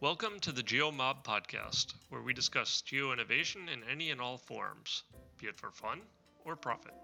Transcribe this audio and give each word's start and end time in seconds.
Welcome 0.00 0.38
to 0.42 0.52
the 0.52 0.62
GeoMob 0.62 1.24
podcast, 1.24 1.94
where 2.10 2.22
we 2.22 2.32
discuss 2.32 2.82
geo 2.82 3.12
innovation 3.12 3.68
in 3.68 3.82
any 3.90 4.12
and 4.12 4.20
all 4.20 4.38
forms, 4.38 5.02
be 5.40 5.48
it 5.48 5.56
for 5.56 5.72
fun 5.72 6.02
or 6.44 6.54
profit. 6.54 6.94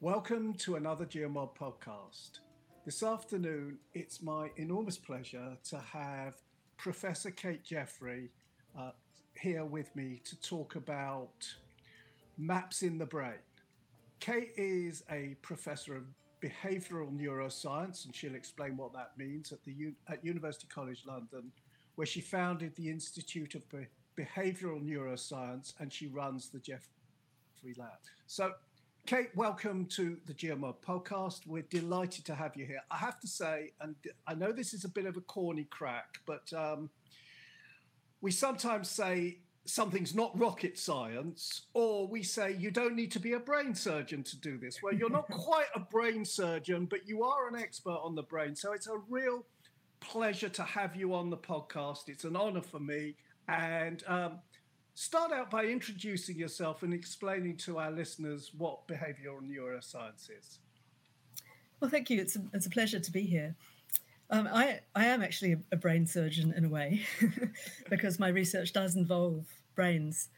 Welcome 0.00 0.54
to 0.54 0.74
another 0.74 1.06
GeoMob 1.06 1.50
podcast. 1.56 2.40
This 2.84 3.04
afternoon, 3.04 3.78
it's 3.94 4.20
my 4.20 4.50
enormous 4.56 4.98
pleasure 4.98 5.56
to 5.70 5.78
have 5.78 6.34
Professor 6.76 7.30
Kate 7.30 7.62
Jeffery 7.62 8.32
uh, 8.76 8.90
here 9.40 9.64
with 9.64 9.94
me 9.94 10.20
to 10.24 10.40
talk 10.40 10.74
about 10.74 11.46
maps 12.36 12.82
in 12.82 12.98
the 12.98 13.06
brain. 13.06 13.38
Kate 14.18 14.50
is 14.56 15.04
a 15.12 15.36
professor 15.42 15.94
of 15.94 16.06
behavioral 16.44 17.10
neuroscience, 17.10 18.04
and 18.04 18.14
she'll 18.14 18.34
explain 18.34 18.76
what 18.76 18.92
that 18.92 19.12
means 19.16 19.52
at 19.52 19.62
the 19.64 19.94
at 20.08 20.24
University 20.24 20.66
College 20.72 21.02
London, 21.06 21.50
where 21.94 22.06
she 22.06 22.20
founded 22.20 22.74
the 22.76 22.90
Institute 22.90 23.54
of 23.54 23.62
Be- 23.70 23.86
Behavioral 24.18 24.82
Neuroscience, 24.82 25.72
and 25.80 25.92
she 25.92 26.06
runs 26.06 26.50
the 26.50 26.58
Jeffery 26.58 27.74
Lab. 27.78 27.88
So, 28.26 28.52
Kate, 29.06 29.30
welcome 29.34 29.86
to 29.86 30.18
the 30.26 30.34
GeoMob 30.34 30.76
podcast. 30.86 31.46
We're 31.46 31.62
delighted 31.62 32.26
to 32.26 32.34
have 32.34 32.56
you 32.56 32.66
here. 32.66 32.82
I 32.90 32.96
have 32.96 33.18
to 33.20 33.26
say, 33.26 33.72
and 33.80 33.94
I 34.26 34.34
know 34.34 34.52
this 34.52 34.74
is 34.74 34.84
a 34.84 34.88
bit 34.88 35.06
of 35.06 35.16
a 35.16 35.22
corny 35.22 35.64
crack, 35.64 36.18
but 36.26 36.52
um, 36.52 36.90
we 38.20 38.30
sometimes 38.30 38.88
say 38.90 39.38
something's 39.66 40.14
not 40.14 40.38
rocket 40.38 40.78
science, 40.78 41.62
or 41.72 42.06
we 42.06 42.22
say 42.22 42.54
you 42.58 42.70
don't 42.70 42.94
need 42.94 43.10
to 43.12 43.20
be 43.20 43.32
a 43.32 43.38
brain 43.38 43.74
surgeon 43.74 44.22
to 44.24 44.36
do 44.38 44.58
this. 44.58 44.82
Well, 44.82 44.94
you're 44.94 45.10
not 45.10 45.28
quite 45.30 45.66
a 45.74 45.80
brain 45.80 46.24
surgeon, 46.24 46.86
but 46.86 47.08
you 47.08 47.22
are 47.24 47.48
an 47.48 47.56
expert 47.56 47.98
on 48.02 48.14
the 48.14 48.22
brain. 48.22 48.54
So 48.54 48.72
it's 48.72 48.86
a 48.86 48.98
real 49.08 49.44
pleasure 50.00 50.50
to 50.50 50.62
have 50.62 50.94
you 50.96 51.14
on 51.14 51.30
the 51.30 51.36
podcast. 51.36 52.08
It's 52.08 52.24
an 52.24 52.36
honor 52.36 52.62
for 52.62 52.80
me. 52.80 53.16
And 53.48 54.02
um, 54.06 54.38
start 54.94 55.32
out 55.32 55.50
by 55.50 55.64
introducing 55.64 56.38
yourself 56.38 56.82
and 56.82 56.92
explaining 56.92 57.56
to 57.58 57.78
our 57.78 57.90
listeners 57.90 58.50
what 58.56 58.86
behavioral 58.86 59.40
neuroscience 59.42 60.30
is. 60.30 60.58
Well, 61.80 61.90
thank 61.90 62.10
you. 62.10 62.20
It's 62.20 62.36
a, 62.36 62.40
it's 62.52 62.66
a 62.66 62.70
pleasure 62.70 63.00
to 63.00 63.10
be 63.10 63.22
here. 63.22 63.54
Um, 64.30 64.48
I, 64.50 64.80
I 64.94 65.06
am 65.06 65.22
actually 65.22 65.56
a, 65.70 65.76
brain 65.76 66.06
surgeon 66.06 66.52
in 66.56 66.64
a 66.64 66.68
way 66.68 67.02
because 67.90 68.18
my 68.18 68.28
research 68.28 68.72
does 68.72 68.96
involve 68.96 69.44
brains. 69.74 70.28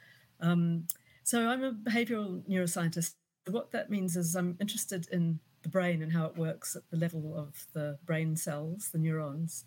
Um, 0.40 0.88
so 1.22 1.48
I'm 1.48 1.62
a 1.62 1.72
behavioral 1.72 2.42
neuroscientist. 2.48 3.14
What 3.48 3.70
that 3.72 3.90
means 3.90 4.16
is 4.16 4.34
I'm 4.34 4.56
interested 4.60 5.06
in 5.12 5.38
the 5.62 5.68
brain 5.68 6.02
and 6.02 6.12
how 6.12 6.26
it 6.26 6.36
works 6.36 6.76
at 6.76 6.82
the 6.90 6.96
level 6.96 7.34
of 7.36 7.66
the 7.72 7.98
brain 8.04 8.36
cells, 8.36 8.90
the 8.92 8.98
neurons, 8.98 9.64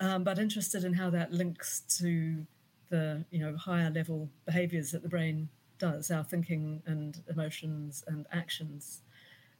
um, 0.00 0.24
but 0.24 0.38
interested 0.38 0.84
in 0.84 0.94
how 0.94 1.10
that 1.10 1.32
links 1.32 1.82
to 1.98 2.46
the 2.90 3.24
you 3.30 3.38
know 3.38 3.56
higher 3.56 3.90
level 3.90 4.30
behaviors 4.46 4.90
that 4.92 5.02
the 5.02 5.08
brain 5.08 5.48
does, 5.78 6.10
our 6.10 6.24
thinking 6.24 6.82
and 6.86 7.22
emotions 7.28 8.04
and 8.06 8.26
actions. 8.32 9.00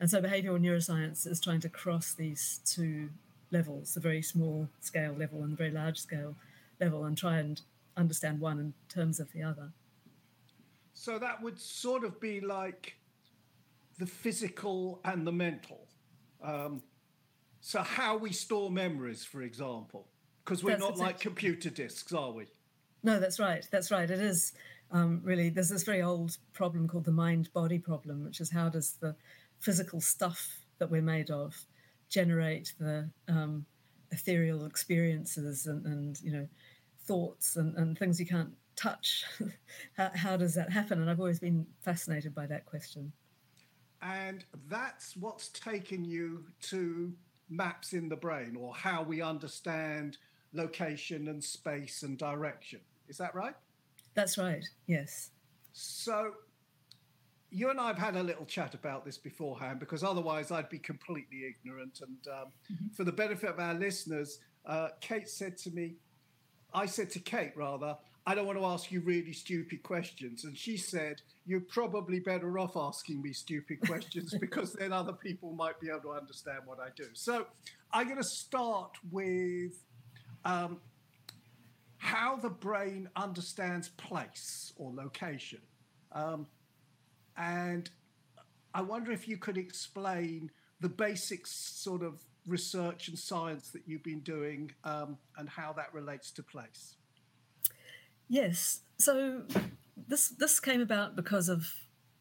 And 0.01 0.11
so 0.11 0.21
behavioral 0.21 0.61
neuroscience 0.61 1.27
is 1.27 1.41
trying 1.41 1.61
to 1.61 1.69
cross 1.69 2.15
these 2.15 2.61
two 2.65 3.11
levels, 3.55 3.95
the 3.95 4.01
very 4.01 4.21
small 4.21 4.69
scale 4.81 5.15
level 5.19 5.43
and 5.43 5.53
the 5.53 5.57
very 5.57 5.71
large 5.71 5.99
scale 5.99 6.35
level, 6.81 7.05
and 7.05 7.17
try 7.17 7.39
and 7.39 7.63
understand 7.97 8.41
one 8.41 8.59
in 8.59 8.75
terms 8.89 9.21
of 9.21 9.33
the 9.33 9.43
other. 9.43 9.71
So 10.93 11.19
that 11.19 11.43
would 11.43 11.59
sort 11.59 12.05
of 12.05 12.21
be 12.21 12.41
like 12.41 12.97
the 13.99 14.07
physical 14.07 15.01
and 15.05 15.27
the 15.27 15.33
mental. 15.33 15.87
Um, 16.43 16.83
so 17.61 17.81
how 17.81 18.17
we 18.19 18.33
store 18.33 18.71
memories, 18.71 19.25
for 19.25 19.43
example, 19.43 20.07
because 20.45 20.63
we're 20.63 20.73
that's 20.73 20.83
not 20.83 20.91
exactly. 20.91 21.13
like 21.13 21.21
computer 21.21 21.71
disks, 21.71 22.13
are 22.13 22.33
we? 22.33 22.47
No, 23.03 23.19
that's 23.19 23.39
right. 23.39 23.67
That's 23.71 23.91
right. 23.91 24.11
It 24.11 24.21
is 24.21 24.53
um, 24.91 25.21
really. 25.25 25.49
There's 25.49 25.71
this 25.71 25.85
very 25.85 26.03
old 26.03 26.37
problem 26.53 26.89
called 26.89 27.05
the 27.05 27.13
mind-body 27.13 27.79
problem, 27.79 28.25
which 28.25 28.41
is 28.41 28.51
how 28.51 28.69
does 28.69 28.97
the 29.01 29.15
physical 29.61 30.01
stuff 30.01 30.65
that 30.79 30.91
we're 30.91 31.03
made 31.03 31.31
of 31.31 31.67
generate 32.15 32.73
the 32.79 33.11
um, 33.27 33.67
ethereal 34.13 34.67
experiences 34.67 35.67
and, 35.67 35.85
and, 35.85 36.21
you 36.23 36.33
know 36.33 36.49
thoughts 37.07 37.57
and, 37.57 37.77
and 37.77 37.99
things 37.99 38.19
you 38.19 38.25
can't 38.25 38.53
touch. 38.77 39.25
how, 39.99 40.11
how 40.15 40.37
does 40.39 40.55
that 40.55 40.71
happen? 40.71 41.03
And 41.03 41.11
I've 41.11 41.21
always 41.21 41.39
been 41.39 41.67
fascinated 41.83 42.35
by 42.35 42.47
that 42.47 42.65
question. 42.65 43.13
And 44.01 44.43
that's 44.71 45.15
what's 45.19 45.49
taken 45.49 46.03
you 46.03 46.47
to 46.71 47.13
maps 47.51 47.93
in 47.93 48.09
the 48.09 48.17
brain 48.17 48.57
or 48.59 48.75
how 48.75 49.03
we 49.03 49.21
understand 49.21 50.17
location 50.55 51.29
and 51.29 51.45
space 51.45 52.03
and 52.05 52.17
direction. 52.17 52.81
Is 53.07 53.19
that 53.19 53.35
right? 53.35 53.55
That's 54.15 54.39
right, 54.39 54.65
yes. 54.87 55.31
So 55.75 56.33
you 57.55 57.71
and 57.71 57.81
I 57.81 57.87
have 57.87 57.99
had 57.99 58.17
a 58.17 58.23
little 58.23 58.45
chat 58.45 58.75
about 58.75 59.05
this 59.05 59.17
beforehand 59.17 59.79
because 59.79 60.03
otherwise 60.03 60.51
I'd 60.51 60.69
be 60.69 60.79
completely 60.81 61.45
ignorant. 61.47 62.01
And 62.03 62.35
um, 62.35 62.47
mm-hmm. 62.71 62.89
for 62.97 63.05
the 63.05 63.13
benefit 63.13 63.49
of 63.49 63.61
our 63.61 63.75
listeners, 63.75 64.41
uh, 64.67 64.89
Kate 65.01 65.29
said 65.29 65.57
to 65.59 65.71
me, 65.71 65.95
I 66.75 66.87
said 66.87 67.11
to 67.11 67.21
Kate, 67.21 67.53
rather, 67.55 67.97
I 68.27 68.35
don't 68.35 68.47
want 68.47 68.59
to 68.59 68.65
ask 68.65 68.91
you 68.91 69.01
really 69.03 69.33
stupid 69.33 69.85
questions. 69.85 70.45
And 70.45 70.57
she 70.59 70.77
said, 70.77 71.23
You're 71.47 71.61
probably 71.61 72.19
better 72.19 72.59
off 72.59 72.77
asking 72.77 73.23
me 73.23 73.33
stupid 73.33 73.81
questions 73.83 74.35
because 74.41 74.73
then 74.73 74.93
other 74.93 75.13
people 75.13 75.53
might 75.53 75.79
be 75.79 75.91
able 75.91 76.01
to 76.01 76.13
understand 76.13 76.61
what 76.65 76.81
I 76.81 76.89
do. 76.97 77.05
So 77.13 77.47
I'm 77.93 78.07
going 78.07 78.19
to 78.19 78.25
start 78.25 78.97
with 79.13 79.75
um, 80.45 80.81
how 81.99 82.35
the 82.37 82.51
brain 82.51 83.09
understands 83.15 83.91
place 83.91 84.73
or 84.77 84.93
location. 84.93 85.61
Um, 86.11 86.49
and 87.37 87.91
I 88.73 88.83
wonder 88.83 89.13
if 89.13 89.29
you 89.29 89.37
could 89.37 89.57
explain 89.57 90.51
the 90.81 90.89
basic 90.89 91.47
sort 91.47 92.03
of 92.03 92.23
research 92.47 93.09
and 93.09 93.19
science 93.19 93.71
that 93.71 93.83
you've 93.87 94.03
been 94.03 94.21
doing 94.21 94.71
um, 94.85 95.17
and 95.39 95.49
how 95.49 95.73
that 95.75 95.93
relates 95.95 96.31
to 96.33 96.43
place. 96.43 96.97
Yes. 98.29 98.81
So 98.99 99.43
this 100.09 100.29
this 100.29 100.61
came 100.61 100.81
about 100.81 101.17
because 101.17 101.49
of 101.49 101.67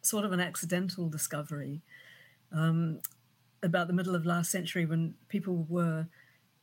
sort 0.01 0.25
of 0.25 0.31
an 0.31 0.39
accidental 0.39 1.09
discovery 1.09 1.81
um, 2.51 2.99
about 3.61 3.87
the 3.87 3.93
middle 3.93 4.15
of 4.15 4.25
last 4.25 4.51
century 4.51 4.85
when 4.85 5.15
people 5.29 5.65
were 5.69 6.07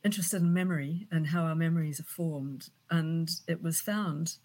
interested 0.03 0.41
in 0.41 0.53
memory 0.53 1.07
and 1.11 1.27
how 1.27 1.43
our 1.43 1.55
memories 1.55 1.99
are 1.99 2.03
formed, 2.03 2.69
and 2.89 3.29
it 3.47 3.61
was 3.61 3.81
found 3.81 4.37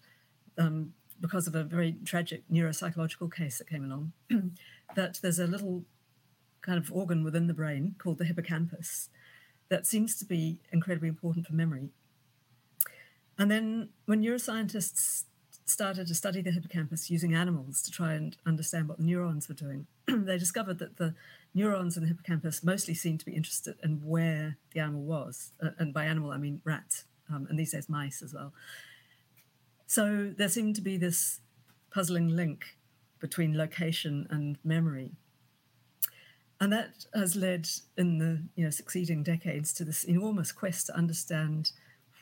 um, 0.57 0.93
because 1.19 1.47
of 1.47 1.55
a 1.55 1.63
very 1.63 1.95
tragic 2.05 2.43
neuropsychological 2.51 3.33
case 3.33 3.57
that 3.57 3.69
came 3.69 3.83
along 3.83 4.13
that 4.95 5.19
there's 5.21 5.39
a 5.39 5.47
little 5.47 5.83
kind 6.61 6.77
of 6.77 6.91
organ 6.91 7.23
within 7.23 7.47
the 7.47 7.53
brain 7.53 7.95
called 7.97 8.17
the 8.17 8.25
hippocampus 8.25 9.09
that 9.69 9.85
seems 9.85 10.15
to 10.17 10.25
be 10.25 10.59
incredibly 10.71 11.09
important 11.09 11.45
for 11.45 11.53
memory. 11.53 11.89
And 13.37 13.51
then 13.51 13.89
when 14.05 14.21
neuroscientists 14.21 15.25
started 15.65 16.07
to 16.07 16.15
study 16.15 16.41
the 16.41 16.51
hippocampus 16.51 17.09
using 17.09 17.33
animals 17.33 17.81
to 17.81 17.91
try 17.91 18.13
and 18.13 18.37
understand 18.45 18.87
what 18.87 18.97
the 18.97 19.03
neurons 19.03 19.47
were 19.47 19.55
doing, 19.55 19.85
they 20.07 20.37
discovered 20.37 20.79
that 20.79 20.97
the 20.97 21.13
neurons 21.53 21.97
in 21.97 22.03
the 22.03 22.07
hippocampus 22.07 22.63
mostly 22.63 22.93
seemed 22.93 23.19
to 23.19 23.25
be 23.25 23.33
interested 23.33 23.75
in 23.83 24.01
where 24.03 24.57
the 24.73 24.79
animal 24.79 25.01
was. 25.01 25.51
Uh, 25.61 25.71
and 25.77 25.93
by 25.93 26.05
animal, 26.05 26.31
I 26.31 26.37
mean 26.37 26.61
rats, 26.63 27.05
um, 27.31 27.47
and 27.49 27.59
these 27.59 27.71
days 27.73 27.89
mice 27.89 28.21
as 28.21 28.33
well. 28.33 28.53
So 29.87 30.33
there 30.37 30.49
seemed 30.49 30.75
to 30.75 30.81
be 30.81 30.97
this 30.97 31.39
puzzling 31.89 32.27
link 32.27 32.77
between 33.19 33.57
location 33.57 34.27
and 34.29 34.57
memory. 34.63 35.13
And 36.59 36.71
that 36.73 37.05
has 37.13 37.35
led 37.35 37.67
in 37.97 38.17
the 38.17 38.43
you 38.55 38.65
know, 38.65 38.69
succeeding 38.69 39.23
decades 39.23 39.73
to 39.73 39.85
this 39.85 40.03
enormous 40.03 40.51
quest 40.51 40.87
to 40.87 40.95
understand 40.95 41.71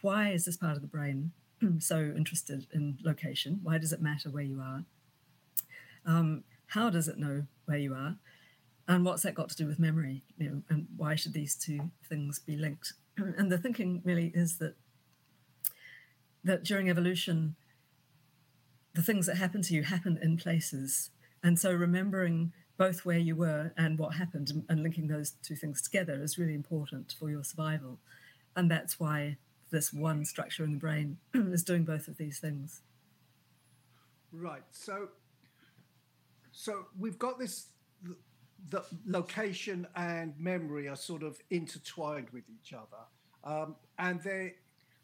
why 0.01 0.29
is 0.29 0.45
this 0.45 0.57
part 0.57 0.75
of 0.75 0.81
the 0.81 0.87
brain 0.87 1.31
so 1.79 2.13
interested 2.15 2.67
in 2.71 2.99
location? 3.03 3.59
Why 3.63 3.79
does 3.79 3.91
it 3.91 4.01
matter 4.01 4.29
where 4.29 4.43
you 4.43 4.61
are? 4.61 4.83
Um, 6.05 6.43
how 6.67 6.91
does 6.91 7.07
it 7.07 7.17
know 7.17 7.47
where 7.65 7.77
you 7.77 7.95
are? 7.95 8.17
And 8.87 9.03
what's 9.03 9.23
that 9.23 9.33
got 9.33 9.49
to 9.49 9.55
do 9.55 9.65
with 9.65 9.79
memory? 9.79 10.21
You 10.37 10.49
know, 10.49 10.61
and 10.69 10.87
why 10.95 11.15
should 11.15 11.33
these 11.33 11.55
two 11.55 11.89
things 12.07 12.37
be 12.37 12.55
linked? 12.55 12.93
And 13.17 13.51
the 13.51 13.57
thinking 13.57 14.01
really 14.03 14.31
is 14.35 14.57
that 14.57 14.75
that 16.45 16.63
during 16.63 16.89
evolution, 16.89 17.55
the 18.93 19.01
things 19.01 19.25
that 19.25 19.35
happen 19.35 19.61
to 19.63 19.73
you 19.73 19.83
happen 19.83 20.17
in 20.21 20.37
places. 20.37 21.09
And 21.43 21.59
so 21.59 21.73
remembering 21.73 22.53
both 22.77 23.05
where 23.05 23.17
you 23.17 23.35
were 23.35 23.73
and 23.77 23.99
what 23.99 24.15
happened 24.15 24.63
and, 24.69 24.83
linking 24.83 25.07
those 25.07 25.31
two 25.43 25.55
things 25.55 25.81
together 25.81 26.21
is 26.21 26.37
really 26.37 26.53
important 26.53 27.13
for 27.17 27.29
your 27.29 27.43
survival. 27.43 27.99
And 28.55 28.69
that's 28.71 28.99
why 28.99 29.37
this 29.71 29.91
one 29.91 30.23
structure 30.23 30.63
in 30.63 30.71
the 30.71 30.77
brain 30.77 31.17
is 31.33 31.63
doing 31.63 31.83
both 31.83 32.07
of 32.07 32.17
these 32.17 32.39
things. 32.39 32.81
Right. 34.31 34.63
So, 34.71 35.09
so 36.51 36.85
we've 36.97 37.19
got 37.19 37.39
this 37.39 37.67
the 38.69 38.83
location 39.05 39.85
and 39.95 40.33
memory 40.39 40.87
are 40.87 40.95
sort 40.95 41.23
of 41.23 41.37
intertwined 41.49 42.29
with 42.31 42.43
each 42.49 42.73
other, 42.73 43.03
um, 43.43 43.75
and 43.99 44.21
they 44.21 44.55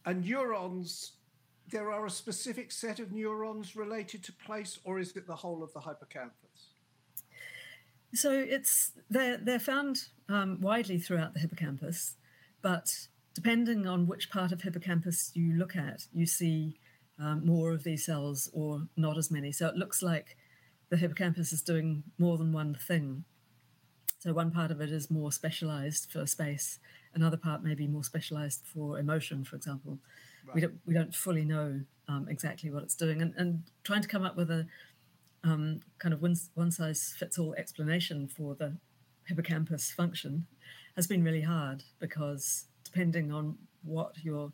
and 0.05 0.25
neurons. 0.25 1.13
There 1.71 1.91
are 1.91 2.05
a 2.05 2.09
specific 2.09 2.71
set 2.71 2.99
of 2.99 3.11
neurons 3.11 3.75
related 3.75 4.23
to 4.25 4.33
place, 4.33 4.77
or 4.83 4.99
is 4.99 5.15
it 5.15 5.25
the 5.25 5.35
whole 5.35 5.63
of 5.63 5.71
the 5.73 5.79
hippocampus? 5.79 6.73
So 8.13 8.31
it's 8.31 8.91
they're 9.09 9.37
they're 9.37 9.59
found 9.59 10.07
um, 10.27 10.59
widely 10.59 10.99
throughout 10.99 11.33
the 11.33 11.39
hippocampus, 11.39 12.15
but 12.61 13.07
depending 13.33 13.87
on 13.87 14.05
which 14.05 14.29
part 14.29 14.51
of 14.51 14.61
hippocampus 14.61 15.31
you 15.33 15.53
look 15.53 15.77
at, 15.77 16.07
you 16.13 16.25
see 16.25 16.77
um, 17.17 17.45
more 17.45 17.71
of 17.71 17.83
these 17.83 18.05
cells 18.05 18.49
or 18.53 18.87
not 18.97 19.17
as 19.17 19.31
many. 19.31 19.53
So 19.53 19.67
it 19.67 19.75
looks 19.75 20.01
like 20.01 20.35
the 20.89 20.97
hippocampus 20.97 21.53
is 21.53 21.61
doing 21.61 22.03
more 22.17 22.37
than 22.37 22.51
one 22.51 22.75
thing. 22.75 23.23
So 24.19 24.33
one 24.33 24.51
part 24.51 24.71
of 24.71 24.81
it 24.81 24.91
is 24.91 25.09
more 25.09 25.31
specialized 25.31 26.11
for 26.11 26.27
space, 26.27 26.79
another 27.13 27.37
part 27.37 27.63
may 27.63 27.75
be 27.75 27.87
more 27.87 28.03
specialized 28.03 28.63
for 28.65 28.99
emotion, 28.99 29.45
for 29.45 29.55
example. 29.55 29.99
Right. 30.45 30.55
We 30.55 30.61
don't 30.61 30.79
we 30.85 30.93
don't 30.93 31.13
fully 31.13 31.45
know 31.45 31.81
um, 32.07 32.27
exactly 32.29 32.69
what 32.69 32.83
it's 32.83 32.95
doing, 32.95 33.21
and, 33.21 33.33
and 33.37 33.63
trying 33.83 34.01
to 34.01 34.07
come 34.07 34.23
up 34.23 34.35
with 34.35 34.49
a 34.51 34.67
um, 35.43 35.81
kind 35.99 36.13
of 36.13 36.21
one, 36.21 36.35
one 36.53 36.71
size 36.71 37.15
fits 37.17 37.39
all 37.39 37.53
explanation 37.55 38.27
for 38.27 38.55
the 38.55 38.77
hippocampus 39.25 39.91
function 39.91 40.45
has 40.95 41.07
been 41.07 41.23
really 41.23 41.41
hard 41.41 41.83
because 41.99 42.65
depending 42.83 43.31
on 43.31 43.57
what 43.83 44.15
you're 44.23 44.51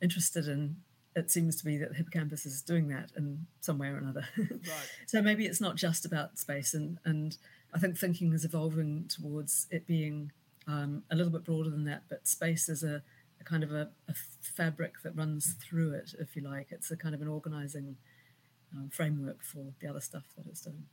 interested 0.00 0.46
in, 0.46 0.76
it 1.14 1.30
seems 1.30 1.56
to 1.56 1.64
be 1.64 1.76
that 1.78 1.90
the 1.90 1.94
hippocampus 1.94 2.46
is 2.46 2.62
doing 2.62 2.88
that 2.88 3.10
in 3.16 3.46
some 3.60 3.78
way 3.78 3.88
or 3.88 3.96
another. 3.96 4.26
Right. 4.38 4.88
so 5.06 5.20
maybe 5.22 5.46
it's 5.46 5.60
not 5.60 5.76
just 5.76 6.04
about 6.04 6.38
space, 6.38 6.74
and 6.74 6.98
and 7.04 7.36
I 7.74 7.78
think 7.78 7.98
thinking 7.98 8.32
is 8.32 8.44
evolving 8.44 9.08
towards 9.08 9.66
it 9.70 9.86
being 9.86 10.32
um, 10.66 11.02
a 11.10 11.16
little 11.16 11.32
bit 11.32 11.44
broader 11.44 11.70
than 11.70 11.84
that. 11.84 12.04
But 12.08 12.26
space 12.26 12.68
is 12.68 12.82
a, 12.82 13.02
a 13.42 13.48
kind 13.48 13.62
of 13.62 13.72
a, 13.72 13.88
a, 14.08 14.14
fabric 14.40 14.94
that 15.02 15.16
runs 15.16 15.54
through 15.54 15.92
it, 15.94 16.14
if 16.18 16.36
you 16.36 16.42
like. 16.42 16.68
It's 16.70 16.90
a 16.90 16.96
kind 16.96 17.14
of 17.14 17.22
an 17.22 17.28
organizing 17.28 17.96
um, 18.74 18.88
framework 18.90 19.42
for 19.42 19.72
the 19.80 19.88
other 19.88 20.00
stuff 20.00 20.24
that 20.36 20.46
it's 20.46 20.60
doing. 20.60 20.84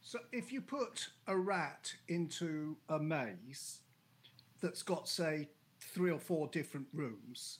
So 0.00 0.20
if 0.32 0.52
you 0.52 0.60
put 0.60 1.08
a 1.26 1.36
rat 1.36 1.92
into 2.08 2.76
a 2.88 2.98
maze 2.98 3.80
that's 4.60 4.82
got, 4.82 5.08
say, 5.08 5.48
three 5.80 6.10
or 6.10 6.18
four 6.18 6.48
different 6.48 6.86
rooms 6.92 7.58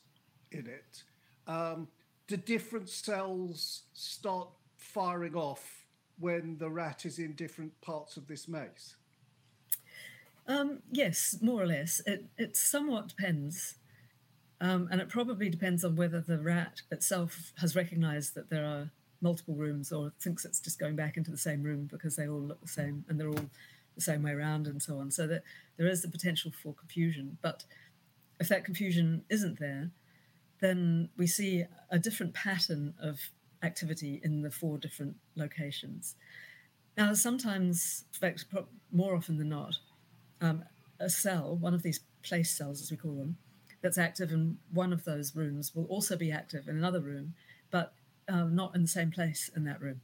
in 0.51 0.67
it, 0.67 1.03
um, 1.47 1.89
do 2.27 2.37
different 2.37 2.89
cells 2.89 3.83
start 3.93 4.49
firing 4.77 5.35
off 5.35 5.85
when 6.19 6.56
the 6.59 6.71
rat 6.71 7.05
is 7.05 7.19
in 7.19 7.35
different 7.35 7.79
parts 7.81 8.17
of 8.17 8.27
this 8.27 8.49
maze? 8.49 8.97
Um, 10.47 10.79
yes, 10.91 11.37
more 11.43 11.62
or 11.62 11.67
less. 11.67 12.01
It, 12.06 12.25
it 12.39 12.56
somewhat 12.56 13.09
depends. 13.09 13.75
Um, 14.60 14.88
and 14.90 15.00
it 15.00 15.08
probably 15.08 15.49
depends 15.49 15.84
on 15.84 15.96
whether 15.96 16.20
the 16.20 16.38
rat 16.38 16.82
itself 16.90 17.52
has 17.58 17.76
recognized 17.76 18.34
that 18.34 18.50
there 18.50 18.64
are 18.64 18.90
multiple 19.20 19.55
rooms 19.55 19.93
or 19.93 20.12
thinks 20.20 20.44
it's 20.44 20.60
just 20.60 20.78
going 20.78 20.96
back 20.96 21.16
into 21.16 21.31
the 21.31 21.37
same 21.37 21.62
room 21.62 21.88
because 21.90 22.16
they 22.16 22.28
all 22.28 22.40
look 22.40 22.60
the 22.60 22.69
same 22.69 23.05
and 23.08 23.19
they're 23.19 23.28
all 23.28 23.50
the 23.94 24.00
same 24.00 24.22
way 24.22 24.32
around 24.32 24.66
and 24.66 24.82
so 24.82 24.99
on. 24.99 25.10
So 25.10 25.26
that 25.26 25.43
there 25.76 25.88
is 25.88 26.02
the 26.02 26.08
potential 26.08 26.52
for 26.62 26.72
confusion. 26.75 27.38
But 27.40 27.64
if 28.40 28.49
that 28.49 28.64
confusion 28.64 29.25
isn't 29.28 29.58
there, 29.58 29.90
then 30.60 31.08
we 31.16 31.26
see 31.26 31.64
a 31.90 31.99
different 31.99 32.34
pattern 32.34 32.94
of 33.00 33.20
activity 33.62 34.20
in 34.22 34.43
the 34.43 34.50
four 34.50 34.78
different 34.78 35.16
locations. 35.37 36.16
Now, 36.96 37.14
sometimes, 37.14 38.05
in 38.12 38.19
fact, 38.19 38.44
more 38.93 39.14
often 39.14 39.38
than 39.38 39.49
not, 39.49 39.76
um, 40.40 40.64
a 40.99 41.08
cell, 41.08 41.56
one 41.56 41.75
of 41.75 41.82
these 41.82 42.00
place 42.22 42.50
cells, 42.56 42.82
as 42.82 42.90
we 42.90 42.96
call 42.96 43.14
them, 43.14 43.37
that's 43.81 43.99
active 43.99 44.33
in 44.33 44.59
one 44.73 44.93
of 44.93 45.05
those 45.05 45.37
rooms 45.37 45.75
will 45.75 45.85
also 45.87 46.17
be 46.17 46.33
active 46.33 46.69
in 46.69 46.77
another 46.77 47.01
room, 47.01 47.35
but 47.71 47.93
um, 48.29 48.55
not 48.55 48.75
in 48.75 48.83
the 48.83 48.89
same 48.89 49.11
place 49.11 49.51
in 49.55 49.65
that 49.65 49.81
room. 49.81 50.01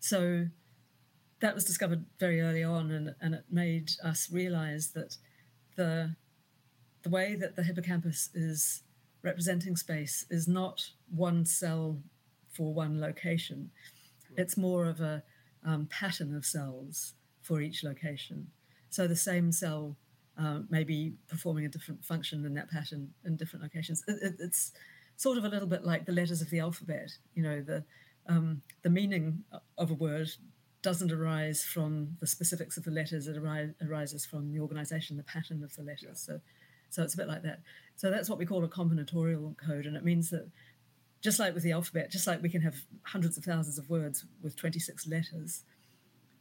So 0.00 0.46
that 1.40 1.54
was 1.54 1.64
discovered 1.64 2.04
very 2.18 2.40
early 2.40 2.64
on, 2.64 2.90
and, 2.90 3.14
and 3.20 3.34
it 3.34 3.44
made 3.50 3.92
us 4.02 4.30
realize 4.30 4.88
that 4.92 5.16
the 5.76 6.16
the 7.04 7.10
way 7.10 7.36
that 7.36 7.54
the 7.54 7.62
hippocampus 7.62 8.28
is 8.34 8.82
representing 9.22 9.76
space 9.76 10.26
is 10.30 10.48
not 10.48 10.90
one 11.14 11.44
cell 11.46 11.98
for 12.50 12.74
one 12.74 13.00
location. 13.00 13.70
It's 14.36 14.56
more 14.56 14.86
of 14.86 15.00
a 15.00 15.22
um, 15.64 15.86
pattern 15.86 16.34
of 16.34 16.44
cells 16.44 17.14
for 17.40 17.60
each 17.60 17.84
location. 17.84 18.48
So 18.90 19.06
the 19.06 19.16
same 19.16 19.52
cell 19.52 19.96
uh, 20.38 20.60
may 20.70 21.12
performing 21.28 21.64
a 21.64 21.68
different 21.68 22.04
function 22.04 22.44
in 22.44 22.54
that 22.54 22.70
pattern 22.70 23.10
in 23.24 23.36
different 23.36 23.62
locations. 23.62 24.04
It, 24.06 24.18
it, 24.22 24.34
it's 24.38 24.72
sort 25.16 25.36
of 25.36 25.44
a 25.44 25.48
little 25.48 25.68
bit 25.68 25.84
like 25.84 26.06
the 26.06 26.12
letters 26.12 26.40
of 26.40 26.50
the 26.50 26.60
alphabet. 26.60 27.10
You 27.34 27.42
know, 27.42 27.60
the 27.60 27.84
um, 28.28 28.62
the 28.82 28.90
meaning 28.90 29.44
of 29.76 29.90
a 29.90 29.94
word 29.94 30.28
doesn't 30.82 31.10
arise 31.10 31.64
from 31.64 32.16
the 32.20 32.26
specifics 32.26 32.76
of 32.76 32.84
the 32.84 32.90
letters. 32.90 33.26
It 33.26 33.36
ari- 33.36 33.74
arises 33.84 34.24
from 34.24 34.52
the 34.52 34.60
organization, 34.60 35.16
the 35.16 35.22
pattern 35.24 35.64
of 35.64 35.74
the 35.74 35.82
letters. 35.82 36.26
Yeah. 36.28 36.34
So, 36.34 36.40
so 36.90 37.02
it's 37.02 37.14
a 37.14 37.16
bit 37.16 37.28
like 37.28 37.42
that. 37.42 37.60
So 37.96 38.10
that's 38.10 38.28
what 38.28 38.38
we 38.38 38.46
call 38.46 38.64
a 38.64 38.68
combinatorial 38.68 39.56
code, 39.56 39.86
and 39.86 39.96
it 39.96 40.04
means 40.04 40.30
that 40.30 40.48
just 41.20 41.40
like 41.40 41.54
with 41.54 41.64
the 41.64 41.72
alphabet, 41.72 42.10
just 42.10 42.26
like 42.26 42.42
we 42.42 42.48
can 42.48 42.62
have 42.62 42.76
hundreds 43.02 43.36
of 43.36 43.44
thousands 43.44 43.78
of 43.78 43.90
words 43.90 44.24
with 44.40 44.54
26 44.56 45.06
letters, 45.08 45.64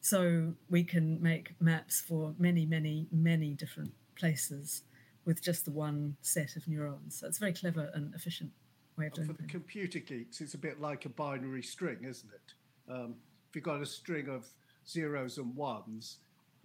so 0.08 0.54
we 0.70 0.86
can 0.86 1.22
make 1.22 1.54
maps 1.60 2.00
for 2.00 2.34
many, 2.40 2.66
many, 2.66 3.08
many 3.12 3.54
different 3.54 3.92
places 4.16 4.84
with 5.26 5.42
just 5.42 5.66
the 5.66 5.72
one 5.72 6.16
set 6.22 6.56
of 6.56 6.66
neurons. 6.66 7.20
So 7.20 7.28
it's 7.28 7.40
very 7.40 7.52
clever 7.52 7.92
and 7.94 8.16
efficient 8.16 8.52
way 8.98 9.08
of 9.08 9.14
doing 9.14 9.30
it. 9.30 9.36
For 9.36 9.42
the 9.42 9.50
computer 9.50 10.00
geeks, 10.00 10.40
it's 10.40 10.54
a 10.54 10.58
bit 10.58 10.80
like 10.80 11.04
a 11.04 11.10
binary 11.10 11.62
string, 11.62 12.06
isn't 12.06 12.30
it? 12.34 12.54
Um, 12.90 13.16
if 13.50 13.56
you've 13.56 13.66
got 13.66 13.82
a 13.82 13.86
string 13.86 14.30
of 14.30 14.48
zeros 14.88 15.40
and 15.40 15.54
ones, 15.54 16.20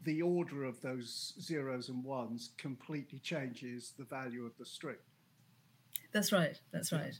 the 0.04 0.22
order 0.22 0.62
of 0.62 0.80
those 0.80 1.34
zeros 1.40 1.88
and 1.88 2.04
ones 2.04 2.50
completely 2.58 3.18
changes 3.18 3.92
the 3.98 4.04
value 4.04 4.46
of 4.46 4.56
the 4.56 4.64
string. 4.64 5.02
That's 6.12 6.30
right. 6.30 6.60
That's 6.72 6.92
right. 6.92 7.18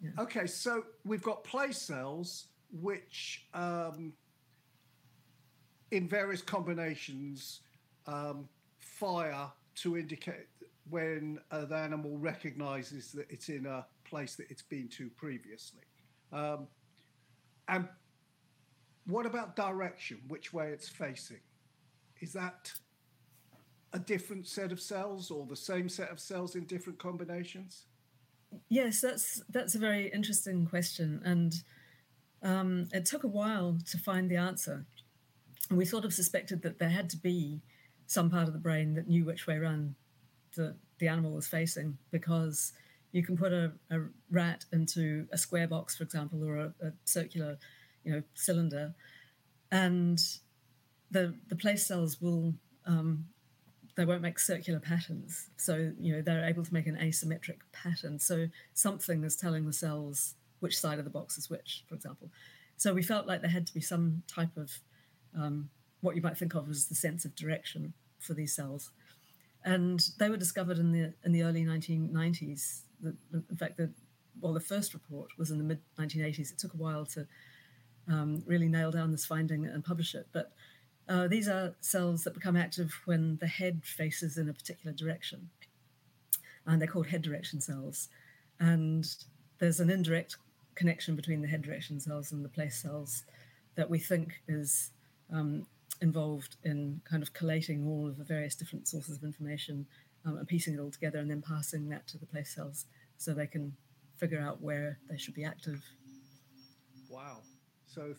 Yeah. 0.00 0.10
Okay, 0.18 0.46
so 0.46 0.84
we've 1.04 1.22
got 1.22 1.44
place 1.44 1.76
cells, 1.76 2.46
which 2.72 3.44
um, 3.52 4.14
in 5.90 6.08
various 6.08 6.42
combinations 6.42 7.60
um, 8.06 8.48
fire 8.78 9.48
to 9.76 9.96
indicate 9.96 10.46
when 10.88 11.38
an 11.50 11.72
animal 11.72 12.18
recognizes 12.18 13.12
that 13.12 13.26
it's 13.30 13.48
in 13.48 13.66
a 13.66 13.86
place 14.04 14.34
that 14.34 14.50
it's 14.50 14.62
been 14.62 14.88
to 14.88 15.08
previously. 15.10 15.82
Um, 16.32 16.66
and 17.68 17.88
what 19.06 19.26
about 19.26 19.56
direction, 19.56 20.18
which 20.28 20.52
way 20.52 20.70
it's 20.70 20.88
facing? 20.88 21.40
Is 22.20 22.32
that 22.32 22.72
a 23.92 23.98
different 23.98 24.46
set 24.46 24.72
of 24.72 24.80
cells 24.80 25.30
or 25.30 25.46
the 25.46 25.56
same 25.56 25.88
set 25.88 26.10
of 26.10 26.20
cells 26.20 26.54
in 26.54 26.64
different 26.64 26.98
combinations? 26.98 27.84
Yes, 28.68 29.00
that's 29.00 29.42
that's 29.48 29.76
a 29.76 29.78
very 29.78 30.08
interesting 30.08 30.66
question, 30.66 31.22
and 31.24 31.54
um, 32.42 32.88
it 32.92 33.06
took 33.06 33.22
a 33.22 33.28
while 33.28 33.78
to 33.90 33.98
find 33.98 34.28
the 34.28 34.36
answer. 34.36 34.86
We 35.70 35.84
sort 35.84 36.04
of 36.04 36.12
suspected 36.12 36.62
that 36.62 36.78
there 36.78 36.88
had 36.88 37.08
to 37.10 37.16
be 37.16 37.60
some 38.06 38.30
part 38.30 38.48
of 38.48 38.52
the 38.52 38.58
brain 38.58 38.94
that 38.94 39.08
knew 39.08 39.24
which 39.24 39.46
way 39.46 39.54
around 39.54 39.94
the, 40.56 40.74
the 40.98 41.06
animal 41.06 41.32
was 41.32 41.46
facing 41.46 41.96
because 42.10 42.72
you 43.12 43.22
can 43.22 43.36
put 43.36 43.52
a, 43.52 43.72
a 43.90 44.00
rat 44.30 44.64
into 44.72 45.26
a 45.32 45.38
square 45.38 45.68
box, 45.68 45.96
for 45.96 46.04
example, 46.04 46.44
or 46.44 46.56
a, 46.56 46.74
a 46.82 46.92
circular, 47.04 47.58
you 48.04 48.12
know, 48.12 48.22
cylinder, 48.34 48.94
and 49.70 50.20
the 51.10 51.34
the 51.48 51.56
place 51.56 51.86
cells 51.86 52.20
will 52.20 52.54
um, 52.86 53.26
they 53.96 54.04
won't 54.04 54.22
make 54.22 54.38
circular 54.38 54.80
patterns. 54.80 55.50
So 55.56 55.92
you 55.98 56.14
know 56.14 56.22
they're 56.22 56.44
able 56.44 56.64
to 56.64 56.74
make 56.74 56.86
an 56.86 56.96
asymmetric 56.96 57.58
pattern. 57.72 58.18
So 58.18 58.46
something 58.74 59.24
is 59.24 59.36
telling 59.36 59.66
the 59.66 59.72
cells 59.72 60.34
which 60.60 60.78
side 60.78 60.98
of 60.98 61.04
the 61.04 61.10
box 61.10 61.36
is 61.38 61.50
which, 61.50 61.84
for 61.88 61.94
example. 61.94 62.30
So 62.76 62.94
we 62.94 63.02
felt 63.02 63.26
like 63.26 63.40
there 63.40 63.50
had 63.50 63.66
to 63.66 63.74
be 63.74 63.80
some 63.80 64.22
type 64.26 64.56
of 64.56 64.78
um, 65.36 65.70
what 66.00 66.16
you 66.16 66.22
might 66.22 66.36
think 66.36 66.54
of 66.54 66.68
as 66.68 66.86
the 66.86 66.94
sense 66.94 67.24
of 67.24 67.34
direction 67.34 67.92
for 68.18 68.34
these 68.34 68.54
cells. 68.54 68.90
And 69.64 70.00
they 70.18 70.30
were 70.30 70.36
discovered 70.36 70.78
in 70.78 70.92
the 70.92 71.12
in 71.24 71.32
the 71.32 71.42
early 71.42 71.64
1990s. 71.64 72.82
The, 73.00 73.14
in 73.32 73.56
fact, 73.56 73.76
the 73.76 73.90
well, 74.40 74.54
the 74.54 74.60
first 74.60 74.94
report 74.94 75.30
was 75.36 75.50
in 75.50 75.58
the 75.58 75.64
mid 75.64 75.80
1980s. 75.98 76.52
It 76.52 76.58
took 76.58 76.72
a 76.72 76.78
while 76.78 77.04
to 77.06 77.26
um, 78.08 78.42
really 78.46 78.68
nail 78.68 78.90
down 78.90 79.10
this 79.10 79.26
finding 79.26 79.66
and 79.66 79.84
publish 79.84 80.14
it. 80.14 80.26
But 80.32 80.52
uh, 81.08 81.28
these 81.28 81.48
are 81.48 81.74
cells 81.80 82.24
that 82.24 82.34
become 82.34 82.56
active 82.56 83.00
when 83.04 83.36
the 83.40 83.46
head 83.46 83.82
faces 83.84 84.38
in 84.38 84.48
a 84.48 84.54
particular 84.54 84.94
direction, 84.96 85.50
and 86.66 86.80
they're 86.80 86.88
called 86.88 87.08
head 87.08 87.22
direction 87.22 87.60
cells. 87.60 88.08
And 88.58 89.06
there's 89.58 89.80
an 89.80 89.90
indirect 89.90 90.36
connection 90.74 91.16
between 91.16 91.42
the 91.42 91.48
head 91.48 91.62
direction 91.62 92.00
cells 92.00 92.32
and 92.32 92.44
the 92.44 92.48
place 92.48 92.80
cells 92.80 93.24
that 93.74 93.90
we 93.90 93.98
think 93.98 94.40
is 94.48 94.90
um, 95.32 95.66
involved 96.00 96.56
in 96.64 97.00
kind 97.08 97.22
of 97.22 97.32
collating 97.32 97.86
all 97.86 98.06
of 98.06 98.16
the 98.16 98.24
various 98.24 98.54
different 98.54 98.88
sources 98.88 99.16
of 99.16 99.24
information 99.24 99.86
um, 100.24 100.36
and 100.36 100.48
piecing 100.48 100.74
it 100.74 100.80
all 100.80 100.90
together 100.90 101.18
and 101.18 101.30
then 101.30 101.42
passing 101.42 101.88
that 101.88 102.06
to 102.08 102.18
the 102.18 102.26
place 102.26 102.54
cells 102.54 102.86
so 103.16 103.32
they 103.32 103.46
can 103.46 103.74
figure 104.16 104.40
out 104.40 104.60
where 104.60 104.98
they 105.08 105.16
should 105.16 105.34
be 105.34 105.44
active. 105.44 105.82
Wow. 107.08 107.38
So 107.86 108.14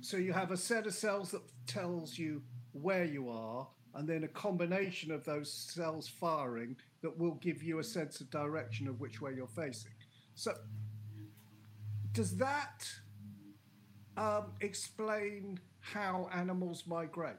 so 0.00 0.16
you 0.16 0.32
have 0.32 0.50
a 0.50 0.56
set 0.56 0.86
of 0.86 0.94
cells 0.94 1.30
that 1.32 1.42
tells 1.66 2.18
you 2.18 2.42
where 2.72 3.04
you 3.04 3.28
are 3.28 3.68
and 3.94 4.08
then 4.08 4.24
a 4.24 4.28
combination 4.28 5.10
of 5.10 5.24
those 5.24 5.52
cells 5.52 6.08
firing 6.08 6.76
that 7.02 7.16
will 7.18 7.34
give 7.34 7.62
you 7.62 7.80
a 7.80 7.84
sense 7.84 8.20
of 8.20 8.30
direction 8.30 8.88
of 8.88 9.00
which 9.00 9.20
way 9.20 9.32
you're 9.34 9.46
facing. 9.46 9.92
So 10.34 10.54
does 12.12 12.36
that 12.38 12.88
um, 14.16 14.52
explain 14.60 15.58
how 15.80 16.28
animals 16.32 16.84
migrate? 16.86 17.36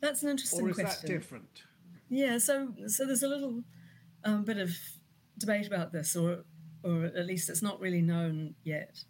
That's 0.00 0.22
an 0.22 0.30
interesting 0.30 0.60
question. 0.60 0.84
or 0.84 0.88
is 0.88 0.92
question. 0.92 1.08
that 1.08 1.20
different? 1.20 1.62
Yeah, 2.10 2.38
so 2.38 2.74
so 2.86 3.06
there's 3.06 3.22
a 3.22 3.28
little 3.28 3.62
um, 4.24 4.44
bit 4.44 4.58
of 4.58 4.70
debate 5.38 5.66
about 5.66 5.92
this, 5.92 6.14
or 6.14 6.44
or 6.82 7.04
at 7.04 7.26
least 7.26 7.48
it's 7.48 7.62
not 7.62 7.80
really 7.80 8.02
known 8.02 8.54
yet, 8.62 9.02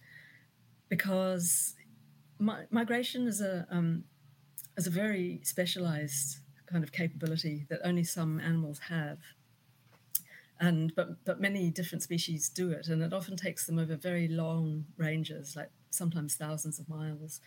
because 0.89 1.75
mi- 2.39 2.67
migration 2.71 3.27
is 3.27 3.41
a 3.41 3.67
um, 3.71 4.05
is 4.77 4.87
a 4.87 4.91
very 4.91 5.41
specialized 5.43 6.39
kind 6.71 6.85
of 6.85 6.93
capability 6.93 7.67
that 7.69 7.81
only 7.85 8.05
some 8.05 8.41
animals 8.41 8.79
have, 8.89 9.19
and 10.65 10.95
but 10.95 11.23
but 11.25 11.41
many 11.41 11.71
different 11.71 12.03
species 12.03 12.49
do 12.49 12.71
it, 12.71 12.89
and 12.89 13.03
it 13.03 13.13
often 13.13 13.37
takes 13.37 13.67
them 13.67 13.79
over 13.79 13.97
very 13.97 14.29
long 14.29 14.87
ranges, 14.97 15.55
like 15.55 15.71
sometimes 15.91 16.37
thousands 16.37 16.79
of 16.79 16.89
miles. 16.89 17.41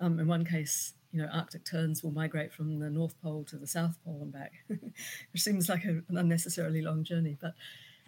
Um, 0.00 0.18
in 0.18 0.26
one 0.26 0.44
case, 0.44 0.94
you 1.12 1.22
know, 1.22 1.28
Arctic 1.32 1.64
terns 1.64 2.02
will 2.02 2.10
migrate 2.10 2.52
from 2.52 2.80
the 2.80 2.90
North 2.90 3.14
Pole 3.22 3.44
to 3.44 3.56
the 3.56 3.66
South 3.66 3.96
Pole 4.04 4.20
and 4.22 4.32
back, 4.32 4.52
which 4.68 5.42
seems 5.42 5.68
like 5.68 5.84
a, 5.84 6.02
an 6.08 6.16
unnecessarily 6.16 6.82
long 6.82 7.04
journey. 7.04 7.36
But 7.40 7.54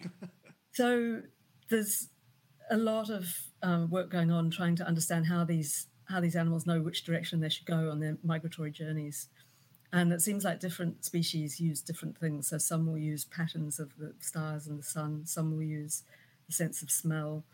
so 0.72 1.22
there's 1.68 2.08
a 2.70 2.76
lot 2.76 3.08
of 3.08 3.28
um, 3.62 3.88
work 3.88 4.10
going 4.10 4.32
on 4.32 4.50
trying 4.50 4.74
to 4.76 4.86
understand 4.86 5.26
how 5.26 5.44
these 5.44 5.86
how 6.08 6.20
these 6.20 6.34
animals 6.34 6.66
know 6.66 6.80
which 6.80 7.04
direction 7.04 7.38
they 7.38 7.48
should 7.48 7.66
go 7.66 7.88
on 7.88 8.00
their 8.00 8.18
migratory 8.24 8.72
journeys. 8.72 9.28
And 9.92 10.12
it 10.12 10.22
seems 10.22 10.44
like 10.44 10.60
different 10.60 11.04
species 11.04 11.60
use 11.60 11.80
different 11.80 12.16
things. 12.16 12.48
So 12.48 12.58
some 12.58 12.86
will 12.86 12.98
use 12.98 13.24
patterns 13.24 13.80
of 13.80 13.96
the 13.98 14.14
stars 14.20 14.66
and 14.66 14.78
the 14.78 14.84
sun. 14.84 15.26
Some 15.26 15.52
will 15.52 15.62
use 15.62 16.04
the 16.46 16.52
sense 16.52 16.80
of 16.82 16.90
smell. 16.90 17.44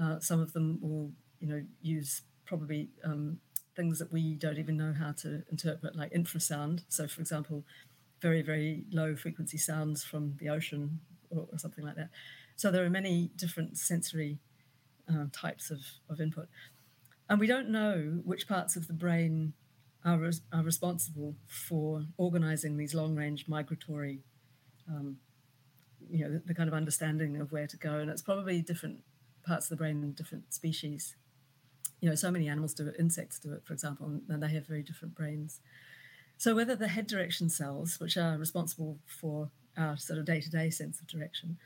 Uh, 0.00 0.18
some 0.18 0.40
of 0.40 0.54
them 0.54 0.78
will, 0.80 1.12
you 1.40 1.48
know, 1.48 1.62
use 1.82 2.22
probably 2.46 2.88
um, 3.04 3.38
things 3.76 3.98
that 3.98 4.10
we 4.10 4.34
don't 4.34 4.58
even 4.58 4.76
know 4.76 4.94
how 4.98 5.12
to 5.12 5.42
interpret, 5.50 5.94
like 5.94 6.12
infrasound. 6.12 6.84
So, 6.88 7.06
for 7.06 7.20
example, 7.20 7.64
very, 8.20 8.40
very 8.40 8.84
low 8.90 9.14
frequency 9.14 9.58
sounds 9.58 10.02
from 10.02 10.36
the 10.38 10.48
ocean 10.48 11.00
or, 11.30 11.46
or 11.52 11.58
something 11.58 11.84
like 11.84 11.96
that. 11.96 12.08
So, 12.56 12.70
there 12.70 12.84
are 12.84 12.90
many 12.90 13.30
different 13.36 13.76
sensory 13.76 14.38
uh, 15.10 15.26
types 15.32 15.70
of, 15.70 15.80
of 16.08 16.20
input. 16.20 16.48
And 17.28 17.38
we 17.38 17.46
don't 17.46 17.68
know 17.68 18.20
which 18.24 18.48
parts 18.48 18.76
of 18.76 18.86
the 18.86 18.92
brain 18.92 19.52
are, 20.04 20.18
res- 20.18 20.42
are 20.52 20.62
responsible 20.62 21.34
for 21.46 22.04
organizing 22.16 22.76
these 22.76 22.94
long 22.94 23.14
range 23.14 23.46
migratory, 23.48 24.20
um, 24.88 25.16
you 26.10 26.24
know, 26.24 26.32
the, 26.32 26.42
the 26.46 26.54
kind 26.54 26.68
of 26.68 26.74
understanding 26.74 27.40
of 27.40 27.52
where 27.52 27.66
to 27.66 27.76
go. 27.76 27.98
And 27.98 28.10
it's 28.10 28.22
probably 28.22 28.62
different 28.62 29.00
parts 29.46 29.66
of 29.66 29.70
the 29.70 29.76
brain 29.76 30.02
in 30.02 30.12
different 30.12 30.52
species 30.52 31.16
you 32.02 32.08
know, 32.08 32.16
so 32.16 32.30
many 32.32 32.48
animals 32.48 32.74
do 32.74 32.88
it, 32.88 32.96
insects 32.98 33.38
do 33.38 33.52
it, 33.52 33.62
for 33.64 33.72
example, 33.72 34.20
and 34.28 34.42
they 34.42 34.48
have 34.48 34.66
very 34.66 34.82
different 34.82 35.14
brains. 35.14 35.60
So 36.36 36.54
whether 36.54 36.74
the 36.74 36.88
head 36.88 37.06
direction 37.06 37.48
cells, 37.48 38.00
which 38.00 38.16
are 38.16 38.36
responsible 38.36 38.98
for 39.06 39.50
our 39.78 39.96
sort 39.96 40.18
of 40.18 40.24
day-to-day 40.24 40.70
sense 40.70 41.00
of 41.00 41.06
direction, 41.06 41.58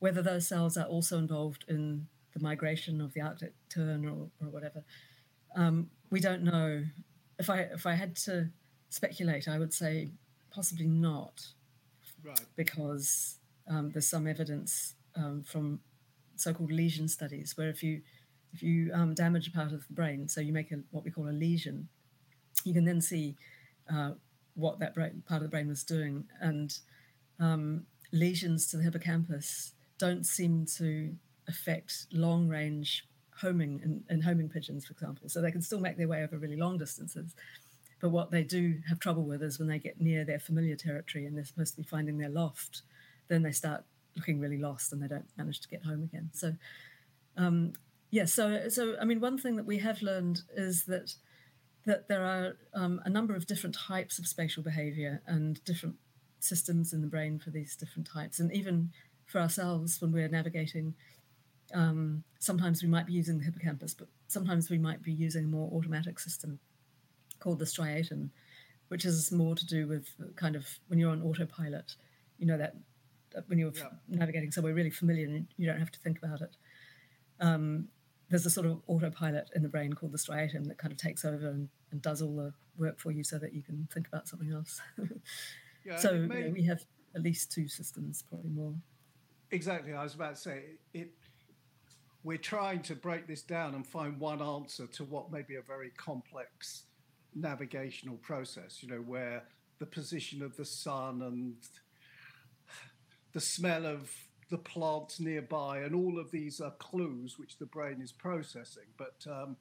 whether 0.00 0.20
those 0.20 0.48
cells 0.48 0.76
are 0.76 0.86
also 0.86 1.16
involved 1.16 1.64
in 1.68 2.08
the 2.34 2.40
migration 2.40 3.00
of 3.00 3.14
the 3.14 3.20
Arctic 3.20 3.52
tern 3.68 4.04
or, 4.04 4.30
or 4.44 4.50
whatever, 4.50 4.82
um, 5.54 5.90
we 6.10 6.18
don't 6.18 6.42
know. 6.42 6.84
If 7.42 7.50
I 7.50 7.58
if 7.78 7.84
I 7.92 7.94
had 8.02 8.12
to 8.26 8.34
speculate, 8.88 9.48
I 9.48 9.58
would 9.58 9.74
say 9.82 10.12
possibly 10.50 10.86
not, 10.86 11.36
right? 12.24 12.46
Because 12.62 13.38
um, 13.68 13.90
there's 13.90 14.06
some 14.06 14.26
evidence 14.34 14.94
um, 15.16 15.42
from 15.42 15.80
so-called 16.36 16.72
lesion 16.72 17.08
studies 17.08 17.56
where 17.56 17.68
if 17.68 17.82
you 17.82 18.02
if 18.54 18.62
you 18.62 18.92
um, 18.94 19.14
damage 19.14 19.48
a 19.48 19.50
part 19.50 19.72
of 19.72 19.86
the 19.88 19.94
brain, 19.94 20.28
so 20.28 20.40
you 20.40 20.52
make 20.52 20.70
a, 20.72 20.78
what 20.90 21.04
we 21.04 21.10
call 21.10 21.28
a 21.28 21.38
lesion, 21.46 21.88
you 22.64 22.74
can 22.74 22.84
then 22.84 23.00
see 23.00 23.34
uh, 23.92 24.12
what 24.54 24.78
that 24.78 24.94
brain, 24.94 25.22
part 25.26 25.38
of 25.42 25.42
the 25.42 25.54
brain 25.54 25.68
was 25.68 25.82
doing. 25.82 26.24
And 26.40 26.78
um, 27.40 27.86
lesions 28.12 28.68
to 28.68 28.76
the 28.76 28.82
hippocampus 28.82 29.72
don't 29.98 30.26
seem 30.26 30.66
to 30.76 31.14
affect 31.48 32.06
long 32.12 32.48
range 32.48 33.06
homing 33.42 33.80
in, 33.84 34.04
in 34.08 34.22
homing 34.22 34.48
pigeons, 34.48 34.86
for 34.86 34.92
example. 34.92 35.28
So 35.28 35.42
they 35.42 35.52
can 35.52 35.62
still 35.62 35.80
make 35.80 35.98
their 35.98 36.08
way 36.08 36.22
over 36.22 36.38
really 36.38 36.56
long 36.56 36.78
distances. 36.78 37.34
But 38.00 38.10
what 38.10 38.30
they 38.30 38.42
do 38.42 38.80
have 38.88 38.98
trouble 38.98 39.24
with 39.24 39.42
is 39.42 39.58
when 39.58 39.68
they 39.68 39.78
get 39.78 40.00
near 40.00 40.24
their 40.24 40.40
familiar 40.40 40.76
territory 40.76 41.26
and 41.26 41.36
they're 41.36 41.44
supposed 41.44 41.74
to 41.74 41.82
be 41.82 41.86
finding 41.86 42.18
their 42.18 42.30
loft, 42.30 42.82
then 43.28 43.42
they 43.42 43.52
start 43.52 43.84
looking 44.16 44.40
really 44.40 44.58
lost 44.58 44.92
and 44.92 45.02
they 45.02 45.08
don't 45.08 45.28
manage 45.36 45.60
to 45.60 45.68
get 45.68 45.84
home 45.84 46.02
again. 46.02 46.30
So 46.32 46.54
um, 47.36 47.72
Yes, 48.12 48.34
so 48.34 48.68
so 48.68 48.94
I 49.00 49.06
mean, 49.06 49.20
one 49.20 49.38
thing 49.38 49.56
that 49.56 49.64
we 49.64 49.78
have 49.78 50.02
learned 50.02 50.42
is 50.54 50.84
that 50.84 51.14
that 51.86 52.08
there 52.08 52.22
are 52.22 52.58
um, 52.74 53.00
a 53.06 53.10
number 53.10 53.34
of 53.34 53.46
different 53.46 53.74
types 53.74 54.18
of 54.18 54.26
spatial 54.26 54.62
behavior 54.62 55.22
and 55.26 55.64
different 55.64 55.96
systems 56.38 56.92
in 56.92 57.00
the 57.00 57.06
brain 57.06 57.38
for 57.38 57.50
these 57.50 57.74
different 57.74 58.06
types, 58.06 58.38
and 58.38 58.52
even 58.52 58.90
for 59.24 59.40
ourselves 59.40 60.00
when 60.00 60.12
we're 60.12 60.28
navigating. 60.28 60.94
Um, 61.74 62.24
sometimes 62.38 62.82
we 62.82 62.88
might 62.88 63.06
be 63.06 63.12
using 63.12 63.38
the 63.38 63.44
hippocampus, 63.44 63.94
but 63.94 64.08
sometimes 64.28 64.70
we 64.70 64.78
might 64.78 65.02
be 65.02 65.12
using 65.12 65.44
a 65.44 65.48
more 65.48 65.70
automatic 65.72 66.18
system 66.18 66.58
called 67.38 67.58
the 67.58 67.64
striatum, 67.64 68.30
which 68.88 69.04
is 69.04 69.32
more 69.32 69.54
to 69.54 69.66
do 69.66 69.86
with 69.86 70.08
kind 70.36 70.56
of 70.56 70.66
when 70.88 70.98
you're 70.98 71.10
on 71.10 71.22
autopilot, 71.22 71.96
you 72.38 72.46
know 72.46 72.58
that 72.58 72.74
when 73.46 73.58
you're 73.58 73.72
yeah. 73.74 73.88
navigating 74.08 74.50
somewhere 74.50 74.74
really 74.74 74.90
familiar 74.90 75.26
and 75.26 75.46
you 75.56 75.66
don't 75.66 75.78
have 75.78 75.90
to 75.90 75.98
think 76.00 76.18
about 76.22 76.40
it. 76.40 76.56
Um, 77.40 77.88
there's 78.28 78.46
a 78.46 78.50
sort 78.50 78.66
of 78.66 78.80
autopilot 78.86 79.50
in 79.54 79.62
the 79.62 79.68
brain 79.68 79.92
called 79.92 80.12
the 80.12 80.18
striatum 80.18 80.66
that 80.68 80.78
kind 80.78 80.92
of 80.92 80.98
takes 80.98 81.24
over 81.24 81.48
and, 81.48 81.68
and 81.90 82.00
does 82.00 82.22
all 82.22 82.34
the 82.34 82.52
work 82.78 82.98
for 82.98 83.10
you 83.10 83.22
so 83.22 83.38
that 83.38 83.52
you 83.52 83.62
can 83.62 83.88
think 83.92 84.06
about 84.08 84.28
something 84.28 84.52
else. 84.52 84.80
yeah, 85.84 85.96
so 85.98 86.14
may... 86.14 86.38
you 86.38 86.44
know, 86.44 86.50
we 86.50 86.64
have 86.64 86.84
at 87.14 87.22
least 87.22 87.52
two 87.52 87.68
systems, 87.68 88.24
probably 88.28 88.50
more. 88.50 88.74
Exactly. 89.50 89.92
I 89.92 90.02
was 90.02 90.14
about 90.14 90.36
to 90.36 90.40
say 90.40 90.62
it. 90.94 91.12
We're 92.24 92.38
trying 92.38 92.82
to 92.82 92.94
break 92.94 93.26
this 93.26 93.42
down 93.42 93.74
and 93.74 93.86
find 93.86 94.18
one 94.20 94.40
answer 94.40 94.86
to 94.86 95.04
what 95.04 95.32
may 95.32 95.42
be 95.42 95.56
a 95.56 95.62
very 95.62 95.90
complex 95.96 96.84
navigational 97.34 98.16
process. 98.16 98.82
You 98.82 98.90
know, 98.90 99.00
where 99.00 99.42
the 99.80 99.86
position 99.86 100.42
of 100.42 100.56
the 100.56 100.64
sun 100.64 101.22
and 101.22 101.54
the 103.32 103.40
smell 103.40 103.86
of 103.86 104.08
the 104.50 104.58
plants 104.58 105.18
nearby, 105.18 105.78
and 105.78 105.94
all 105.94 106.18
of 106.18 106.30
these 106.30 106.60
are 106.60 106.72
clues 106.78 107.36
which 107.38 107.58
the 107.58 107.66
brain 107.66 108.00
is 108.00 108.12
processing. 108.12 108.86
But 108.96 109.16
um, 109.28 109.56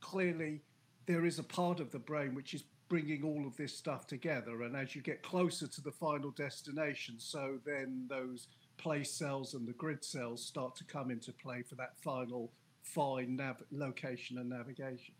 clearly, 0.00 0.60
there 1.06 1.24
is 1.24 1.38
a 1.38 1.42
part 1.42 1.80
of 1.80 1.90
the 1.90 1.98
brain 1.98 2.34
which 2.34 2.54
is 2.54 2.62
bringing 2.88 3.24
all 3.24 3.46
of 3.46 3.56
this 3.56 3.76
stuff 3.76 4.06
together. 4.06 4.62
And 4.62 4.76
as 4.76 4.94
you 4.94 5.02
get 5.02 5.22
closer 5.22 5.66
to 5.66 5.80
the 5.80 5.90
final 5.90 6.30
destination, 6.30 7.16
so 7.18 7.58
then 7.64 8.06
those 8.08 8.46
place 8.76 9.10
cells 9.10 9.54
and 9.54 9.66
the 9.66 9.72
grid 9.72 10.04
cells 10.04 10.44
start 10.44 10.76
to 10.76 10.84
come 10.84 11.10
into 11.10 11.32
play 11.32 11.62
for 11.62 11.74
that 11.76 11.98
final 12.02 12.50
fine 12.82 13.36
nav- 13.36 13.62
location 13.70 14.38
and 14.38 14.48
navigation. 14.50 15.14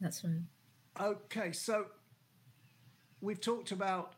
That's 0.00 0.24
right. 0.24 0.42
Okay, 1.00 1.52
so 1.52 1.86
we've 3.20 3.40
talked 3.40 3.72
about 3.72 4.14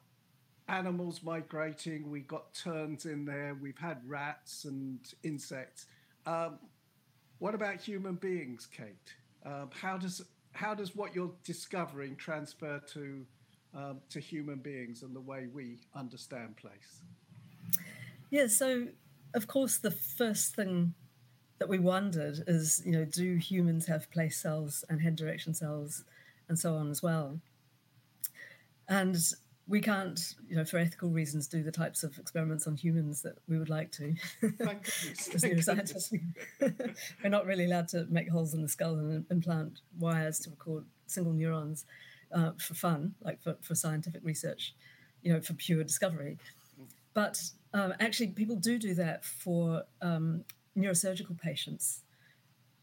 animals 0.69 1.23
migrating. 1.23 2.11
We've 2.11 2.27
got 2.27 2.55
terns 2.55 3.07
in 3.07 3.25
there. 3.25 3.57
We've 3.61 3.79
had 3.79 3.99
rats 4.07 4.65
and 4.65 4.99
insects. 5.23 5.87
Um, 6.27 6.59
what 7.39 7.55
about 7.55 7.81
human 7.81 8.15
beings, 8.15 8.67
Kate? 8.67 9.13
Um, 9.45 9.71
how 9.73 9.99
does 9.99 10.23
how 10.53 10.73
does 10.75 10.95
what 10.97 11.15
you're 11.15 11.33
discovering 11.45 12.17
transfer 12.17 12.81
to 12.93 13.27
um, 13.75 14.01
to 14.09 14.21
human 14.21 14.59
beings 14.59 15.03
and 15.03 15.15
the 15.15 15.21
way 15.21 15.49
we 15.53 15.81
understand 15.95 16.57
place? 16.57 17.03
Yeah. 18.35 18.49
So, 18.49 18.89
of 19.33 19.47
course, 19.47 19.79
the 19.79 19.93
first 19.93 20.57
thing 20.57 20.95
that 21.61 21.69
we 21.69 21.79
wondered 21.79 22.43
is, 22.49 22.83
you 22.85 22.91
know, 22.91 23.05
do 23.05 23.37
humans 23.37 23.87
have 23.87 24.11
place 24.11 24.37
cells 24.37 24.85
and 24.89 25.01
head 25.01 25.15
direction 25.15 25.55
cells 25.55 26.03
and 26.49 26.59
so 26.59 26.75
on 26.75 26.91
as 26.91 27.01
well? 27.01 27.39
And 28.89 29.17
we 29.69 29.81
can't, 29.81 30.35
you 30.49 30.57
know, 30.57 30.65
for 30.65 30.79
ethical 30.79 31.11
reasons, 31.11 31.47
do 31.47 31.63
the 31.63 31.71
types 31.71 32.03
of 32.03 32.19
experiments 32.19 32.67
on 32.67 32.75
humans 32.75 33.23
that 33.23 33.39
we 33.47 33.57
would 33.57 33.71
like 33.71 33.93
to. 33.93 34.17
Thank 34.41 34.59
goodness. 34.59 34.85
Thank 35.39 35.55
neuroscientists, 35.55 36.21
we're 37.23 37.29
not 37.31 37.47
really 37.47 37.67
allowed 37.67 37.87
to 37.91 38.05
make 38.11 38.29
holes 38.29 38.53
in 38.53 38.63
the 38.63 38.69
skull 38.69 38.99
and 38.99 39.25
implant 39.31 39.79
wires 39.97 40.41
to 40.41 40.51
record 40.51 40.87
single 41.07 41.33
neurons 41.33 41.87
uh, 42.33 42.51
for 42.59 42.75
fun, 42.75 43.15
like 43.23 43.41
for, 43.41 43.57
for 43.63 43.77
scientific 43.77 44.23
research, 44.25 44.75
you 45.23 45.33
know, 45.33 45.41
for 45.41 45.55
pure 45.55 45.85
discovery. 45.85 46.37
But 47.15 47.43
um, 47.73 47.95
actually, 48.01 48.29
people 48.29 48.57
do 48.57 48.79
do 48.79 48.95
that 48.95 49.25
for 49.25 49.85
um, 50.03 50.45
neurosurgical 50.77 51.41
patients. 51.41 52.03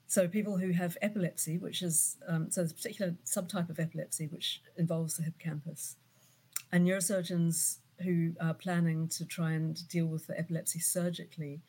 So 0.07 0.27
people 0.27 0.57
who 0.57 0.71
have 0.71 0.97
epilepsy, 1.01 1.57
which 1.57 1.81
is 1.81 2.17
um, 2.27 2.50
so 2.51 2.61
there's 2.61 2.71
a 2.71 2.75
particular 2.75 3.15
subtype 3.25 3.69
of 3.69 3.79
epilepsy 3.79 4.27
which 4.27 4.61
involves 4.77 5.17
the 5.17 5.23
hippocampus, 5.23 5.95
and 6.71 6.85
neurosurgeons 6.85 7.77
who 8.03 8.33
are 8.41 8.53
planning 8.53 9.07
to 9.09 9.25
try 9.25 9.51
and 9.51 9.88
deal 9.88 10.07
with 10.07 10.27
the 10.27 10.38
epilepsy 10.38 10.79
surgically 10.79 11.61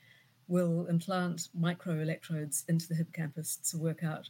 will 0.48 0.86
implant 0.86 1.48
microelectrodes 1.58 2.64
into 2.68 2.88
the 2.88 2.94
hippocampus 2.94 3.56
to 3.56 3.78
work 3.78 4.02
out 4.02 4.28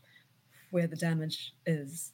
where 0.70 0.86
the 0.86 0.96
damage 0.96 1.54
is. 1.64 2.12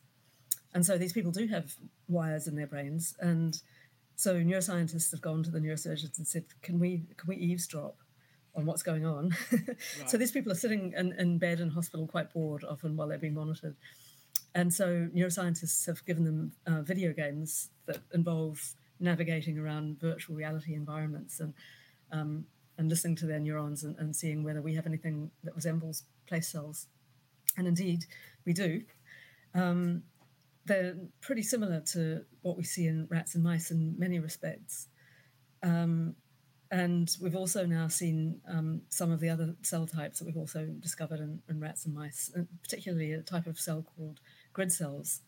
And 0.74 0.84
so 0.84 0.98
these 0.98 1.12
people 1.12 1.30
do 1.30 1.46
have 1.48 1.74
wires 2.08 2.46
in 2.46 2.56
their 2.56 2.66
brains. 2.66 3.16
And 3.18 3.60
so 4.18 4.34
neuroscientists 4.40 5.12
have 5.12 5.20
gone 5.20 5.44
to 5.44 5.50
the 5.52 5.60
neurosurgeons 5.60 6.18
and 6.18 6.26
said, 6.26 6.44
can 6.60 6.80
we, 6.80 7.04
can 7.16 7.28
we 7.28 7.36
eavesdrop 7.36 7.98
on 8.56 8.66
what's 8.66 8.82
going 8.82 9.06
on? 9.06 9.30
Right. 10.00 10.10
so 10.10 10.16
these 10.16 10.32
people 10.32 10.50
are 10.50 10.56
sitting 10.56 10.92
in, 10.96 11.12
in 11.12 11.38
bed 11.38 11.60
in 11.60 11.70
hospital 11.70 12.08
quite 12.08 12.32
bored 12.32 12.64
often 12.68 12.96
while 12.96 13.06
they're 13.06 13.16
being 13.16 13.34
monitored. 13.34 13.76
And 14.56 14.74
so 14.74 15.08
neuroscientists 15.14 15.86
have 15.86 16.04
given 16.04 16.24
them 16.24 16.52
uh, 16.66 16.82
video 16.82 17.12
games 17.12 17.68
that 17.86 17.98
involve 18.12 18.74
navigating 18.98 19.56
around 19.56 20.00
virtual 20.00 20.34
reality 20.34 20.74
environments 20.74 21.38
and 21.38 21.54
um, 22.10 22.44
and 22.76 22.88
listening 22.88 23.14
to 23.16 23.26
their 23.26 23.38
neurons 23.38 23.84
and, 23.84 23.94
and, 23.98 24.16
seeing 24.16 24.42
whether 24.42 24.62
we 24.62 24.74
have 24.74 24.86
anything 24.86 25.30
that 25.44 25.54
resembles 25.54 26.04
place 26.26 26.48
cells. 26.48 26.86
And 27.56 27.68
indeed, 27.68 28.04
we 28.46 28.52
do. 28.52 28.82
Um, 29.54 30.04
they're 30.68 30.94
pretty 31.20 31.42
similar 31.42 31.80
to 31.92 32.24
what 32.48 32.56
we 32.56 32.64
see 32.64 32.86
in 32.86 33.06
rats 33.10 33.34
and 33.34 33.44
mice 33.44 33.70
in 33.70 33.94
many 33.98 34.18
respects. 34.18 34.88
Um, 35.62 36.16
and 36.70 37.14
we've 37.22 37.36
also 37.36 37.64
now 37.66 37.88
seen 37.88 38.40
um, 38.48 38.82
some 38.88 39.10
of 39.12 39.20
the 39.20 39.30
other 39.30 39.54
cell 39.62 39.86
types 39.86 40.18
that 40.18 40.26
we've 40.26 40.36
also 40.36 40.66
discovered 40.80 41.20
in, 41.20 41.40
in 41.48 41.60
rats 41.60 41.84
and 41.84 41.94
mice, 41.94 42.30
and 42.34 42.46
particularly 42.62 43.12
a 43.12 43.22
type 43.22 43.46
of 43.46 43.58
cell 43.58 43.84
called 43.96 44.20
grid 44.52 44.72
cells, 44.72 45.20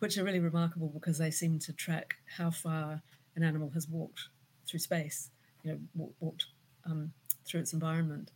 which 0.00 0.18
are 0.18 0.24
really 0.24 0.38
remarkable 0.40 0.88
because 0.88 1.18
they 1.18 1.30
seem 1.30 1.58
to 1.60 1.72
track 1.72 2.16
how 2.36 2.50
far 2.50 3.02
an 3.36 3.42
animal 3.42 3.70
has 3.70 3.88
walked 3.88 4.28
through 4.66 4.80
space, 4.80 5.30
you 5.62 5.72
know, 5.72 6.08
walked 6.20 6.46
um, 6.84 7.12
through 7.44 7.60
its 7.60 7.72
environment. 7.72 8.30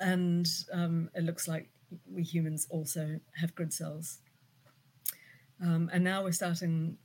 And 0.00 0.48
um, 0.72 1.10
it 1.14 1.24
looks 1.24 1.48
like 1.48 1.68
we 2.12 2.22
humans 2.22 2.66
also 2.70 3.20
have 3.40 3.54
grid 3.54 3.72
cells. 3.72 4.18
Um, 5.60 5.90
and 5.92 6.04
now 6.04 6.22
we're 6.22 6.32
starting, 6.32 6.98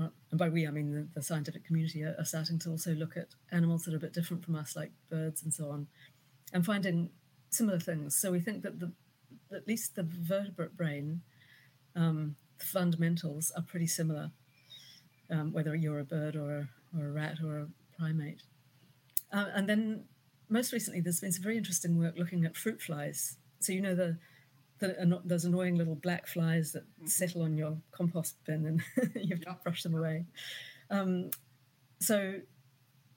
well, 0.00 0.12
and 0.30 0.38
by 0.38 0.48
we 0.48 0.66
I 0.66 0.70
mean 0.70 0.92
the, 0.92 1.08
the 1.14 1.22
scientific 1.22 1.64
community 1.64 2.02
are, 2.02 2.16
are, 2.18 2.24
starting 2.24 2.58
to 2.60 2.70
also 2.70 2.94
look 2.94 3.16
at 3.16 3.28
animals 3.52 3.84
that 3.84 3.92
are 3.92 3.98
a 3.98 4.00
bit 4.00 4.14
different 4.14 4.44
from 4.44 4.56
us, 4.56 4.74
like 4.74 4.92
birds 5.10 5.42
and 5.42 5.52
so 5.52 5.70
on, 5.70 5.86
and 6.52 6.64
finding 6.64 7.10
similar 7.50 7.78
things. 7.78 8.16
So 8.16 8.32
we 8.32 8.40
think 8.40 8.62
that 8.62 8.80
the, 8.80 8.92
at 9.54 9.68
least 9.68 9.96
the 9.96 10.02
vertebrate 10.02 10.76
brain 10.76 11.20
um, 11.94 12.36
the 12.58 12.64
fundamentals 12.64 13.52
are 13.56 13.62
pretty 13.62 13.86
similar, 13.86 14.30
um, 15.30 15.52
whether 15.52 15.74
you're 15.74 15.98
a 15.98 16.04
bird 16.04 16.34
or 16.34 16.50
a, 16.50 16.68
or 16.98 17.06
a 17.06 17.10
rat 17.10 17.38
or 17.44 17.58
a 17.58 17.68
primate. 17.98 18.42
Uh, 19.32 19.46
and 19.54 19.68
then 19.68 20.04
most 20.48 20.72
recently, 20.72 21.00
there's 21.00 21.20
been 21.20 21.32
some 21.32 21.42
very 21.42 21.56
interesting 21.56 21.98
work 21.98 22.14
looking 22.16 22.44
at 22.44 22.56
fruit 22.56 22.80
flies. 22.80 23.36
So 23.60 23.72
you 23.72 23.80
know 23.80 23.94
the, 23.94 24.18
the 24.80 25.20
those 25.24 25.44
annoying 25.44 25.76
little 25.76 25.94
black 25.94 26.26
flies 26.26 26.72
that 26.72 26.84
mm-hmm. 26.84 27.06
settle 27.06 27.42
on 27.42 27.56
your 27.56 27.76
compost 27.92 28.36
bin 28.44 28.66
and 28.66 29.12
you 29.14 29.36
have 29.36 29.40
to 29.40 29.56
brush 29.62 29.82
them 29.82 29.94
away. 29.94 30.24
Um, 30.90 31.30
so 32.00 32.40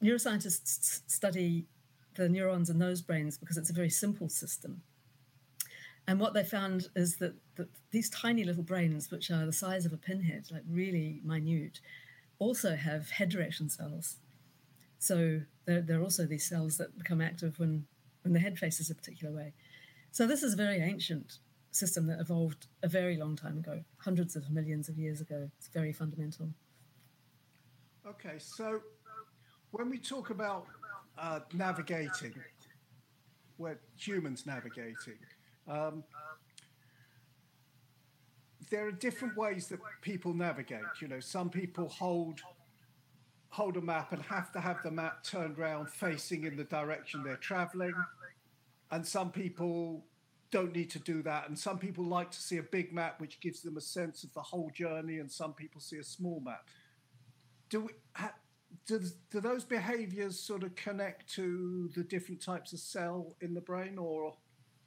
neuroscientists 0.04 1.02
study 1.08 1.66
the 2.16 2.30
neurons 2.30 2.70
in 2.70 2.78
those 2.78 3.02
brains 3.02 3.38
because 3.38 3.58
it's 3.58 3.70
a 3.70 3.74
very 3.74 3.90
simple 3.90 4.30
system. 4.30 4.82
And 6.06 6.20
what 6.20 6.34
they 6.34 6.44
found 6.44 6.90
is 6.96 7.16
that, 7.18 7.34
that 7.56 7.70
these 7.92 8.10
tiny 8.10 8.44
little 8.44 8.64
brains, 8.64 9.10
which 9.10 9.32
are 9.32 9.46
the 9.46 9.54
size 9.54 9.86
of 9.86 9.94
a 9.94 9.98
pinhead, 9.98 10.48
like 10.52 10.64
really 10.70 11.22
minute, 11.24 11.80
also 12.40 12.76
have 12.76 13.10
head 13.10 13.30
direction 13.30 13.70
cells. 13.70 14.18
So 15.00 15.42
there, 15.66 15.82
there 15.82 16.00
are 16.00 16.04
also 16.04 16.26
these 16.26 16.46
cells 16.46 16.78
that 16.78 16.98
become 16.98 17.22
active 17.22 17.58
when, 17.58 17.86
when 18.24 18.34
the 18.34 18.40
head 18.40 18.60
faces 18.60 18.90
a 18.90 18.96
particular 18.96 19.34
way. 19.34 19.54
So 20.12 20.28
this 20.28 20.44
is 20.44 20.56
very 20.56 20.80
ancient 20.80 21.40
system 21.76 22.08
that 22.08 22.20
evolved 22.20 22.68
a 22.84 22.88
very 22.88 23.18
long 23.18 23.36
time 23.36 23.58
ago, 23.58 23.84
hundreds 23.98 24.36
of 24.36 24.50
millions 24.50 24.90
of 24.90 24.98
years 24.98 25.22
ago. 25.22 25.50
It's 25.58 25.68
very 25.68 25.94
fundamental. 25.94 26.50
Okay, 28.08 28.38
so 28.38 28.82
when 29.72 29.90
we 29.90 29.98
talk 29.98 30.30
about 30.30 30.68
uh, 31.18 31.40
navigating, 31.54 32.34
where 33.58 33.80
humans 33.98 34.46
navigating, 34.46 35.18
um, 35.68 36.04
there 38.70 38.88
are 38.88 38.92
different 38.92 39.38
ways 39.38 39.68
that 39.68 39.80
people 40.02 40.34
navigate. 40.34 40.82
You 41.00 41.08
know, 41.08 41.20
some 41.20 41.50
people 41.50 41.88
hold 41.90 42.42
hold 43.50 43.78
a 43.78 43.82
map 43.82 44.12
and 44.12 44.22
have 44.24 44.52
to 44.52 44.60
have 44.60 44.82
the 44.82 44.90
map 44.90 45.24
turned 45.24 45.60
around 45.60 45.88
facing 45.88 46.44
in 46.44 46.58
the 46.58 46.64
direction 46.64 47.24
they're 47.24 47.36
traveling. 47.36 47.94
And 48.90 49.06
some 49.06 49.30
people 49.32 50.04
don't 50.54 50.76
need 50.76 50.92
to 50.92 51.00
do 51.00 51.24
that. 51.24 51.50
And 51.50 51.58
some 51.58 51.80
people 51.80 52.06
like 52.06 52.30
to 52.30 52.40
see 52.40 52.58
a 52.58 52.64
big 52.64 52.94
map, 52.94 53.20
which 53.20 53.42
gives 53.42 53.62
them 53.62 53.76
a 53.76 53.82
sense 53.82 54.24
of 54.24 54.32
the 54.34 54.42
whole 54.42 54.70
journey. 54.70 55.18
And 55.18 55.30
some 55.30 55.54
people 55.54 55.82
see 55.82 55.98
a 55.98 56.04
small 56.04 56.40
map. 56.46 56.70
Do 57.70 57.82
we, 57.82 57.94
ha, 58.16 58.34
do, 58.86 59.02
do 59.32 59.42
those 59.42 59.64
behaviors 59.64 60.40
sort 60.40 60.62
of 60.62 60.76
connect 60.76 61.28
to 61.34 61.90
the 61.96 62.04
different 62.04 62.40
types 62.40 62.72
of 62.72 62.80
cell 62.80 63.36
in 63.42 63.56
the 63.56 63.62
brain, 63.62 63.98
or 63.98 64.36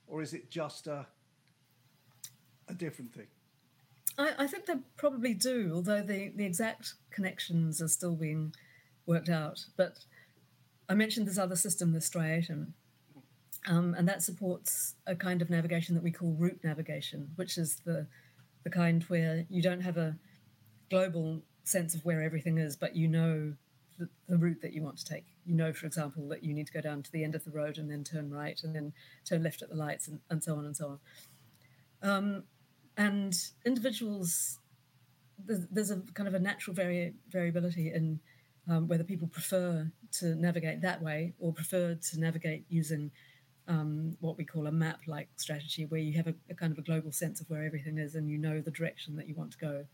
or 0.07 0.23
is 0.23 0.33
it 0.33 0.51
just 0.51 0.87
a 0.87 1.07
a 2.69 2.75
different 2.75 3.13
thing? 3.13 3.27
I, 4.17 4.35
I 4.39 4.47
think 4.47 4.67
they 4.67 4.75
probably 4.97 5.35
do, 5.35 5.73
although 5.75 6.03
the, 6.03 6.33
the 6.35 6.45
exact 6.45 6.95
connections 7.11 7.83
are 7.83 7.89
still 7.89 8.15
being 8.15 8.55
worked 9.05 9.29
out. 9.29 9.67
But 9.77 9.99
I 10.89 10.95
mentioned 10.95 11.27
this 11.27 11.39
other 11.39 11.57
system, 11.57 11.93
the 11.93 11.99
striatum, 11.99 12.73
um, 13.67 13.95
and 13.95 14.09
that 14.09 14.23
supports 14.23 14.95
a 15.07 15.17
kind 15.17 15.43
of 15.43 15.51
navigation 15.51 15.95
that 15.95 16.05
we 16.05 16.13
call 16.13 16.33
route 16.39 16.61
navigation, 16.63 17.31
which 17.37 17.59
is 17.59 17.81
the 17.85 18.07
the 18.65 18.71
kind 18.71 19.05
where 19.05 19.47
you 19.49 19.63
don't 19.63 19.83
have 19.83 19.97
a 19.97 20.17
global 20.91 21.41
sense 21.63 21.95
of 21.95 22.05
where 22.05 22.21
everything 22.21 22.59
is, 22.59 22.77
but 22.77 22.97
you 22.97 23.07
know 23.07 23.53
the, 23.97 24.09
the, 24.29 24.37
route 24.37 24.61
that 24.61 24.73
you 24.73 24.83
want 24.83 24.99
to 24.99 25.05
take. 25.05 25.25
You 25.45 25.55
know, 25.55 25.73
for 25.73 25.87
example, 25.87 26.29
that 26.31 26.43
you 26.43 26.53
need 26.53 26.67
to 26.67 26.73
go 26.73 26.81
down 26.81 27.03
to 27.05 27.13
the 27.13 27.23
end 27.23 27.37
of 27.37 27.45
the 27.45 27.53
road 27.53 27.79
and 27.79 27.89
then 27.89 28.03
turn 28.03 28.29
right 28.29 28.61
and 28.65 28.75
then 28.75 28.93
turn 29.25 29.45
left 29.45 29.63
at 29.63 29.69
the 29.69 29.77
lights 29.77 30.09
and, 30.09 30.19
and 30.31 30.43
so 30.43 30.57
on 30.57 30.65
and 30.65 30.77
so 30.77 30.99
on. 32.03 32.11
Um, 32.11 32.43
and 32.97 33.37
individuals, 33.65 34.59
there's, 35.45 35.67
there's, 35.71 35.91
a 35.93 35.99
kind 36.15 36.29
of 36.29 36.35
a 36.35 36.41
natural 36.41 36.75
vari- 36.75 37.15
variability 37.31 37.93
in 37.93 38.19
um, 38.69 38.89
whether 38.89 39.05
people 39.05 39.29
prefer 39.29 39.91
to 40.19 40.35
navigate 40.35 40.81
that 40.83 41.03
way 41.03 41.35
or 41.39 41.53
prefer 41.53 41.95
to 41.95 42.21
navigate 42.21 42.65
using 42.69 43.13
um, 43.69 44.17
what 44.21 44.37
we 44.37 44.45
call 44.45 44.67
a 44.67 44.73
map 44.73 45.01
like 45.07 45.29
strategy, 45.37 45.85
where 45.87 46.01
you 46.01 46.17
have 46.17 46.27
a, 46.27 46.35
a 46.51 46.55
kind 46.55 46.73
of 46.73 46.79
a 46.79 46.83
global 46.83 47.13
sense 47.13 47.41
of 47.41 47.49
where 47.51 47.65
everything 47.65 47.99
is 47.99 48.15
and 48.15 48.31
you 48.31 48.39
know 48.39 48.61
the 48.61 48.71
direction 48.71 49.17
that 49.17 49.29
you 49.29 49.35
want 49.35 49.53
to 49.53 49.59
go. 49.59 49.85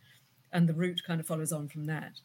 And 0.53 0.69
the 0.69 0.75
route 0.75 1.01
kind 1.07 1.21
of 1.21 1.27
follows 1.27 1.53
on 1.53 1.69
from 1.69 1.87
that. 1.87 2.21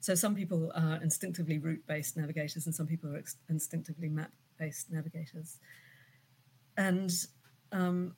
So 0.00 0.14
some 0.14 0.34
people 0.34 0.72
are 0.74 0.98
instinctively 1.02 1.58
route-based 1.58 2.16
navigators, 2.16 2.66
and 2.66 2.74
some 2.74 2.86
people 2.86 3.10
are 3.14 3.18
ex- 3.18 3.36
instinctively 3.48 4.08
map-based 4.08 4.90
navigators. 4.90 5.58
And 6.76 7.12
um, 7.70 8.16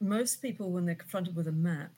most 0.00 0.42
people, 0.42 0.70
when 0.70 0.84
they're 0.84 0.94
confronted 0.94 1.34
with 1.34 1.48
a 1.48 1.52
map, 1.52 1.92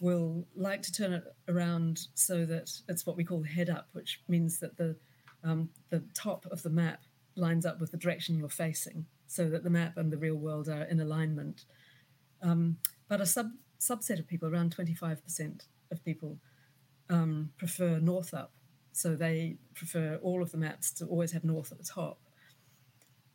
will 0.00 0.46
like 0.54 0.82
to 0.82 0.92
turn 0.92 1.12
it 1.12 1.24
around 1.48 2.08
so 2.14 2.44
that 2.44 2.70
it's 2.88 3.06
what 3.06 3.16
we 3.16 3.24
call 3.24 3.42
head 3.42 3.70
up, 3.70 3.88
which 3.92 4.20
means 4.28 4.58
that 4.60 4.76
the 4.76 4.96
um, 5.42 5.70
the 5.90 6.02
top 6.12 6.44
of 6.50 6.62
the 6.62 6.70
map 6.70 7.00
lines 7.36 7.66
up 7.66 7.80
with 7.80 7.90
the 7.90 7.96
direction 7.96 8.38
you're 8.38 8.48
facing, 8.48 9.06
so 9.26 9.48
that 9.48 9.62
the 9.62 9.70
map 9.70 9.96
and 9.96 10.12
the 10.12 10.18
real 10.18 10.36
world 10.36 10.68
are 10.68 10.82
in 10.84 11.00
alignment. 11.00 11.64
Um, 12.42 12.78
but 13.08 13.20
a 13.20 13.26
sub 13.26 13.50
subset 13.80 14.18
of 14.18 14.26
people, 14.26 14.48
around 14.48 14.74
25% 14.74 15.62
of 15.90 16.04
people, 16.04 16.38
um, 17.08 17.50
prefer 17.56 17.98
north 17.98 18.34
up. 18.34 18.52
So 18.92 19.14
they 19.14 19.56
prefer 19.74 20.18
all 20.22 20.42
of 20.42 20.50
the 20.50 20.58
maps 20.58 20.90
to 20.92 21.06
always 21.06 21.32
have 21.32 21.44
north 21.44 21.70
at 21.70 21.78
the 21.78 21.84
top. 21.84 22.18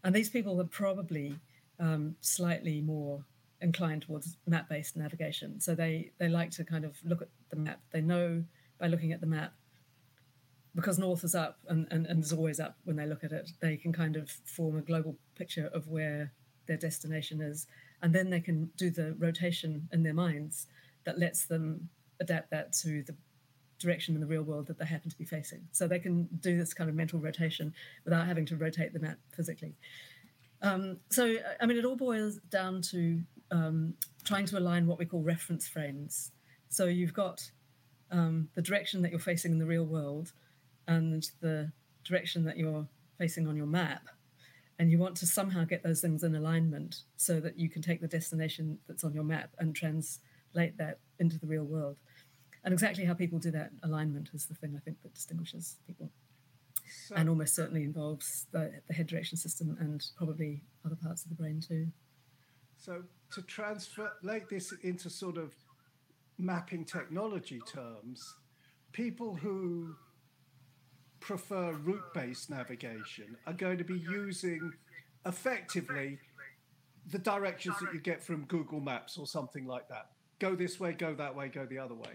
And 0.04 0.16
these 0.16 0.30
people 0.30 0.60
are 0.60 0.66
probably 0.66 1.36
um, 1.80 2.16
slightly 2.22 2.82
more 2.82 3.24
inclined 3.62 4.02
towards 4.02 4.38
map 4.48 4.68
based 4.70 4.98
navigation. 4.98 5.60
So 5.60 5.76
they, 5.76 6.12
they 6.18 6.28
like 6.28 6.50
to 6.52 6.64
kind 6.64 6.84
of 6.84 6.98
look 7.04 7.22
at 7.22 7.30
the 7.52 7.58
map. 7.58 7.80
They 7.92 8.02
know 8.02 8.44
by 8.80 8.88
looking 8.88 9.12
at 9.12 9.22
the 9.22 9.28
map. 9.28 9.54
Because 10.74 10.98
north 10.98 11.24
is 11.24 11.36
up 11.36 11.60
and, 11.68 11.88
and, 11.92 12.06
and 12.06 12.24
is 12.24 12.32
always 12.32 12.60
up 12.60 12.78
when 12.86 12.96
they 12.96 13.06
look 13.06 13.24
at 13.24 13.32
it, 13.32 13.52
they 13.62 13.76
can 13.76 13.92
kind 13.92 14.16
of 14.16 14.30
form 14.46 14.78
a 14.78 14.82
global 14.82 15.18
picture 15.36 15.70
of 15.74 15.88
where 15.88 16.32
their 16.68 16.78
destination 16.78 17.42
is. 17.42 17.68
And 18.02 18.16
then 18.16 18.30
they 18.30 18.40
can 18.40 18.72
do 18.78 18.90
the 18.90 19.14
rotation 19.20 19.90
in 19.92 20.04
their 20.04 20.14
minds 20.14 20.68
that 21.04 21.20
lets 21.20 21.46
them 21.46 21.90
adapt 22.20 22.52
that 22.52 22.72
to 22.74 23.04
the 23.04 23.16
direction 23.80 24.16
in 24.16 24.22
the 24.22 24.28
real 24.28 24.44
world 24.44 24.68
that 24.68 24.78
they 24.78 24.86
happen 24.86 25.10
to 25.10 25.18
be 25.18 25.26
facing. 25.26 25.68
So 25.72 25.88
they 25.88 26.00
can 26.00 26.30
do 26.40 26.58
this 26.58 26.74
kind 26.74 26.90
of 26.90 26.96
mental 26.96 27.20
rotation 27.20 27.74
without 28.06 28.28
having 28.28 28.46
to 28.48 28.56
rotate 28.56 28.94
the 28.94 29.00
map 29.00 29.18
physically. 29.36 29.76
Um, 30.62 30.98
so, 31.10 31.36
I 31.60 31.66
mean, 31.66 31.78
it 31.78 31.86
all 31.86 31.96
boils 31.96 32.40
down 32.50 32.82
to 32.84 33.22
um, 33.50 33.96
trying 34.24 34.46
to 34.46 34.60
align 34.60 34.86
what 34.86 35.00
we 35.00 35.06
call 35.06 35.22
reference 35.22 35.68
frames. 35.68 36.32
So 36.70 36.86
you've 36.86 37.14
got 37.14 37.50
um, 38.12 38.50
the 38.54 38.62
direction 38.62 39.02
that 39.02 39.12
you're 39.12 39.20
facing 39.20 39.52
in 39.52 39.58
the 39.58 39.66
real 39.66 39.86
world 39.86 40.32
and 40.92 41.30
the 41.40 41.72
direction 42.04 42.44
that 42.46 42.58
you're 42.58 42.88
facing 43.18 43.48
on 43.48 43.56
your 43.56 43.66
map. 43.66 44.04
And 44.80 44.92
you 44.92 44.98
want 44.98 45.16
to 45.18 45.28
somehow 45.28 45.64
get 45.64 45.84
those 45.84 46.02
things 46.02 46.24
in 46.24 46.36
alignment 46.36 47.04
so 47.16 47.40
that 47.40 47.58
you 47.58 47.70
can 47.70 47.82
take 47.82 48.02
the 48.02 48.08
destination 48.08 48.80
that's 48.88 49.04
on 49.04 49.14
your 49.14 49.24
map 49.24 49.52
and 49.60 49.76
translate 49.76 50.78
that 50.78 51.00
into 51.20 51.38
the 51.38 51.48
real 51.48 51.64
world. 51.64 51.98
And 52.64 52.74
exactly 52.74 53.06
how 53.06 53.14
people 53.14 53.40
do 53.40 53.52
that 53.52 53.72
alignment 53.84 54.30
is 54.34 54.48
the 54.48 54.56
thing 54.56 54.74
I 54.76 54.80
think 54.80 55.02
that 55.04 55.14
distinguishes 55.14 55.78
people. 55.88 56.10
So, 57.08 57.16
and 57.16 57.30
almost 57.30 57.56
certainly 57.56 57.84
involves 57.84 58.48
the, 58.52 58.72
the 58.88 58.94
head 58.94 59.08
direction 59.08 59.38
system 59.38 59.78
and 59.80 60.04
probably 60.18 60.64
other 60.86 60.98
parts 60.98 61.24
of 61.24 61.30
the 61.30 61.36
brain 61.36 61.62
too. 61.66 61.88
So 62.76 63.04
to 63.34 63.42
translate 63.44 64.50
this 64.50 64.74
into 64.82 65.10
sort 65.10 65.38
of 65.38 65.54
mapping 66.38 66.86
technology 66.86 67.62
terms, 67.72 68.36
people 68.92 69.36
who 69.36 69.96
prefer 71.22 71.72
route-based 71.74 72.50
navigation 72.50 73.38
are 73.48 73.54
going 73.54 73.78
to 73.78 73.84
be 73.84 74.00
using 74.00 74.74
effectively 75.26 76.18
the 77.12 77.20
directions 77.20 77.76
that 77.80 77.94
you 77.94 78.00
get 78.00 78.22
from 78.22 78.46
Google 78.46 78.80
Maps 78.80 79.18
or 79.18 79.26
something 79.26 79.66
like 79.66 79.88
that. 79.88 80.10
Go 80.40 80.56
this 80.56 80.80
way, 80.80 80.92
go 80.92 81.14
that 81.16 81.36
way, 81.36 81.48
go 81.48 81.66
the 81.66 81.78
other 81.78 81.96
way. 81.96 82.14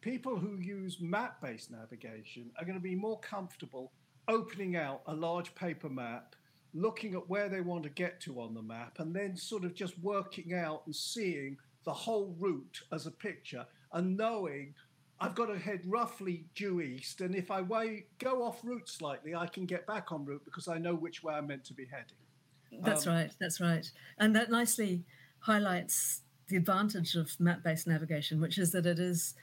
People 0.00 0.36
who 0.36 0.58
use 0.58 0.98
map 1.00 1.40
based 1.40 1.70
navigation 1.70 2.50
are 2.58 2.64
going 2.64 2.76
to 2.76 2.82
be 2.82 2.94
more 2.94 3.18
comfortable 3.20 3.92
opening 4.28 4.76
out 4.76 5.00
a 5.06 5.14
large 5.14 5.54
paper 5.54 5.88
map, 5.88 6.36
looking 6.74 7.14
at 7.14 7.28
where 7.28 7.48
they 7.48 7.60
want 7.60 7.82
to 7.84 7.88
get 7.88 8.20
to 8.20 8.40
on 8.40 8.54
the 8.54 8.62
map, 8.62 8.98
and 8.98 9.14
then 9.14 9.36
sort 9.36 9.64
of 9.64 9.74
just 9.74 9.98
working 10.00 10.54
out 10.54 10.82
and 10.86 10.94
seeing 10.94 11.56
the 11.84 11.92
whole 11.92 12.34
route 12.38 12.80
as 12.92 13.06
a 13.06 13.10
picture 13.10 13.64
and 13.92 14.16
knowing 14.16 14.74
I've 15.20 15.34
got 15.34 15.46
to 15.46 15.58
head 15.58 15.80
roughly 15.84 16.44
due 16.54 16.80
east, 16.80 17.20
and 17.20 17.34
if 17.34 17.50
I 17.50 17.60
way, 17.60 18.06
go 18.18 18.42
off 18.44 18.60
route 18.62 18.88
slightly, 18.88 19.34
I 19.34 19.46
can 19.46 19.66
get 19.66 19.86
back 19.86 20.12
on 20.12 20.24
route 20.24 20.42
because 20.44 20.68
I 20.68 20.78
know 20.78 20.94
which 20.94 21.24
way 21.24 21.34
I'm 21.34 21.48
meant 21.48 21.64
to 21.64 21.74
be 21.74 21.86
heading. 21.86 22.82
That's 22.84 23.06
um, 23.06 23.14
right. 23.14 23.30
That's 23.40 23.60
right. 23.60 23.90
And 24.18 24.34
that 24.36 24.50
nicely 24.50 25.04
highlights 25.40 26.22
the 26.48 26.56
advantage 26.56 27.14
of 27.14 27.38
map-based 27.40 27.86
navigation, 27.86 28.40
which 28.40 28.58
is 28.58 28.72
that 28.72 28.86
it 28.86 28.98
is 28.98 29.34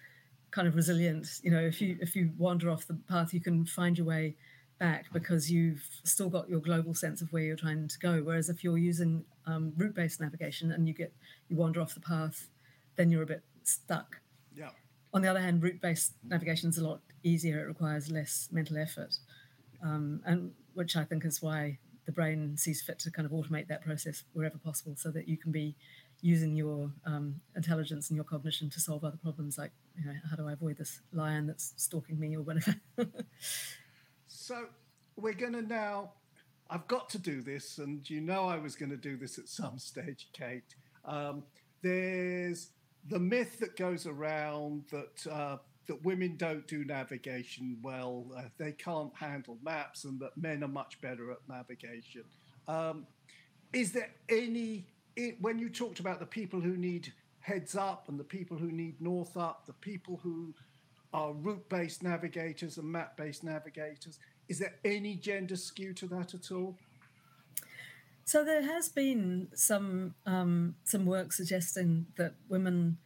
kind 0.52 0.68
of 0.68 0.76
resilient. 0.76 1.28
You 1.44 1.52
know, 1.52 1.62
if 1.62 1.82
you 1.82 1.98
if 2.00 2.16
you 2.16 2.32
wander 2.38 2.70
off 2.70 2.88
the 2.88 2.98
path, 3.10 3.34
you 3.34 3.42
can 3.42 3.66
find 3.66 3.98
your 3.98 4.08
way 4.08 4.36
back 4.80 5.06
because 5.14 5.52
you've 5.52 5.84
still 6.04 6.30
got 6.30 6.50
your 6.50 6.60
global 6.60 6.94
sense 6.94 7.22
of 7.22 7.32
where 7.32 7.44
you're 7.44 7.56
trying 7.56 7.88
to 7.88 8.00
go. 8.00 8.22
Whereas 8.24 8.50
if 8.50 8.64
you're 8.64 8.78
using 8.78 9.24
um, 9.46 9.74
route-based 9.78 10.20
navigation 10.22 10.72
and 10.72 10.88
you 10.88 10.94
get 10.94 11.14
you 11.50 11.56
wander 11.58 11.82
off 11.82 11.94
the 11.94 12.00
path, 12.00 12.48
then 12.96 13.10
you're 13.10 13.24
a 13.24 13.28
bit 13.28 13.44
stuck. 13.64 14.20
On 15.16 15.22
the 15.22 15.30
other 15.30 15.40
hand, 15.40 15.64
route-based 15.64 16.12
navigation 16.28 16.70
is 16.70 16.78
a 16.78 16.86
lot 16.86 17.00
easier. 17.24 17.62
It 17.62 17.68
requires 17.68 18.12
less 18.12 18.50
mental 18.52 18.78
effort, 18.78 19.16
um, 19.82 20.20
and 20.26 20.52
which 20.74 20.98
I 20.98 21.06
think 21.06 21.24
is 21.24 21.42
why 21.42 21.78
the 22.06 22.12
brain 22.12 22.58
sees 22.58 22.82
fit 22.82 23.00
to 23.00 23.12
kind 23.12 23.26
of 23.26 23.32
automate 23.32 23.70
that 23.70 23.82
process 23.82 24.26
wherever 24.34 24.58
possible, 24.58 24.98
so 24.98 25.12
that 25.12 25.30
you 25.30 25.38
can 25.38 25.54
be 25.54 25.74
using 26.20 26.54
your 26.54 26.92
um, 27.06 27.40
intelligence 27.56 28.10
and 28.10 28.18
your 28.18 28.26
cognition 28.26 28.70
to 28.72 28.82
solve 28.82 29.06
other 29.06 29.16
problems, 29.24 29.58
like 29.58 29.72
you 29.98 30.04
know, 30.04 30.16
how 30.30 30.36
do 30.36 30.50
I 30.50 30.52
avoid 30.52 30.78
this 30.78 31.00
lion 31.14 31.48
that's 31.48 31.74
stalking 31.78 32.20
me 32.20 32.36
or 32.36 32.42
whatever. 32.42 32.76
so 34.28 34.66
we're 35.16 35.34
going 35.34 35.54
to 35.54 35.62
now. 35.62 36.12
I've 36.70 36.88
got 36.88 37.08
to 37.12 37.20
do 37.20 37.42
this, 37.42 37.78
and 37.78 38.10
you 38.10 38.20
know 38.20 38.50
I 38.50 38.58
was 38.58 38.76
going 38.76 38.90
to 38.90 38.98
do 38.98 39.16
this 39.16 39.40
at 39.40 39.48
some 39.48 39.80
stage, 39.80 40.28
Kate. 40.34 40.76
Um, 41.06 41.44
there's 41.82 42.72
the 43.10 43.20
myth 43.20 43.60
that 43.60 43.76
goes 43.76 44.06
around 44.06 44.84
that 44.92 45.32
uh, 45.32 45.58
that 45.88 46.04
women 46.04 46.36
don't 46.36 46.68
do 46.68 46.84
navigation 46.84 47.78
well, 47.84 48.26
uh, 48.36 48.42
they 48.58 48.72
can't 48.72 49.16
handle 49.16 49.58
maps, 49.64 50.04
and 50.06 50.20
that 50.20 50.36
men 50.36 50.64
are 50.64 50.68
much 50.68 51.00
better 51.02 51.32
at 51.32 51.38
navigation. 51.48 52.24
Um, 52.68 53.06
is 53.74 53.92
there 53.92 54.10
any 54.30 54.88
it, 55.16 55.38
when 55.42 55.60
you 55.60 55.70
talked 55.70 56.00
about 56.00 56.20
the 56.20 56.26
people 56.26 56.60
who 56.60 56.76
need 56.76 57.14
heads 57.40 57.76
up 57.76 58.10
and 58.10 58.20
the 58.20 58.24
people 58.24 58.58
who 58.58 58.72
need 58.72 59.00
north 59.00 59.38
up, 59.38 59.66
the 59.66 59.74
people 59.74 60.20
who 60.24 60.54
are 61.14 61.32
route-based 61.34 62.04
navigators 62.04 62.78
and 62.78 62.92
map-based 62.92 63.44
navigators, 63.44 64.20
is 64.50 64.60
there 64.60 64.76
any 64.84 65.16
gender 65.16 65.56
skew 65.56 65.94
to 65.94 66.08
that 66.08 66.34
at 66.34 66.52
all? 66.52 66.78
So 68.26 68.44
there 68.44 68.64
has 68.64 68.90
been 68.90 69.50
some 69.54 70.16
um, 70.26 70.76
some 70.84 71.06
work 71.06 71.32
suggesting 71.32 72.08
that 72.18 72.34
women 72.50 72.98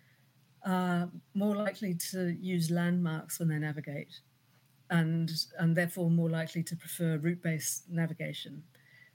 are 0.66 1.10
more 1.34 1.56
likely 1.56 1.94
to 2.12 2.30
use 2.40 2.72
landmarks 2.72 3.38
when 3.40 3.50
they 3.50 3.60
navigate, 3.60 4.22
and 4.90 5.30
and 5.60 5.76
therefore 5.76 6.10
more 6.10 6.30
likely 6.30 6.64
to 6.64 6.76
prefer 6.76 7.18
route-based 7.18 7.90
navigation. 7.90 8.64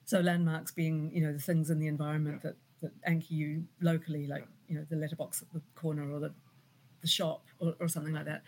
So 0.04 0.20
landmarks 0.20 0.72
being 0.72 1.10
you 1.14 1.22
know 1.22 1.32
the 1.32 1.38
things 1.38 1.70
in 1.70 1.78
the 1.78 1.88
environment 1.88 2.42
that 2.42 2.56
that 2.82 2.92
anchor 3.06 3.32
you 3.32 3.64
locally, 3.80 4.26
like 4.26 4.46
you 4.68 4.76
know 4.76 4.86
the 4.90 4.96
letterbox 4.96 5.40
at 5.40 5.50
the 5.54 5.62
corner 5.74 6.12
or 6.12 6.20
the 6.20 6.34
the 7.00 7.08
shop 7.08 7.46
or, 7.60 7.74
or 7.80 7.88
something 7.88 8.12
like 8.12 8.26
that. 8.26 8.42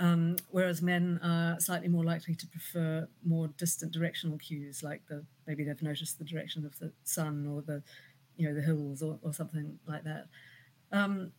Um, 0.00 0.36
whereas 0.50 0.80
men 0.80 1.20
are 1.22 1.60
slightly 1.60 1.88
more 1.88 2.04
likely 2.04 2.34
to 2.34 2.46
prefer 2.46 3.06
more 3.22 3.48
distant 3.58 3.92
directional 3.92 4.38
cues, 4.38 4.82
like 4.82 5.02
the 5.08 5.24
maybe 5.46 5.62
they've 5.62 5.82
noticed 5.82 6.18
the 6.18 6.24
direction 6.24 6.64
of 6.64 6.78
the 6.78 6.90
sun 7.04 7.46
or 7.46 7.60
the 7.60 7.82
you 8.36 8.48
know 8.48 8.54
the 8.54 8.62
hills 8.62 9.02
or, 9.02 9.18
or 9.22 9.34
something 9.34 9.78
like 9.86 10.04
that. 10.04 10.26
Um, 10.90 11.32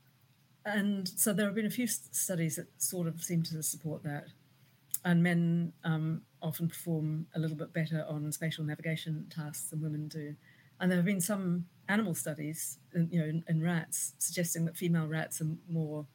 and 0.63 1.07
so 1.07 1.33
there 1.33 1.47
have 1.47 1.55
been 1.55 1.65
a 1.65 1.71
few 1.71 1.87
studies 1.87 2.57
that 2.57 2.67
sort 2.77 3.07
of 3.07 3.23
seem 3.23 3.41
to 3.43 3.63
support 3.63 4.03
that. 4.03 4.27
And 5.03 5.23
men 5.23 5.73
um, 5.83 6.21
often 6.43 6.67
perform 6.67 7.25
a 7.35 7.39
little 7.39 7.57
bit 7.57 7.73
better 7.73 8.05
on 8.07 8.31
spatial 8.31 8.63
navigation 8.63 9.25
tasks 9.35 9.71
than 9.71 9.81
women 9.81 10.07
do. 10.07 10.35
And 10.79 10.91
there 10.91 10.97
have 10.97 11.05
been 11.05 11.21
some 11.21 11.65
animal 11.89 12.13
studies, 12.13 12.77
you 12.93 13.19
know, 13.19 13.25
in, 13.25 13.43
in 13.47 13.63
rats, 13.63 14.13
suggesting 14.19 14.65
that 14.65 14.77
female 14.77 15.07
rats 15.07 15.41
are 15.41 15.47
more 15.67 16.05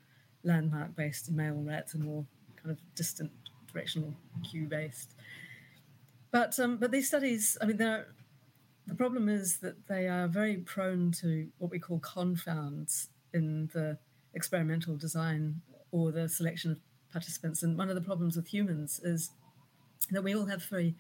landmark 0.45 0.95
based 0.95 1.27
and 1.27 1.37
male 1.37 1.61
rats 1.67 1.97
are 1.97 1.99
more 1.99 2.25
kind 2.67 2.79
of 2.79 2.95
distant 2.95 3.31
directional 3.73 4.15
cue 4.49 4.67
based. 4.67 5.15
But 6.31 6.59
um, 6.59 6.77
but 6.77 6.91
these 6.91 7.09
studies, 7.09 7.57
I 7.61 7.67
mean, 7.67 7.77
they're, 7.77 8.09
the 8.87 8.95
problem 8.95 9.29
is 9.29 9.59
that 9.59 9.87
they 9.89 10.09
are 10.09 10.29
very 10.29 10.57
prone 10.59 11.13
to 11.21 11.49
what 11.59 11.71
we 11.71 11.79
call 11.79 11.99
confounds 12.01 13.09
in 13.33 13.71
the 13.73 13.99
experimental 14.35 14.97
design 14.97 15.63
or 15.93 16.13
the 16.13 16.29
selection 16.29 16.71
of 16.73 16.81
participants. 17.13 17.63
And 17.63 17.79
one 17.79 17.89
of 17.89 17.95
the 17.95 18.01
problems 18.01 18.37
with 18.37 18.53
humans 18.53 19.01
is 19.03 19.31
that 20.11 20.23
we 20.23 20.35
all 20.35 20.47
have 20.47 20.63
very 20.65 20.95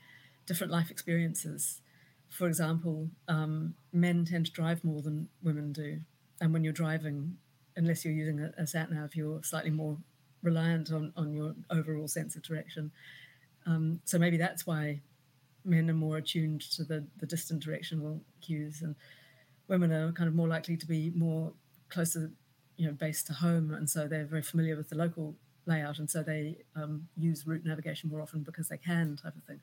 different 0.47 0.73
life 0.73 0.91
experiences 0.91 1.81
for 2.29 2.47
example, 2.47 3.09
um, 3.29 3.75
men 3.93 4.25
tend 4.25 4.47
to 4.47 4.53
drive 4.53 4.85
more 4.85 5.03
than 5.03 5.29
women 5.43 5.73
do. 5.73 6.01
And 6.41 6.53
when 6.53 6.65
you're 6.65 6.73
driving, 6.73 7.37
unless 7.77 8.05
you're 8.05 8.15
using 8.15 8.41
a, 8.41 8.53
a 8.63 8.67
sat 8.67 8.91
nav, 8.91 9.15
you're 9.15 9.43
slightly 9.43 9.71
more 9.71 9.99
reliant 10.47 10.91
on, 10.93 11.13
on 11.17 11.33
your 11.33 11.55
overall 11.71 12.09
sense 12.09 12.37
of 12.37 12.43
direction. 12.43 12.91
Um, 13.67 14.01
so 14.05 14.19
maybe 14.19 14.37
that's 14.37 14.67
why 14.67 15.01
men 15.65 15.91
are 15.91 15.95
more 15.95 16.17
attuned 16.17 16.63
to 16.73 16.85
the, 16.85 17.05
the 17.19 17.27
distant 17.27 17.63
directional 17.63 18.21
cues, 18.41 18.81
and 18.81 18.95
women 19.69 19.93
are 19.93 20.13
kind 20.13 20.29
of 20.29 20.35
more 20.35 20.49
likely 20.49 20.77
to 20.77 20.87
be 20.87 21.13
more 21.15 21.53
closer, 21.89 22.31
you 22.77 22.87
know, 22.87 22.93
based 22.93 23.27
to 23.27 23.33
home, 23.35 23.75
and 23.75 23.91
so 23.91 24.09
they're 24.09 24.25
very 24.25 24.43
familiar 24.43 24.77
with 24.77 24.89
the 24.89 24.97
local 24.97 25.35
layout, 25.67 25.99
and 25.99 26.09
so 26.09 26.23
they 26.23 26.57
um, 26.77 27.09
use 27.17 27.47
route 27.47 27.65
navigation 27.65 28.09
more 28.09 28.23
often 28.23 28.43
because 28.43 28.69
they 28.69 28.79
can, 28.79 29.19
type 29.23 29.37
of 29.37 29.43
thing. 29.45 29.61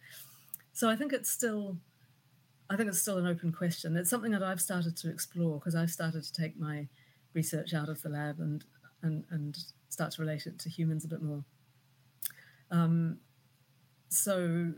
So 0.74 0.90
I 0.90 0.96
think 0.96 1.14
it's 1.14 1.32
still 1.32 1.78
I 2.70 2.76
think 2.76 2.90
it's 2.90 3.00
still 3.00 3.18
an 3.18 3.28
open 3.28 3.52
question. 3.52 3.96
It's 3.98 4.10
something 4.10 4.32
that 4.32 4.44
I've 4.44 4.62
started 4.62 4.96
to 4.98 5.10
explore 5.10 5.60
because 5.60 5.76
I've 5.76 5.92
started 5.92 6.24
to 6.24 6.34
take 6.34 6.60
my 6.60 6.88
research 7.34 7.74
out 7.74 7.90
of 7.90 8.02
the 8.02 8.10
lab 8.10 8.40
and 8.40 8.64
and 9.02 9.24
and 9.30 9.58
start 9.94 10.12
to 10.12 10.22
relate 10.22 10.46
it 10.48 10.60
to 10.60 10.70
humans 10.70 11.06
a 11.06 11.08
bit 11.08 11.22
more. 11.22 11.44
Um, 12.72 13.20
so, 14.10 14.74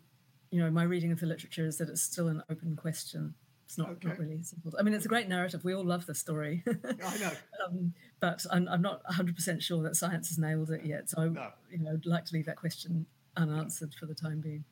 you 0.52 0.60
know, 0.60 0.70
my 0.70 0.84
reading 0.84 1.12
of 1.12 1.20
the 1.20 1.26
literature 1.26 1.66
is 1.66 1.78
that 1.78 1.90
it's 1.90 2.02
still 2.02 2.28
an 2.28 2.44
open 2.50 2.76
question, 2.76 3.34
It's 3.66 3.78
not, 3.78 3.90
Okay. 3.92 4.10
not 4.10 4.20
really 4.20 4.44
simple. 4.44 4.74
I 4.78 4.84
mean, 4.84 4.94
it's 4.94 5.06
a 5.06 5.10
great 5.10 5.28
narrative. 5.28 5.64
We 5.64 5.74
all 5.74 5.84
love 5.84 6.06
the 6.06 6.14
story. 6.16 6.64
I 7.04 7.18
know. 7.18 7.32
um, 7.66 7.94
but 8.20 8.46
I'm, 8.52 8.68
I'm 8.68 8.82
not 8.82 9.04
100% 9.06 9.62
sure 9.62 9.82
that 9.84 9.96
science 9.96 10.28
has 10.30 10.38
nailed 10.38 10.70
it 10.72 10.86
yet. 10.86 11.10
So, 11.10 11.22
I, 11.22 11.28
No. 11.30 11.52
you 11.72 11.80
know, 11.80 11.94
I'd 11.94 12.06
like 12.06 12.26
to 12.26 12.34
leave 12.36 12.46
that 12.46 12.58
question 12.58 13.06
unanswered 13.38 13.94
for 13.96 14.06
the 14.06 14.16
time 14.16 14.40
being. 14.42 14.64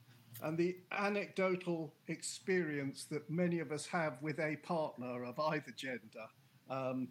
And 0.42 0.58
the 0.58 0.76
anecdotal 0.92 1.94
experience 2.08 3.06
that 3.06 3.30
many 3.30 3.60
of 3.60 3.72
us 3.72 3.86
have 3.88 4.22
with 4.22 4.40
a 4.40 4.58
partner 4.58 5.24
of 5.24 5.40
either 5.40 5.72
gender 5.76 6.28
um, 6.70 7.10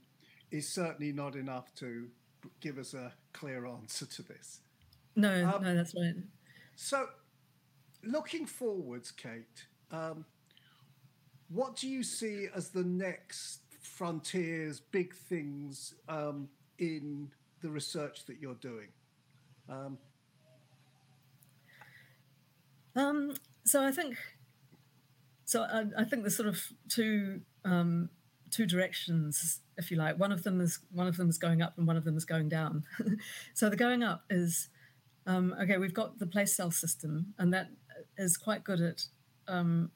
is 0.50 0.68
certainly 0.68 1.12
not 1.12 1.34
enough 1.36 1.74
to 1.76 2.08
give 2.60 2.78
us 2.78 2.94
a 2.94 3.12
clear 3.32 3.66
answer 3.66 4.06
to 4.06 4.22
this. 4.22 4.60
No, 5.16 5.48
Um, 5.54 5.62
no, 5.62 5.74
that's 5.74 5.94
right. 5.94 6.14
So, 6.76 7.08
looking 8.02 8.46
forwards, 8.46 9.10
Kate, 9.10 9.66
um, 9.90 10.24
what 11.48 11.76
do 11.76 11.88
you 11.88 12.02
see 12.02 12.48
as 12.54 12.70
the 12.70 12.82
next 12.84 13.60
frontiers, 13.82 14.80
big 14.80 15.14
things 15.14 15.94
um, 16.08 16.48
in 16.78 17.30
the 17.60 17.70
research 17.70 18.24
that 18.26 18.38
you're 18.40 18.54
doing? 18.54 18.88
Um, 19.68 19.98
Um, 22.94 23.34
so 23.64 23.82
I 23.82 23.90
think, 23.90 24.16
so 25.46 25.62
I, 25.62 25.84
I 25.96 26.04
think 26.04 26.22
there's 26.22 26.36
sort 26.36 26.48
of 26.48 26.62
two 26.88 27.40
um, 27.64 28.10
two 28.52 28.66
directions, 28.66 29.60
if 29.76 29.90
you 29.90 29.96
like. 29.96 30.18
One 30.18 30.30
of 30.30 30.44
them 30.44 30.60
is 30.60 30.78
one 30.92 31.08
of 31.08 31.16
them 31.16 31.28
is 31.28 31.38
going 31.38 31.62
up, 31.62 31.76
and 31.76 31.86
one 31.86 31.96
of 31.96 32.04
them 32.04 32.16
is 32.16 32.24
going 32.24 32.48
down. 32.48 32.84
so 33.54 33.68
the 33.68 33.76
going 33.76 34.02
up 34.02 34.24
is 34.30 34.68
um, 35.26 35.54
okay. 35.60 35.78
We've 35.78 35.94
got 35.94 36.18
the 36.18 36.26
place 36.26 36.54
cell 36.54 36.70
system, 36.70 37.34
and 37.38 37.52
that 37.52 37.68
is 38.16 38.36
quite 38.36 38.62
good 38.62 38.80
at 38.80 39.02
um, 39.48 39.90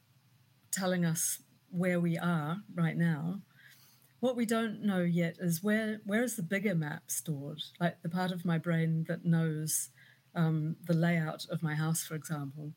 telling 0.73 1.05
us 1.05 1.41
where 1.71 2.01
we 2.01 2.19
are 2.19 2.59
right 2.75 2.97
now. 2.97 3.43
What 4.21 4.37
we 4.37 4.47
don't 4.47 4.83
know 4.83 5.03
yet 5.03 5.37
is 5.39 5.63
where 5.63 6.01
where 6.05 6.23
is 6.23 6.37
the 6.37 6.43
bigger 6.43 6.75
map 6.75 7.11
stored, 7.11 7.63
like 7.79 8.03
the 8.03 8.09
part 8.09 8.33
of 8.33 8.45
my 8.45 8.59
brain 8.59 9.05
that 9.09 9.25
knows 9.25 9.91
um, 10.35 10.77
the 10.87 10.95
layout 10.95 11.47
of 11.51 11.63
my 11.63 11.75
house, 11.75 12.05
for 12.05 12.15
example, 12.15 12.73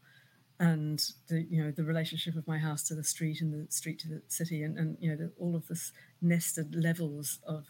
and 0.59 1.13
the 1.29 1.45
you 1.49 1.63
know 1.63 1.71
the 1.71 1.83
relationship 1.83 2.35
of 2.35 2.47
my 2.47 2.57
house 2.57 2.83
to 2.83 2.95
the 2.95 3.03
street 3.03 3.39
and 3.41 3.53
the 3.53 3.71
street 3.71 3.99
to 3.99 4.07
the 4.07 4.21
city, 4.27 4.63
and, 4.63 4.77
and 4.77 4.97
you 4.99 5.09
know 5.09 5.15
the, 5.15 5.31
all 5.39 5.55
of 5.55 5.67
this 5.67 5.91
nested 6.21 6.75
levels 6.75 7.39
of 7.47 7.65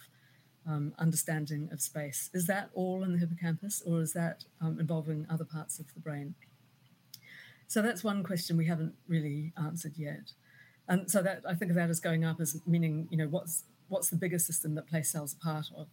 um, 0.67 0.93
understanding 0.97 1.69
of 1.71 1.82
space. 1.82 2.30
Is 2.34 2.47
that 2.47 2.69
all 2.73 3.04
in 3.04 3.13
the 3.13 3.19
hippocampus, 3.19 3.82
or 3.86 4.02
is 4.02 4.13
that 4.13 4.45
um, 4.60 4.80
involving 4.80 5.25
other 5.30 5.45
parts 5.45 5.80
of 5.80 5.93
the 5.93 5.99
brain? 5.99 6.36
So 7.67 7.84
that's 7.84 8.04
one 8.04 8.23
question 8.23 8.58
we 8.58 8.65
haven't 8.65 8.95
really 9.08 9.54
answered 9.56 9.93
yet. 9.95 10.34
And 10.88 11.10
so 11.10 11.21
that 11.21 11.43
I 11.47 11.54
think 11.54 11.69
of 11.69 11.75
that 11.75 11.91
as 11.91 11.99
going 11.99 12.25
up 12.25 12.41
as 12.41 12.60
meaning, 12.65 13.08
you 13.12 13.17
know, 13.17 13.28
what's 13.28 13.65
what's 13.88 14.10
the 14.10 14.15
bigger 14.15 14.39
system 14.39 14.73
that 14.75 14.88
place 14.88 15.12
cells 15.12 15.36
are 15.36 15.54
part 15.54 15.67
of? 15.78 15.88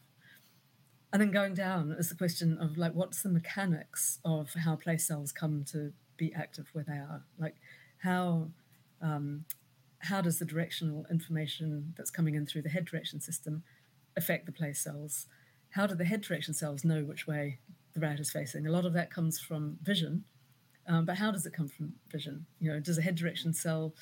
And 1.12 1.20
then 1.20 1.30
going 1.30 1.54
down 1.54 1.94
is 1.98 2.08
the 2.08 2.14
question 2.14 2.56
of 2.58 2.78
like 2.78 2.92
what's 2.94 3.22
the 3.22 3.28
mechanics 3.28 4.18
of 4.24 4.54
how 4.54 4.76
place 4.76 5.06
cells 5.06 5.32
come 5.32 5.64
to 5.72 5.92
be 6.16 6.32
active 6.34 6.68
where 6.72 6.84
they 6.84 6.94
are? 6.94 7.22
Like 7.38 7.56
how 7.98 8.48
um, 9.02 9.44
how 9.98 10.20
does 10.20 10.38
the 10.38 10.44
directional 10.44 11.06
information 11.10 11.94
that's 11.96 12.10
coming 12.10 12.34
in 12.34 12.46
through 12.46 12.62
the 12.62 12.68
head 12.68 12.84
direction 12.84 13.20
system 13.20 13.62
affect 14.16 14.46
the 14.46 14.52
place 14.52 14.80
cells? 14.80 15.26
How 15.70 15.86
do 15.86 15.94
the 15.94 16.04
head 16.04 16.22
direction 16.22 16.54
cells 16.54 16.84
know 16.84 17.02
which 17.02 17.26
way 17.26 17.58
the 17.94 18.00
rat 18.00 18.20
is 18.20 18.30
facing? 18.30 18.66
A 18.66 18.70
lot 18.70 18.84
of 18.84 18.92
that 18.92 19.10
comes 19.10 19.40
from 19.40 19.78
vision, 19.82 20.24
um, 20.86 21.04
but 21.04 21.16
how 21.16 21.30
does 21.30 21.46
it 21.46 21.52
come 21.52 21.68
from 21.68 21.94
vision? 22.10 22.46
You 22.60 22.72
know, 22.72 22.80
does 22.80 22.98
a 22.98 23.02
head 23.02 23.16
direction 23.16 23.52
cell 23.52 23.94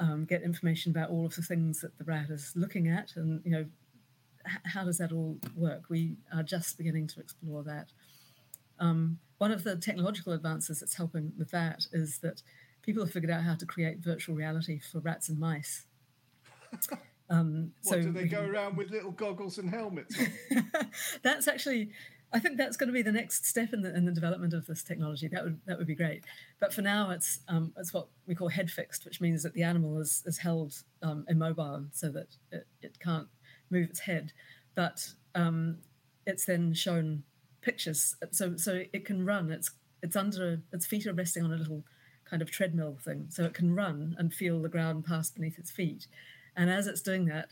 um, 0.00 0.24
get 0.24 0.42
information 0.42 0.90
about 0.90 1.10
all 1.10 1.24
of 1.24 1.36
the 1.36 1.42
things 1.42 1.80
that 1.80 1.96
the 1.98 2.04
rat 2.04 2.30
is 2.30 2.52
looking 2.56 2.88
at, 2.88 3.12
and 3.16 3.40
you 3.44 3.52
know, 3.52 3.66
h- 4.46 4.60
how 4.64 4.84
does 4.84 4.98
that 4.98 5.12
all 5.12 5.38
work? 5.56 5.84
We 5.88 6.16
are 6.34 6.42
just 6.42 6.76
beginning 6.76 7.06
to 7.08 7.20
explore 7.20 7.62
that. 7.62 7.92
Um, 8.78 9.18
one 9.42 9.50
of 9.50 9.64
the 9.64 9.74
technological 9.74 10.32
advances 10.32 10.78
that's 10.78 10.94
helping 10.94 11.32
with 11.36 11.50
that 11.50 11.84
is 11.92 12.18
that 12.18 12.40
people 12.80 13.02
have 13.02 13.12
figured 13.12 13.32
out 13.32 13.42
how 13.42 13.56
to 13.56 13.66
create 13.66 13.98
virtual 13.98 14.36
reality 14.36 14.78
for 14.78 15.00
rats 15.00 15.28
and 15.28 15.38
mice. 15.38 15.86
Um, 17.30 17.72
what, 17.84 18.02
do 18.02 18.12
they 18.12 18.24
we 18.24 18.28
go 18.28 18.44
around 18.44 18.76
with 18.76 18.90
little 18.90 19.12
goggles 19.12 19.56
and 19.56 19.70
helmets 19.70 20.14
on? 20.20 20.70
that's 21.22 21.48
actually 21.48 21.90
I 22.30 22.38
think 22.38 22.58
that's 22.58 22.76
going 22.76 22.88
to 22.88 22.92
be 22.92 23.00
the 23.00 23.12
next 23.12 23.46
step 23.46 23.72
in 23.72 23.80
the 23.80 23.96
in 23.96 24.04
the 24.04 24.12
development 24.12 24.52
of 24.52 24.66
this 24.66 24.82
technology. 24.82 25.28
That 25.28 25.42
would 25.42 25.58
that 25.64 25.78
would 25.78 25.86
be 25.86 25.94
great. 25.94 26.24
But 26.60 26.74
for 26.74 26.82
now, 26.82 27.08
it's 27.10 27.40
um, 27.48 27.72
it's 27.78 27.94
what 27.94 28.08
we 28.26 28.34
call 28.34 28.48
head 28.48 28.70
fixed, 28.70 29.06
which 29.06 29.22
means 29.22 29.42
that 29.44 29.54
the 29.54 29.62
animal 29.62 29.98
is 29.98 30.22
is 30.26 30.36
held 30.36 30.74
um, 31.02 31.24
immobile 31.26 31.86
so 31.92 32.10
that 32.10 32.36
it, 32.50 32.66
it 32.82 32.98
can't 33.00 33.28
move 33.70 33.88
its 33.88 34.00
head. 34.00 34.34
But 34.74 35.08
um, 35.34 35.78
it's 36.26 36.44
then 36.44 36.74
shown 36.74 37.22
pictures, 37.62 38.16
so 38.30 38.56
so 38.56 38.82
it 38.92 39.04
can 39.04 39.24
run. 39.24 39.50
It's 39.50 39.70
it's 40.02 40.16
under 40.16 40.60
its 40.72 40.86
feet 40.86 41.06
are 41.06 41.12
resting 41.14 41.44
on 41.44 41.52
a 41.52 41.56
little 41.56 41.84
kind 42.24 42.42
of 42.42 42.50
treadmill 42.50 42.98
thing, 43.04 43.26
so 43.30 43.44
it 43.44 43.54
can 43.54 43.74
run 43.74 44.16
and 44.18 44.32
feel 44.34 44.60
the 44.60 44.68
ground 44.68 45.04
pass 45.04 45.30
beneath 45.30 45.58
its 45.58 45.70
feet. 45.70 46.06
And 46.56 46.70
as 46.70 46.86
it's 46.86 47.00
doing 47.02 47.26
that, 47.26 47.50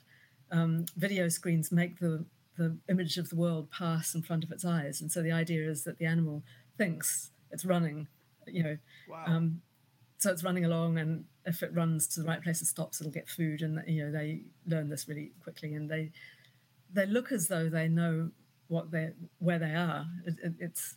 um, 0.50 0.86
video 0.96 1.28
screens 1.28 1.72
make 1.72 1.98
the 2.00 2.24
the 2.56 2.76
image 2.88 3.16
of 3.16 3.30
the 3.30 3.36
world 3.36 3.70
pass 3.70 4.14
in 4.14 4.22
front 4.22 4.44
of 4.44 4.50
its 4.52 4.64
eyes, 4.64 5.00
and 5.00 5.10
so 5.10 5.22
the 5.22 5.32
idea 5.32 5.68
is 5.68 5.84
that 5.84 5.98
the 5.98 6.06
animal 6.06 6.42
thinks 6.76 7.30
it's 7.50 7.64
running, 7.64 8.06
you 8.46 8.62
know, 8.62 8.78
Wow. 9.08 9.24
um, 9.26 9.62
so 10.18 10.30
it's 10.30 10.44
running 10.44 10.64
along, 10.64 10.98
and 10.98 11.24
if 11.46 11.62
it 11.62 11.72
runs 11.74 12.06
to 12.08 12.20
the 12.20 12.26
right 12.26 12.42
place 12.42 12.60
and 12.60 12.68
stops, 12.68 13.00
it'll 13.00 13.12
get 13.12 13.28
food, 13.28 13.62
and 13.62 13.82
you 13.86 14.04
know 14.04 14.12
they 14.12 14.42
learn 14.66 14.88
this 14.90 15.08
really 15.08 15.32
quickly, 15.42 15.74
and 15.74 15.90
they 15.90 16.10
they 16.92 17.06
look 17.06 17.32
as 17.32 17.48
though 17.48 17.68
they 17.68 17.88
know 17.88 18.30
what 18.70 18.90
they 18.90 19.10
where 19.38 19.58
they 19.58 19.74
are. 19.74 20.06
It, 20.24 20.34
it, 20.42 20.52
it's 20.58 20.96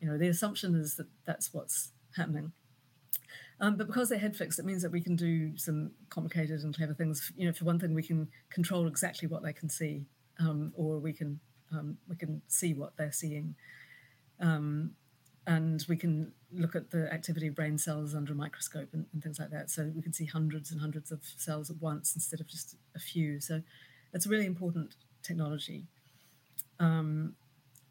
you 0.00 0.08
know 0.08 0.18
the 0.18 0.28
assumption 0.28 0.74
is 0.74 0.96
that 0.96 1.08
that's 1.24 1.52
what's 1.52 1.90
happening. 2.16 2.52
Um, 3.60 3.76
but 3.76 3.86
because 3.86 4.08
they're 4.08 4.18
head 4.18 4.36
fixed, 4.36 4.58
it 4.58 4.64
means 4.64 4.82
that 4.82 4.90
we 4.92 5.00
can 5.00 5.16
do 5.16 5.56
some 5.56 5.92
complicated 6.10 6.60
and 6.62 6.76
clever 6.76 6.92
things. 6.92 7.32
You 7.36 7.46
know, 7.46 7.52
for 7.52 7.64
one 7.64 7.78
thing, 7.78 7.94
we 7.94 8.02
can 8.02 8.28
control 8.50 8.86
exactly 8.86 9.28
what 9.28 9.42
they 9.42 9.52
can 9.52 9.68
see, 9.68 10.04
um, 10.38 10.72
or 10.76 10.98
we 10.98 11.12
can 11.12 11.40
um, 11.72 11.96
we 12.08 12.16
can 12.16 12.42
see 12.48 12.74
what 12.74 12.96
they're 12.96 13.12
seeing, 13.12 13.54
um, 14.40 14.90
and 15.46 15.84
we 15.88 15.96
can 15.96 16.32
look 16.52 16.76
at 16.76 16.90
the 16.90 17.12
activity 17.12 17.48
of 17.48 17.54
brain 17.54 17.78
cells 17.78 18.14
under 18.14 18.32
a 18.32 18.36
microscope 18.36 18.88
and, 18.92 19.06
and 19.12 19.22
things 19.22 19.38
like 19.38 19.50
that. 19.50 19.70
So 19.70 19.90
we 19.94 20.02
can 20.02 20.12
see 20.12 20.26
hundreds 20.26 20.70
and 20.70 20.80
hundreds 20.80 21.10
of 21.10 21.20
cells 21.36 21.70
at 21.70 21.80
once 21.80 22.14
instead 22.14 22.40
of 22.40 22.46
just 22.46 22.76
a 22.94 22.98
few. 22.98 23.40
So 23.40 23.62
it's 24.12 24.26
a 24.26 24.28
really 24.28 24.46
important 24.46 24.94
technology, 25.22 25.86
um, 26.80 27.34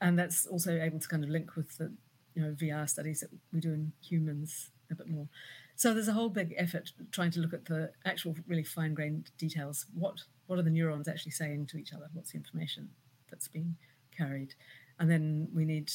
and 0.02 0.18
that's 0.18 0.46
also 0.46 0.80
able 0.80 1.00
to 1.00 1.08
kind 1.08 1.24
of 1.24 1.30
link 1.30 1.56
with 1.56 1.78
the 1.78 1.92
you 2.36 2.42
know 2.42 2.52
VR 2.52 2.90
studies 2.90 3.22
that 3.22 3.30
we 3.52 3.60
do 3.60 3.74
in 3.74 3.94
humans 4.02 4.72
a 4.92 4.96
bit 4.96 5.10
more. 5.10 5.28
So 5.76 5.94
there's 5.94 6.08
a 6.08 6.14
whole 6.14 6.30
big 6.30 6.54
effort 6.58 6.92
trying 7.12 7.32
to 7.32 7.40
look 7.40 7.54
at 7.54 7.66
the 7.66 7.92
actual 8.06 8.36
really 8.48 8.64
fine-grained 8.64 9.32
details. 9.38 9.86
What 9.94 10.22
what 10.48 10.60
are 10.60 10.64
the 10.64 10.70
neurons 10.70 11.08
actually 11.08 11.32
saying 11.32 11.68
to 11.68 11.78
each 11.78 11.94
other? 11.94 12.10
What's 12.14 12.32
the 12.32 12.38
information 12.38 12.90
that's 13.30 13.48
being 13.48 13.76
carried? 14.16 14.54
And 15.00 15.10
then 15.10 15.48
we 15.54 15.66
need 15.66 15.92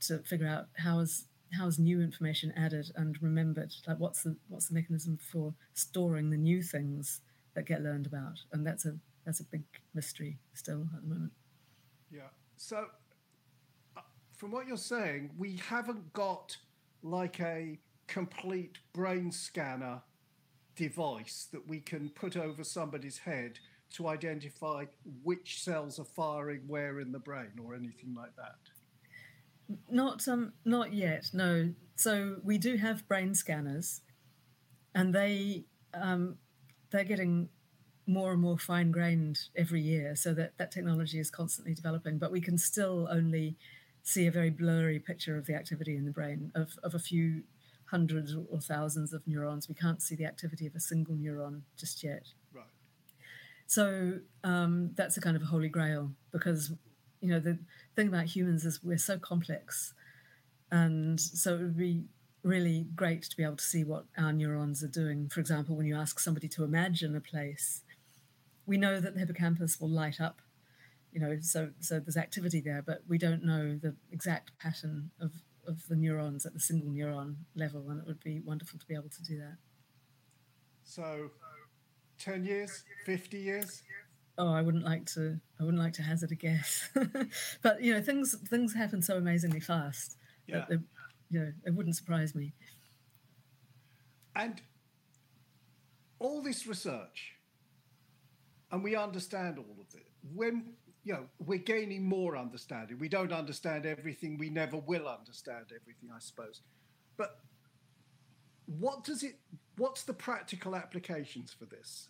to 0.00 0.18
figure 0.18 0.48
out 0.48 0.66
how 0.78 1.00
is 1.00 1.26
how 1.52 1.66
is 1.66 1.78
new 1.78 2.00
information 2.00 2.52
added 2.56 2.90
and 2.96 3.16
remembered? 3.22 3.72
Like 3.86 3.98
what's 3.98 4.22
the 4.22 4.36
what's 4.48 4.68
the 4.68 4.74
mechanism 4.74 5.18
for 5.18 5.54
storing 5.74 6.30
the 6.30 6.36
new 6.36 6.62
things 6.62 7.20
that 7.54 7.66
get 7.66 7.82
learned 7.82 8.06
about? 8.06 8.40
And 8.52 8.66
that's 8.66 8.84
a 8.84 8.96
that's 9.24 9.40
a 9.40 9.44
big 9.44 9.64
mystery 9.94 10.38
still 10.54 10.86
at 10.94 11.02
the 11.02 11.08
moment. 11.08 11.32
Yeah. 12.14 12.22
So, 12.56 12.86
uh, 13.96 14.00
from 14.36 14.52
what 14.52 14.68
you're 14.68 14.76
saying, 14.76 15.30
we 15.36 15.56
haven't 15.68 16.12
got 16.12 16.56
like 17.02 17.40
a 17.40 17.78
complete 18.06 18.78
brain 18.92 19.32
scanner 19.32 20.02
device 20.76 21.48
that 21.52 21.66
we 21.66 21.80
can 21.80 22.08
put 22.10 22.36
over 22.36 22.62
somebody's 22.62 23.18
head 23.18 23.58
to 23.94 24.08
identify 24.08 24.84
which 25.22 25.62
cells 25.62 25.98
are 25.98 26.04
firing 26.04 26.62
where 26.66 27.00
in 27.00 27.12
the 27.12 27.18
brain 27.18 27.52
or 27.64 27.74
anything 27.74 28.14
like 28.16 28.34
that. 28.36 28.56
Not 29.90 30.28
um 30.28 30.52
not 30.64 30.92
yet, 30.92 31.30
no. 31.32 31.72
So 31.96 32.36
we 32.44 32.58
do 32.58 32.76
have 32.76 33.08
brain 33.08 33.34
scanners, 33.34 34.02
and 34.94 35.14
they 35.14 35.64
um, 35.94 36.36
they're 36.90 37.04
getting 37.04 37.48
more 38.06 38.32
and 38.32 38.40
more 38.40 38.58
fine 38.58 38.90
grained 38.90 39.38
every 39.56 39.80
year. 39.80 40.14
So 40.16 40.34
that 40.34 40.52
that 40.58 40.70
technology 40.70 41.18
is 41.18 41.30
constantly 41.30 41.74
developing, 41.74 42.18
but 42.18 42.32
we 42.32 42.40
can 42.40 42.58
still 42.58 43.08
only 43.10 43.56
see 44.02 44.26
a 44.26 44.30
very 44.30 44.50
blurry 44.50 44.98
picture 44.98 45.36
of 45.38 45.46
the 45.46 45.54
activity 45.54 45.96
in 45.96 46.04
the 46.04 46.10
brain 46.10 46.52
of 46.54 46.78
of 46.82 46.94
a 46.94 46.98
few 46.98 47.44
hundreds 47.86 48.34
or 48.50 48.60
thousands 48.60 49.12
of 49.12 49.26
neurons. 49.26 49.68
We 49.68 49.74
can't 49.74 50.02
see 50.02 50.16
the 50.16 50.24
activity 50.24 50.66
of 50.66 50.74
a 50.74 50.80
single 50.80 51.14
neuron 51.14 51.60
just 51.76 52.02
yet. 52.02 52.24
Right. 52.52 52.64
So 53.66 54.18
um, 54.42 54.90
that's 54.94 55.16
a 55.16 55.20
kind 55.20 55.36
of 55.36 55.42
a 55.42 55.46
holy 55.46 55.68
grail 55.68 56.10
because, 56.32 56.72
you 57.20 57.28
know, 57.28 57.40
the 57.40 57.58
thing 57.94 58.08
about 58.08 58.26
humans 58.26 58.64
is 58.64 58.82
we're 58.82 58.98
so 58.98 59.18
complex, 59.18 59.94
and 60.70 61.20
so 61.20 61.54
it 61.54 61.60
would 61.60 61.76
be 61.76 62.04
really 62.42 62.86
great 62.94 63.22
to 63.22 63.36
be 63.36 63.42
able 63.42 63.56
to 63.56 63.64
see 63.64 63.84
what 63.84 64.04
our 64.18 64.32
neurons 64.32 64.82
are 64.82 64.88
doing. 64.88 65.28
For 65.28 65.40
example, 65.40 65.76
when 65.76 65.86
you 65.86 65.96
ask 65.96 66.20
somebody 66.20 66.48
to 66.48 66.64
imagine 66.64 67.16
a 67.16 67.20
place, 67.20 67.82
we 68.66 68.76
know 68.76 69.00
that 69.00 69.14
the 69.14 69.20
hippocampus 69.20 69.80
will 69.80 69.90
light 69.90 70.20
up, 70.20 70.40
you 71.12 71.20
know, 71.20 71.36
so 71.40 71.70
so 71.80 72.00
there's 72.00 72.16
activity 72.16 72.60
there, 72.60 72.82
but 72.82 73.02
we 73.08 73.18
don't 73.18 73.44
know 73.44 73.78
the 73.80 73.94
exact 74.10 74.52
pattern 74.58 75.10
of, 75.20 75.32
of 75.66 75.86
the 75.88 75.96
neurons 75.96 76.44
at 76.46 76.54
the 76.54 76.60
single 76.60 76.90
neuron 76.90 77.36
level, 77.54 77.90
and 77.90 78.00
it 78.00 78.06
would 78.06 78.22
be 78.22 78.40
wonderful 78.40 78.78
to 78.78 78.86
be 78.86 78.94
able 78.94 79.10
to 79.10 79.22
do 79.22 79.38
that. 79.38 79.56
So, 80.82 81.30
ten 82.18 82.44
years, 82.44 82.84
fifty 83.04 83.38
years. 83.38 83.82
Oh, 84.36 84.52
I 84.52 84.62
wouldn't 84.62 84.84
like 84.84 85.06
to. 85.12 85.38
I 85.60 85.62
wouldn't 85.62 85.82
like 85.82 85.92
to 85.94 86.02
hazard 86.02 86.32
a 86.32 86.34
guess, 86.34 86.88
but 87.62 87.80
you 87.80 87.94
know, 87.94 88.02
things 88.02 88.36
things 88.48 88.74
happen 88.74 89.00
so 89.00 89.16
amazingly 89.16 89.60
fast. 89.60 90.16
Yeah. 90.46 90.64
That, 90.68 90.80
you 91.30 91.40
know, 91.40 91.52
it 91.64 91.74
wouldn't 91.74 91.96
surprise 91.96 92.34
me. 92.34 92.52
And 94.36 94.60
all 96.18 96.42
this 96.42 96.66
research, 96.66 97.33
and 98.74 98.82
we 98.82 98.96
understand 98.96 99.56
all 99.56 99.76
of 99.80 99.94
it. 99.94 100.08
When 100.34 100.72
you 101.04 101.12
know 101.12 101.26
we're 101.38 101.60
gaining 101.60 102.02
more 102.02 102.36
understanding, 102.36 102.98
we 102.98 103.08
don't 103.08 103.32
understand 103.32 103.86
everything. 103.86 104.36
We 104.36 104.50
never 104.50 104.78
will 104.78 105.06
understand 105.06 105.66
everything, 105.66 106.10
I 106.12 106.18
suppose. 106.18 106.60
But 107.16 107.38
what 108.66 109.04
does 109.04 109.22
it? 109.22 109.38
What's 109.76 110.02
the 110.02 110.12
practical 110.12 110.74
applications 110.74 111.54
for 111.56 111.66
this? 111.66 112.08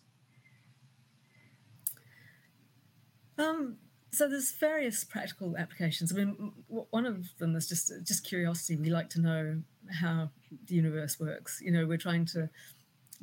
Um, 3.37 3.77
so 4.11 4.27
there's 4.27 4.53
various 4.53 5.03
practical 5.03 5.55
applications. 5.55 6.11
I 6.11 6.15
mean, 6.15 6.51
one 6.67 7.05
of 7.05 7.37
them 7.37 7.55
is 7.55 7.69
just 7.69 7.93
just 8.03 8.25
curiosity. 8.25 8.75
We 8.75 8.89
like 8.89 9.11
to 9.11 9.21
know 9.21 9.61
how 10.01 10.31
the 10.65 10.73
universe 10.73 11.19
works. 11.19 11.61
You 11.61 11.71
know, 11.73 11.85
we're 11.85 11.97
trying 11.97 12.25
to 12.27 12.49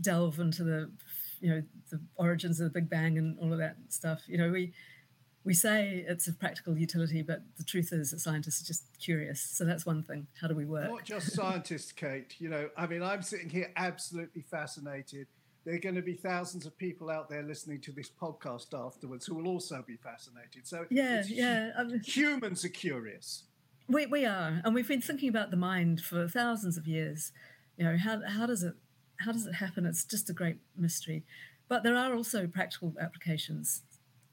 delve 0.01 0.39
into 0.39 0.63
the 0.63 0.93
you 1.43 1.51
know 1.51 1.63
the 1.91 2.01
origins 2.17 2.61
of 2.61 2.73
the 2.73 2.81
Big 2.81 2.89
Bang 2.89 3.19
and 3.19 3.39
all 3.39 3.53
of 3.53 3.59
that 3.59 3.77
stuff. 3.89 4.23
You 4.27 4.39
know, 4.39 4.51
we 4.51 4.73
we 5.45 5.53
say 5.53 6.05
it's 6.09 6.27
of 6.29 6.39
practical 6.39 6.79
utility, 6.79 7.21
but 7.21 7.43
the 7.59 7.65
truth 7.65 7.93
is 7.93 8.13
that 8.13 8.21
scientists 8.21 8.63
are 8.63 8.67
just 8.67 8.85
curious. 8.99 9.41
So 9.41 9.65
that's 9.65 9.85
one 9.85 10.03
thing. 10.03 10.29
How 10.41 10.49
do 10.49 10.55
we 10.55 10.65
work? 10.65 10.89
Not 10.89 11.05
just 11.05 11.33
scientists, 11.33 11.93
Kate. 11.93 12.35
You 12.39 12.49
know, 12.49 12.71
I 12.77 12.87
mean, 12.87 13.03
I'm 13.03 13.23
sitting 13.23 13.51
here 13.51 13.71
absolutely 13.77 14.43
fascinated 14.43 15.27
there 15.65 15.75
are 15.75 15.79
going 15.79 15.95
to 15.95 16.03
be 16.03 16.15
thousands 16.15 16.67
of 16.67 16.77
people 16.77 17.11
out 17.11 17.29
there 17.29 17.43
listening 17.43 17.81
to 17.83 17.93
this 17.93 18.11
podcast 18.11 18.75
afterwards 18.75 19.27
who 19.27 19.35
will 19.35 19.47
also 19.47 19.85
be 19.87 19.97
fascinated. 19.97 20.67
So 20.67 20.87
yeah, 20.91 21.23
yeah, 21.29 21.71
I 21.79 21.85
mean, 21.85 22.01
humans 22.01 22.65
are 22.65 22.71
curious. 22.71 23.45
We 23.89 24.07
we 24.07 24.25
are, 24.25 24.61
and 24.65 24.75
we've 24.75 24.89
been 24.89 25.01
thinking 25.01 25.29
about 25.29 25.51
the 25.51 25.57
mind 25.57 26.01
for 26.01 26.29
thousands 26.29 26.77
of 26.77 26.87
years. 26.87 27.33
You 27.77 27.85
know, 27.85 27.97
how 27.97 28.21
how 28.27 28.47
does 28.47 28.63
it 28.63 28.75
how 29.23 29.33
does 29.33 29.47
it 29.47 29.55
happen? 29.55 29.87
It's 29.87 30.05
just 30.05 30.31
a 30.31 30.33
great 30.33 30.59
mystery. 30.77 31.25
But 31.69 31.83
there 31.83 31.97
are 31.97 32.15
also 32.15 32.47
practical 32.47 32.95
applications. 33.01 33.83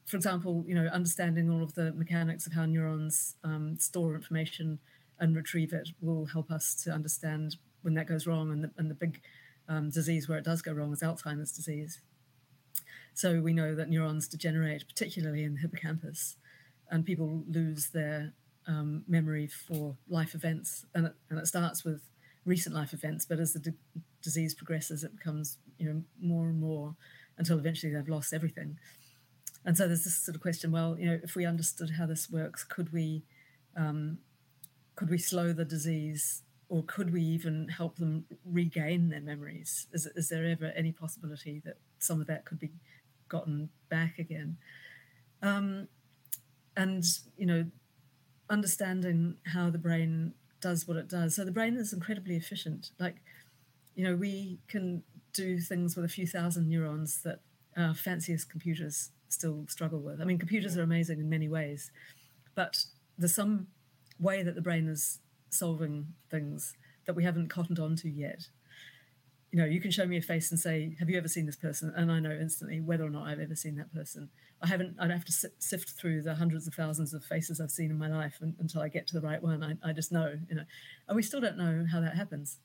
For 0.06 0.16
example, 0.16 0.64
you 0.66 0.74
know, 0.74 0.86
understanding 0.86 1.50
all 1.50 1.62
of 1.62 1.74
the 1.74 1.92
mechanics 1.92 2.46
of 2.46 2.52
how 2.52 2.66
neurons 2.66 3.36
um, 3.44 3.76
store 3.78 4.14
information 4.14 4.78
and 5.18 5.36
retrieve 5.36 5.72
it 5.72 5.90
will 6.00 6.26
help 6.26 6.50
us 6.50 6.74
to 6.84 6.90
understand 6.90 7.56
when 7.82 7.94
that 7.94 8.06
goes 8.06 8.26
wrong 8.26 8.50
and 8.50 8.64
the, 8.64 8.70
and 8.76 8.90
the 8.90 8.94
big 8.94 9.20
um, 9.68 9.90
disease 9.90 10.28
where 10.28 10.38
it 10.38 10.44
does 10.44 10.62
go 10.62 10.72
wrong 10.72 10.92
is 10.92 11.00
Alzheimer's 11.00 11.52
disease. 11.52 12.00
So 13.14 13.40
we 13.40 13.52
know 13.52 13.74
that 13.74 13.88
neurons 13.88 14.28
degenerate, 14.28 14.86
particularly 14.88 15.44
in 15.44 15.54
the 15.54 15.60
hippocampus, 15.60 16.36
and 16.90 17.04
people 17.04 17.44
lose 17.48 17.88
their 17.88 18.32
um, 18.66 19.04
memory 19.06 19.46
for 19.46 19.96
life 20.08 20.34
events. 20.34 20.86
And 20.94 21.06
it, 21.06 21.12
and 21.28 21.38
it 21.38 21.46
starts 21.46 21.84
with 21.84 22.02
recent 22.44 22.74
life 22.74 22.92
events, 22.92 23.24
but 23.24 23.38
as 23.38 23.52
the 23.52 23.58
d- 23.60 23.72
disease 24.22 24.54
progresses, 24.54 25.04
it 25.04 25.16
becomes 25.16 25.58
you 25.78 25.86
know 25.86 26.02
more 26.20 26.46
and 26.48 26.60
more 26.60 26.96
until 27.38 27.58
eventually 27.58 27.92
they've 27.92 28.08
lost 28.08 28.32
everything. 28.32 28.78
And 29.64 29.76
so 29.76 29.86
there's 29.86 30.04
this 30.04 30.14
sort 30.14 30.34
of 30.36 30.42
question: 30.42 30.72
well, 30.72 30.96
you 30.98 31.06
know, 31.06 31.18
if 31.22 31.34
we 31.34 31.44
understood 31.44 31.90
how 31.98 32.06
this 32.06 32.30
works, 32.30 32.64
could 32.64 32.92
we 32.92 33.22
um, 33.76 34.18
could 34.96 35.10
we 35.10 35.18
slow 35.18 35.52
the 35.52 35.64
disease 35.64 36.42
or 36.70 36.84
could 36.84 37.12
we 37.12 37.20
even 37.20 37.68
help 37.68 37.96
them 37.96 38.24
regain 38.44 39.08
their 39.08 39.20
memories? 39.20 39.88
Is, 39.92 40.06
is 40.14 40.28
there 40.28 40.44
ever 40.44 40.72
any 40.76 40.92
possibility 40.92 41.60
that 41.64 41.78
some 41.98 42.20
of 42.20 42.28
that 42.28 42.44
could 42.44 42.60
be 42.60 42.70
gotten 43.28 43.70
back 43.88 44.18
again? 44.18 44.56
Um, 45.42 45.88
and, 46.76 47.04
you 47.36 47.46
know, 47.46 47.64
understanding 48.48 49.36
how 49.46 49.68
the 49.70 49.78
brain 49.78 50.34
does 50.60 50.86
what 50.86 50.96
it 50.96 51.08
does. 51.08 51.34
So 51.34 51.44
the 51.44 51.50
brain 51.50 51.76
is 51.76 51.92
incredibly 51.92 52.36
efficient. 52.36 52.92
Like, 53.00 53.16
you 53.94 54.04
know, 54.04 54.16
we 54.16 54.58
can 54.68 55.02
do 55.32 55.58
things 55.58 55.96
with 55.96 56.04
a 56.04 56.08
few 56.08 56.26
thousand 56.26 56.68
neurons 56.68 57.22
that 57.22 57.40
our 57.76 57.94
fanciest 57.94 58.50
computers 58.50 59.10
still 59.28 59.64
struggle 59.68 60.00
with. 60.00 60.20
I 60.20 60.24
mean, 60.24 60.38
computers 60.38 60.76
are 60.76 60.82
amazing 60.82 61.20
in 61.20 61.28
many 61.28 61.48
ways, 61.48 61.90
but 62.54 62.84
there's 63.16 63.34
some 63.34 63.68
way 64.18 64.42
that 64.42 64.54
the 64.54 64.60
brain 64.60 64.88
is 64.88 65.20
solving 65.50 66.14
things 66.30 66.74
that 67.06 67.14
we 67.14 67.24
haven't 67.24 67.48
cottoned 67.48 67.78
onto 67.78 68.08
yet. 68.08 68.48
You 69.50 69.58
know, 69.58 69.64
you 69.64 69.80
can 69.80 69.90
show 69.90 70.06
me 70.06 70.16
a 70.16 70.22
face 70.22 70.50
and 70.50 70.60
say, 70.60 70.96
"Have 71.00 71.10
you 71.10 71.18
ever 71.18 71.26
seen 71.26 71.46
this 71.46 71.56
person?" 71.56 71.92
And 71.96 72.12
I 72.12 72.20
know 72.20 72.30
instantly 72.30 72.80
whether 72.80 73.04
or 73.04 73.10
not 73.10 73.26
I've 73.26 73.40
ever 73.40 73.56
seen 73.56 73.76
that 73.76 73.92
person. 73.92 74.30
I 74.62 74.68
haven't. 74.68 74.96
I'd 75.00 75.10
have 75.10 75.24
to 75.24 75.32
sift 75.58 75.90
through 75.90 76.22
the 76.22 76.34
hundreds 76.36 76.68
of 76.68 76.74
thousands 76.74 77.14
of 77.14 77.24
faces 77.24 77.60
I've 77.60 77.70
seen 77.70 77.90
in 77.90 77.98
my 77.98 78.08
life 78.08 78.38
and, 78.40 78.54
until 78.60 78.82
I 78.82 78.88
get 78.88 79.08
to 79.08 79.14
the 79.14 79.26
right 79.26 79.42
one. 79.42 79.64
I, 79.64 79.90
I 79.90 79.92
just 79.92 80.12
know, 80.12 80.38
you 80.48 80.54
know, 80.54 80.64
and 81.08 81.16
we 81.16 81.22
still 81.22 81.40
don't 81.40 81.58
know 81.58 81.84
how 81.90 82.00
that 82.00 82.14
happens. 82.14 82.58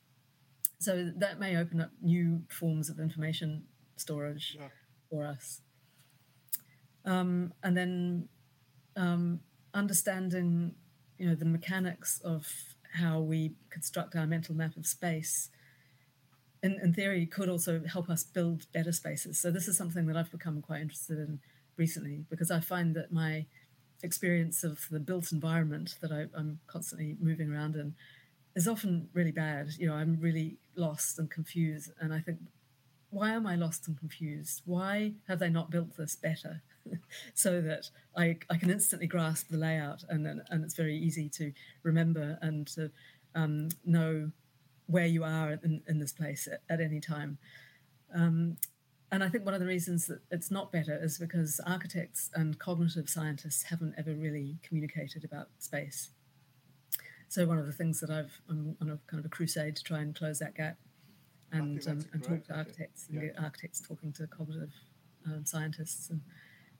So 0.78 1.10
that 1.16 1.40
may 1.40 1.56
open 1.56 1.80
up 1.80 1.90
new 2.02 2.42
forms 2.48 2.90
of 2.90 2.98
information 2.98 3.64
storage 3.96 4.56
yeah. 4.58 4.68
for 5.10 5.26
us. 5.26 5.60
Um, 7.04 7.54
and 7.62 7.76
then 7.76 8.28
um, 8.96 9.40
understanding, 9.72 10.74
you 11.18 11.28
know, 11.28 11.34
the 11.34 11.44
mechanics 11.44 12.20
of 12.24 12.46
how 12.94 13.20
we 13.20 13.52
construct 13.70 14.16
our 14.16 14.26
mental 14.26 14.54
map 14.54 14.76
of 14.76 14.86
space 14.86 15.50
in, 16.62 16.80
in 16.82 16.92
theory 16.92 17.26
could 17.26 17.48
also 17.48 17.82
help 17.86 18.08
us 18.10 18.24
build 18.24 18.70
better 18.72 18.92
spaces 18.92 19.40
so 19.40 19.50
this 19.50 19.68
is 19.68 19.76
something 19.76 20.06
that 20.06 20.16
i've 20.16 20.30
become 20.30 20.60
quite 20.62 20.80
interested 20.80 21.18
in 21.18 21.38
recently 21.76 22.24
because 22.30 22.50
i 22.50 22.60
find 22.60 22.94
that 22.96 23.12
my 23.12 23.46
experience 24.02 24.64
of 24.64 24.80
the 24.90 25.00
built 25.00 25.32
environment 25.32 25.96
that 26.00 26.12
I, 26.12 26.26
i'm 26.36 26.60
constantly 26.66 27.16
moving 27.20 27.50
around 27.52 27.76
in 27.76 27.94
is 28.54 28.66
often 28.66 29.08
really 29.12 29.32
bad 29.32 29.68
you 29.78 29.86
know 29.86 29.94
i'm 29.94 30.18
really 30.20 30.58
lost 30.76 31.18
and 31.18 31.30
confused 31.30 31.90
and 32.00 32.12
i 32.12 32.20
think 32.20 32.38
why 33.10 33.30
am 33.30 33.46
i 33.46 33.54
lost 33.54 33.88
and 33.88 33.98
confused 33.98 34.62
why 34.64 35.12
have 35.28 35.38
they 35.38 35.48
not 35.48 35.70
built 35.70 35.96
this 35.96 36.16
better 36.16 36.62
so 37.34 37.60
that 37.60 37.90
I, 38.16 38.38
I 38.50 38.56
can 38.56 38.70
instantly 38.70 39.06
grasp 39.06 39.48
the 39.48 39.56
layout 39.56 40.04
and, 40.08 40.26
and 40.26 40.64
it's 40.64 40.74
very 40.74 40.96
easy 40.96 41.28
to 41.30 41.52
remember 41.82 42.38
and 42.42 42.66
to 42.68 42.90
um, 43.34 43.68
know 43.84 44.30
where 44.86 45.06
you 45.06 45.24
are 45.24 45.58
in, 45.64 45.82
in 45.88 45.98
this 45.98 46.12
place 46.12 46.48
at, 46.50 46.60
at 46.70 46.80
any 46.80 47.00
time. 47.00 47.38
Um, 48.14 48.56
and 49.12 49.22
I 49.22 49.28
think 49.28 49.44
one 49.44 49.54
of 49.54 49.60
the 49.60 49.66
reasons 49.66 50.06
that 50.06 50.20
it's 50.30 50.50
not 50.50 50.72
better 50.72 50.98
is 51.00 51.18
because 51.18 51.60
architects 51.66 52.30
and 52.34 52.58
cognitive 52.58 53.08
scientists 53.08 53.64
haven't 53.64 53.94
ever 53.98 54.14
really 54.14 54.58
communicated 54.62 55.24
about 55.24 55.48
space. 55.58 56.10
So 57.28 57.46
one 57.46 57.58
of 57.58 57.66
the 57.66 57.72
things 57.72 58.00
that 58.00 58.10
I've 58.10 58.40
I'm 58.48 58.76
on 58.80 58.90
a 58.90 58.98
kind 59.08 59.18
of 59.18 59.24
a 59.24 59.28
crusade 59.28 59.76
to 59.76 59.82
try 59.82 60.00
and 60.00 60.14
close 60.14 60.38
that 60.38 60.54
gap, 60.54 60.76
and 61.52 61.86
um, 61.88 62.04
and 62.12 62.22
talk 62.22 62.44
to 62.46 62.56
architects 62.56 63.06
yeah. 63.10 63.20
and 63.20 63.28
get 63.28 63.42
architects 63.42 63.80
talking 63.80 64.12
to 64.14 64.26
cognitive 64.26 64.72
um, 65.26 65.44
scientists 65.44 66.10
and 66.10 66.20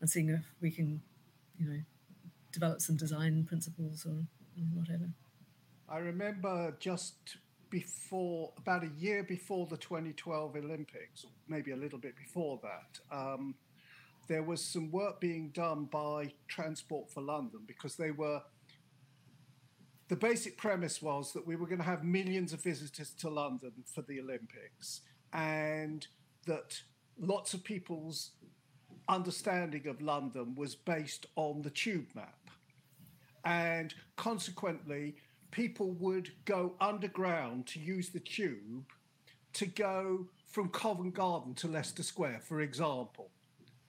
and 0.00 0.10
seeing 0.10 0.28
if 0.28 0.44
we 0.60 0.70
can, 0.70 1.00
you 1.58 1.66
know, 1.66 1.80
develop 2.52 2.80
some 2.80 2.96
design 2.96 3.44
principles 3.44 4.06
or 4.06 4.26
whatever. 4.74 5.08
I 5.88 5.98
remember 5.98 6.74
just 6.80 7.14
before, 7.70 8.52
about 8.58 8.84
a 8.84 8.90
year 8.98 9.22
before 9.22 9.66
the 9.66 9.76
2012 9.76 10.56
Olympics, 10.56 11.24
or 11.24 11.30
maybe 11.48 11.72
a 11.72 11.76
little 11.76 11.98
bit 11.98 12.16
before 12.16 12.60
that, 12.62 13.16
um, 13.16 13.54
there 14.28 14.42
was 14.42 14.64
some 14.64 14.90
work 14.90 15.20
being 15.20 15.50
done 15.50 15.84
by 15.84 16.32
Transport 16.48 17.10
for 17.10 17.22
London 17.22 17.60
because 17.66 17.96
they 17.96 18.10
were. 18.10 18.42
The 20.08 20.16
basic 20.16 20.56
premise 20.56 21.02
was 21.02 21.32
that 21.32 21.46
we 21.46 21.56
were 21.56 21.66
going 21.66 21.80
to 21.80 21.84
have 21.84 22.04
millions 22.04 22.52
of 22.52 22.62
visitors 22.62 23.10
to 23.18 23.28
London 23.28 23.72
for 23.92 24.02
the 24.02 24.20
Olympics, 24.20 25.00
and 25.32 26.06
that 26.46 26.80
lots 27.18 27.54
of 27.54 27.64
people's 27.64 28.30
understanding 29.08 29.86
of 29.88 30.00
London 30.00 30.54
was 30.54 30.74
based 30.74 31.26
on 31.34 31.62
the 31.62 31.70
tube 31.70 32.06
map. 32.14 32.50
And 33.44 33.94
consequently, 34.16 35.16
people 35.50 35.92
would 35.92 36.30
go 36.44 36.74
underground 36.80 37.66
to 37.68 37.80
use 37.80 38.08
the 38.10 38.20
tube 38.20 38.84
to 39.54 39.66
go 39.66 40.26
from 40.46 40.68
Covent 40.68 41.14
Garden 41.14 41.54
to 41.54 41.68
Leicester 41.68 42.02
Square, 42.02 42.40
for 42.44 42.60
example. 42.60 43.30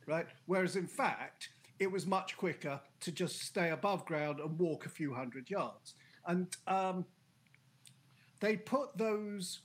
Right? 0.05 0.27
Whereas 0.45 0.75
in 0.75 0.87
fact, 0.87 1.49
it 1.79 1.91
was 1.91 2.05
much 2.05 2.37
quicker 2.37 2.79
to 3.01 3.11
just 3.11 3.41
stay 3.41 3.69
above 3.69 4.05
ground 4.05 4.39
and 4.39 4.57
walk 4.57 4.85
a 4.85 4.89
few 4.89 5.13
hundred 5.13 5.49
yards. 5.49 5.93
And 6.27 6.47
um, 6.67 7.05
they 8.39 8.57
put 8.57 8.97
those 8.97 9.61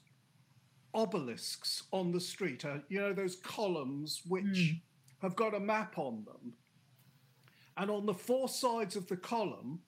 obelisks 0.95 1.85
on 1.93 2.13
the 2.13 2.21
street, 2.21 2.65
uh, 2.65 2.79
you 2.89 3.01
know, 3.01 3.13
those 3.13 3.37
columns 3.37 4.23
which 4.29 4.45
mm. 4.45 4.81
have 5.21 5.35
got 5.37 5.55
a 5.55 5.61
map 5.61 5.99
on 5.99 6.25
them. 6.25 6.55
And 7.77 7.91
on 7.91 8.07
the 8.07 8.15
four 8.15 8.49
sides 8.49 8.97
of 8.97 9.09
the 9.09 9.17
column, 9.17 9.81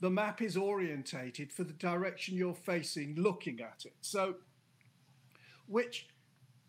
the 0.00 0.10
map 0.10 0.42
is 0.42 0.56
orientated 0.56 1.52
for 1.52 1.64
the 1.64 1.72
direction 1.74 2.36
you're 2.36 2.54
facing 2.54 3.14
looking 3.16 3.60
at 3.60 3.84
it. 3.84 3.94
So, 4.00 4.36
which 5.66 6.08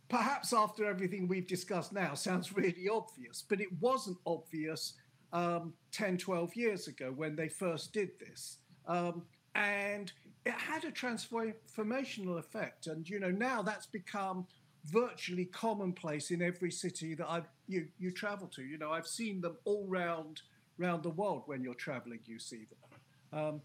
perhaps 0.10 0.54
after 0.54 0.86
everything 0.86 1.28
we've 1.28 1.48
discussed 1.48 1.94
now 1.94 2.14
sounds 2.14 2.54
really 2.56 2.88
obvious, 2.90 3.44
but 3.48 3.62
it 3.62 3.70
wasn't 3.80 4.18
obvious 4.26 4.94
um, 5.34 5.74
10, 5.92 6.18
12 6.18 6.56
years 6.56 6.88
ago 6.88 7.14
when 7.16 7.36
they 7.36 7.48
first 7.48 7.94
did 7.94 8.12
this. 8.20 8.58
Um, 8.88 9.24
and 9.56 10.12
it 10.46 10.54
had 10.54 10.84
a 10.84 10.92
transformational 10.92 12.40
effect. 12.40 12.88
And, 12.88 13.08
you 13.08 13.20
know, 13.20 13.32
now 13.32 13.62
that's 13.62 13.86
become 13.86 14.48
virtually 14.86 15.46
commonplace 15.46 16.32
in 16.32 16.42
every 16.42 16.72
city 16.72 17.14
that 17.16 17.30
I've, 17.30 17.48
you, 17.68 17.88
you 18.00 18.12
travel 18.12 18.48
to. 18.56 18.64
You 18.64 18.78
know, 18.78 18.92
I've 18.92 19.08
seen 19.08 19.42
them 19.42 19.58
all 19.66 19.86
round, 19.88 20.42
round 20.78 21.04
the 21.04 21.10
world 21.10 21.44
when 21.46 21.64
you're 21.64 21.76
traveling, 21.76 22.20
you 22.26 22.40
see 22.40 22.66
them. 22.66 23.40
Um, 23.40 23.62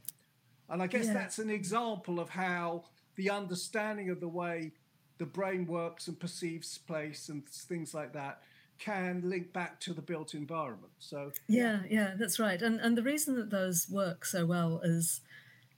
and 0.68 0.82
I 0.82 0.86
guess 0.86 1.06
yeah. 1.06 1.14
that's 1.14 1.38
an 1.38 1.50
example 1.50 2.20
of 2.20 2.28
how 2.28 2.84
the 3.14 3.30
understanding 3.30 4.10
of 4.10 4.20
the 4.20 4.28
way 4.28 4.72
the 5.18 5.26
brain 5.26 5.66
works 5.66 6.08
and 6.08 6.18
perceives 6.18 6.68
space 6.68 7.28
and 7.28 7.48
things 7.48 7.94
like 7.94 8.12
that 8.12 8.42
can 8.78 9.22
link 9.24 9.52
back 9.52 9.80
to 9.80 9.94
the 9.94 10.02
built 10.02 10.34
environment. 10.34 10.92
So 10.98 11.32
yeah, 11.48 11.80
yeah, 11.88 12.12
that's 12.18 12.38
right. 12.38 12.60
And 12.60 12.78
and 12.80 12.96
the 12.96 13.02
reason 13.02 13.34
that 13.36 13.50
those 13.50 13.88
work 13.88 14.26
so 14.26 14.44
well 14.44 14.80
is 14.84 15.22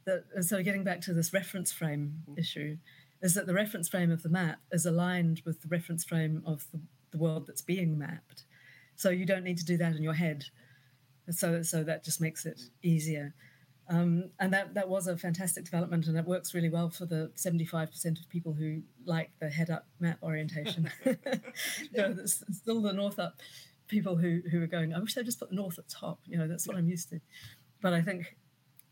that 0.09 0.44
so 0.44 0.62
getting 0.62 0.84
back 0.84 1.00
to 1.02 1.12
this 1.12 1.32
reference 1.32 1.72
frame 1.72 2.22
mm-hmm. 2.28 2.38
issue 2.38 2.78
is 3.22 3.34
that 3.34 3.46
the 3.46 3.54
reference 3.54 3.88
frame 3.88 4.11
of 4.11 4.22
the 4.22 4.28
map 4.28 4.59
is 4.72 4.86
aligned 4.86 5.42
with 5.44 5.62
the 5.62 5.68
reference 5.68 6.04
frame 6.04 6.42
of 6.46 6.66
the, 6.72 6.80
the 7.11 7.18
world 7.18 7.46
that's 7.46 7.62
being 7.62 7.98
mapped. 7.98 8.44
So 8.96 9.11
you 9.11 9.26
don't 9.26 9.44
need 9.44 9.59
to 9.59 9.64
do 9.64 9.76
that 9.76 9.96
in 9.96 10.02
your 10.02 10.14
head. 10.14 10.44
So 11.30 11.62
so 11.62 11.84
that 11.84 12.04
just 12.04 12.20
makes 12.20 12.46
it 12.46 12.59
mm. 12.59 12.70
easier. 12.82 13.34
Um, 13.90 14.30
and 14.38 14.52
that, 14.52 14.74
that 14.74 14.88
was 14.88 15.06
a 15.06 15.16
fantastic 15.16 15.64
development, 15.64 16.09
and 16.09 16.18
it 16.18 16.26
works 16.26 16.52
really 16.52 16.68
well 16.68 16.90
for 16.90 17.06
the 17.06 17.32
75% 17.36 18.20
of 18.20 18.28
people 18.28 18.52
who 18.52 18.82
like 19.06 19.30
the 19.40 19.48
head 19.48 19.70
up 19.70 19.86
map 19.98 20.18
orientation. 20.22 20.90
you 21.04 21.16
know, 21.94 22.16
still 22.26 22.82
the 22.82 22.92
north 22.92 23.18
up 23.18 23.40
people 23.86 24.16
who, 24.16 24.42
who 24.50 24.62
are 24.62 24.66
going, 24.66 24.92
I 24.92 24.98
wish 24.98 25.14
they'd 25.14 25.24
just 25.24 25.40
put 25.40 25.48
the 25.48 25.56
north 25.56 25.78
at 25.78 25.88
top. 25.88 26.20
You 26.26 26.36
know, 26.36 26.46
that's 26.46 26.68
what 26.68 26.76
I'm 26.76 26.88
used 26.88 27.09
to. 27.11 27.20
But 27.80 27.94
I 27.94 28.02
think, 28.02 28.36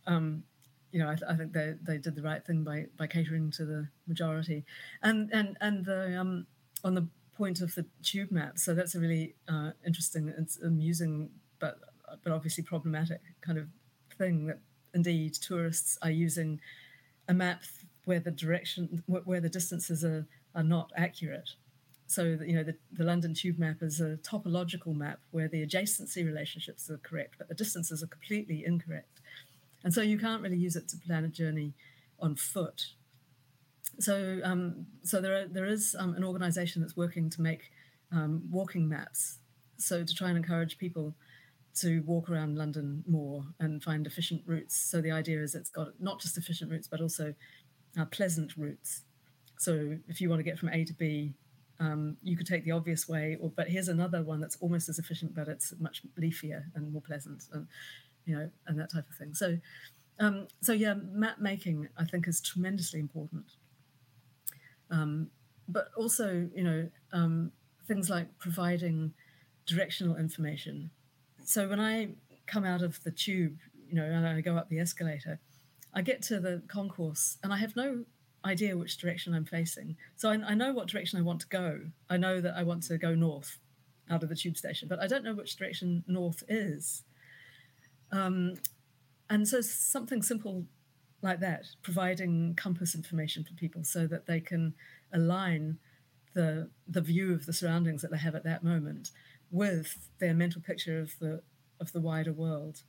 um, 0.06 0.44
you 0.92 1.00
know, 1.00 1.10
I, 1.10 1.14
th- 1.14 1.30
I, 1.30 1.34
think 1.34 1.52
they, 1.52 1.74
they 1.82 1.98
did 1.98 2.14
the 2.14 2.22
right 2.22 2.44
thing 2.44 2.64
by, 2.64 2.86
by 2.96 3.06
catering 3.06 3.50
to 3.52 3.64
the 3.64 3.88
majority. 4.06 4.64
And, 5.02 5.30
and, 5.32 5.56
and 5.60 5.84
the, 5.84 6.18
um, 6.18 6.46
on 6.84 6.94
the 6.94 7.08
point 7.36 7.60
of 7.60 7.74
the 7.74 7.84
tube 8.02 8.30
map, 8.30 8.58
so 8.58 8.74
that's 8.74 8.94
a 8.94 9.00
really 9.00 9.34
uh, 9.48 9.72
interesting, 9.86 10.32
it's 10.38 10.58
amusing, 10.60 11.30
but, 11.58 11.78
but 12.22 12.32
obviously 12.32 12.64
problematic 12.64 13.20
kind 13.40 13.58
of 13.58 13.68
thing 14.16 14.46
that 14.46 14.60
indeed 14.94 15.34
tourists 15.34 15.98
are 16.02 16.10
using 16.10 16.60
a 17.28 17.34
map 17.34 17.62
where 18.04 18.20
the 18.20 18.30
direction 18.30 19.02
where 19.06 19.40
the 19.40 19.48
distances 19.48 20.04
are, 20.04 20.26
are 20.54 20.62
not 20.62 20.90
accurate 20.96 21.50
so 22.06 22.38
you 22.46 22.54
know 22.54 22.62
the, 22.62 22.76
the 22.92 23.04
london 23.04 23.34
tube 23.34 23.58
map 23.58 23.82
is 23.82 24.00
a 24.00 24.16
topological 24.18 24.94
map 24.94 25.18
where 25.32 25.48
the 25.48 25.64
adjacency 25.66 26.24
relationships 26.24 26.88
are 26.88 26.98
correct 26.98 27.34
but 27.36 27.48
the 27.48 27.54
distances 27.54 28.02
are 28.02 28.06
completely 28.06 28.64
incorrect 28.64 29.20
and 29.86 29.94
so 29.94 30.02
you 30.02 30.18
can't 30.18 30.42
really 30.42 30.58
use 30.58 30.76
it 30.76 30.86
to 30.88 30.98
plan 30.98 31.24
a 31.24 31.28
journey 31.28 31.72
on 32.20 32.34
foot 32.34 32.88
so 33.98 34.40
um, 34.44 34.86
so 35.02 35.22
there 35.22 35.36
are, 35.36 35.46
there 35.46 35.64
is 35.64 35.96
um, 35.98 36.14
an 36.14 36.24
organization 36.24 36.82
that's 36.82 36.96
working 36.96 37.30
to 37.30 37.40
make 37.40 37.70
um, 38.12 38.42
walking 38.50 38.86
maps 38.88 39.38
so 39.78 40.04
to 40.04 40.14
try 40.14 40.28
and 40.28 40.36
encourage 40.36 40.76
people 40.76 41.14
to 41.76 42.02
walk 42.06 42.30
around 42.30 42.56
London 42.56 43.04
more 43.06 43.44
and 43.60 43.82
find 43.82 44.06
efficient 44.06 44.42
routes. 44.46 44.74
So 44.74 45.00
the 45.00 45.10
idea 45.10 45.42
is 45.42 45.54
it's 45.54 45.70
got 45.70 45.88
not 46.00 46.20
just 46.20 46.38
efficient 46.38 46.70
routes, 46.70 46.88
but 46.88 47.00
also 47.00 47.34
uh, 47.98 48.06
pleasant 48.06 48.56
routes. 48.56 49.02
So 49.58 49.98
if 50.08 50.20
you 50.20 50.28
want 50.28 50.40
to 50.40 50.44
get 50.44 50.58
from 50.58 50.70
A 50.70 50.84
to 50.84 50.94
B, 50.94 51.34
um, 51.78 52.16
you 52.22 52.36
could 52.36 52.46
take 52.46 52.64
the 52.64 52.70
obvious 52.70 53.06
way, 53.06 53.36
or 53.40 53.50
but 53.54 53.68
here's 53.68 53.88
another 53.88 54.22
one 54.22 54.40
that's 54.40 54.56
almost 54.60 54.88
as 54.88 54.98
efficient, 54.98 55.34
but 55.34 55.48
it's 55.48 55.74
much 55.78 56.02
leafier 56.18 56.64
and 56.74 56.90
more 56.90 57.02
pleasant, 57.02 57.44
and 57.52 57.66
you 58.26 58.36
know, 58.36 58.50
and 58.66 58.78
that 58.78 58.92
type 58.92 59.08
of 59.08 59.16
thing. 59.16 59.34
So, 59.34 59.58
um, 60.18 60.48
so 60.60 60.72
yeah, 60.72 60.94
map 60.94 61.40
making 61.40 61.88
I 61.96 62.04
think 62.04 62.28
is 62.28 62.40
tremendously 62.40 63.00
important. 63.00 63.46
Um, 64.90 65.28
but 65.68 65.88
also, 65.96 66.48
you 66.54 66.62
know, 66.62 66.88
um, 67.12 67.50
things 67.88 68.10
like 68.10 68.38
providing 68.38 69.12
directional 69.66 70.16
information 70.16 70.90
so 71.46 71.68
when 71.68 71.80
I 71.80 72.08
come 72.46 72.64
out 72.64 72.82
of 72.82 73.02
the 73.04 73.12
tube, 73.12 73.58
you 73.88 73.94
know, 73.94 74.04
and 74.04 74.26
I 74.26 74.40
go 74.40 74.56
up 74.56 74.68
the 74.68 74.80
escalator, 74.80 75.38
I 75.94 76.02
get 76.02 76.20
to 76.22 76.40
the 76.40 76.62
concourse 76.66 77.38
and 77.42 77.52
I 77.52 77.56
have 77.58 77.76
no 77.76 78.04
idea 78.44 78.76
which 78.76 78.98
direction 78.98 79.32
I'm 79.32 79.44
facing. 79.44 79.96
So 80.16 80.28
I, 80.30 80.34
I, 80.44 80.54
know 80.54 80.72
what 80.72 80.88
direction 80.88 81.18
I 81.18 81.22
want 81.22 81.40
to 81.40 81.48
go. 81.48 81.80
I 82.10 82.16
know 82.16 82.40
that 82.40 82.54
I 82.56 82.64
want 82.64 82.82
to 82.84 82.98
go 82.98 83.14
north 83.14 83.58
out 84.10 84.22
of 84.22 84.28
the 84.28 84.34
tube 84.34 84.56
station, 84.56 84.88
but 84.88 85.00
I 85.00 85.06
don't 85.06 85.24
know 85.24 85.34
which 85.34 85.56
direction 85.56 86.04
north 86.06 86.42
is. 86.48 87.04
Um, 88.12 88.54
and 89.28 89.46
so 89.46 89.60
something 89.60 90.22
simple 90.22 90.66
like 91.22 91.40
that, 91.40 91.66
providing 91.82 92.54
compass 92.54 92.94
information 92.94 93.44
for 93.44 93.54
people 93.54 93.84
so 93.84 94.06
that 94.06 94.26
they 94.26 94.40
can 94.40 94.74
align 95.12 95.78
the 96.34 96.70
the 96.86 97.00
view 97.00 97.32
of 97.32 97.46
the 97.46 97.52
surroundings 97.52 98.02
that 98.02 98.10
they 98.10 98.18
have 98.18 98.34
at 98.34 98.44
that 98.44 98.62
moment 98.62 99.10
with 99.50 100.08
their 100.18 100.34
mental 100.34 100.60
picture 100.60 101.00
of 101.00 101.18
the 101.18 101.42
of 101.80 101.92
the 101.92 102.00
wider 102.00 102.32
world 102.32 102.82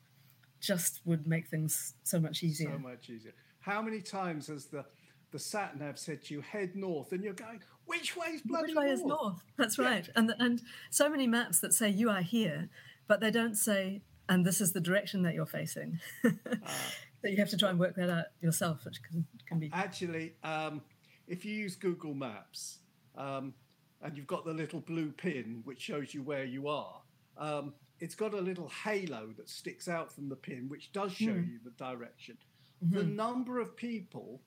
just 0.60 1.02
would 1.06 1.28
make 1.28 1.48
things 1.48 1.94
so 2.04 2.20
much 2.20 2.44
easier. 2.44 2.72
So 2.72 2.80
much 2.80 3.10
easier. 3.10 3.34
How 3.60 3.82
many 3.82 4.02
times 4.02 4.48
has 4.48 4.66
the 4.66 4.86
the 5.32 5.40
sat 5.40 5.78
nav 5.80 6.00
said 6.00 6.24
to 6.24 6.34
you 6.34 6.42
head 6.42 6.76
north 6.76 7.12
and 7.12 7.24
you're 7.24 7.34
going 7.34 7.60
which 7.86 8.16
way 8.16 8.28
is 8.28 8.42
bloody 8.42 8.68
which 8.68 8.76
way 8.76 8.86
north? 8.86 9.00
is 9.00 9.06
north 9.06 9.44
that's 9.58 9.78
right 9.78 10.06
yeah. 10.08 10.14
and 10.16 10.34
and 10.40 10.62
so 10.90 11.10
many 11.10 11.28
maps 11.28 11.60
that 11.60 11.74
say 11.74 11.90
you 11.90 12.10
are 12.10 12.22
here 12.22 12.70
but 13.08 13.20
they 13.20 13.30
don't 13.30 13.56
say 13.56 14.02
and 14.30 14.46
this 14.46 14.62
is 14.62 14.74
the 14.74 14.82
direction 14.82 15.24
that 15.24 15.34
you're 15.34 15.46
facing 15.46 16.00
uh, 16.24 16.30
that 17.22 17.32
you 17.32 17.38
have 17.38 17.50
to 17.50 17.58
try 17.58 17.70
and 17.70 17.80
work 17.80 17.96
that 17.96 18.10
out 18.10 18.26
yourself 18.42 18.86
which 18.86 19.02
can, 19.04 19.26
can 19.48 19.60
be 19.60 19.70
actually 19.74 20.34
um, 20.44 20.82
if 21.28 21.46
you 21.46 21.54
use 21.54 21.76
google 21.76 22.14
maps 22.14 22.80
um, 23.18 23.54
and 24.02 24.16
you've 24.16 24.28
got 24.28 24.46
the 24.46 24.54
little 24.54 24.80
blue 24.80 25.12
pin 25.12 25.62
which 25.64 25.82
shows 25.82 26.14
you 26.14 26.22
where 26.22 26.46
you 26.46 26.68
are. 26.68 27.02
Um, 27.38 27.74
it's 28.00 28.16
got 28.16 28.34
a 28.34 28.42
little 28.42 28.70
halo 28.84 29.30
that 29.38 29.50
sticks 29.50 29.88
out 29.88 30.14
from 30.14 30.30
the 30.30 30.36
pin, 30.36 30.68
which 30.70 30.92
does 30.92 31.14
show 31.14 31.32
mm. 31.32 31.48
you 31.48 31.60
the 31.64 31.72
direction. 31.72 32.38
Mm-hmm. 32.84 32.96
The 32.96 33.04
number 33.04 33.60
of 33.60 33.76
people 33.76 34.42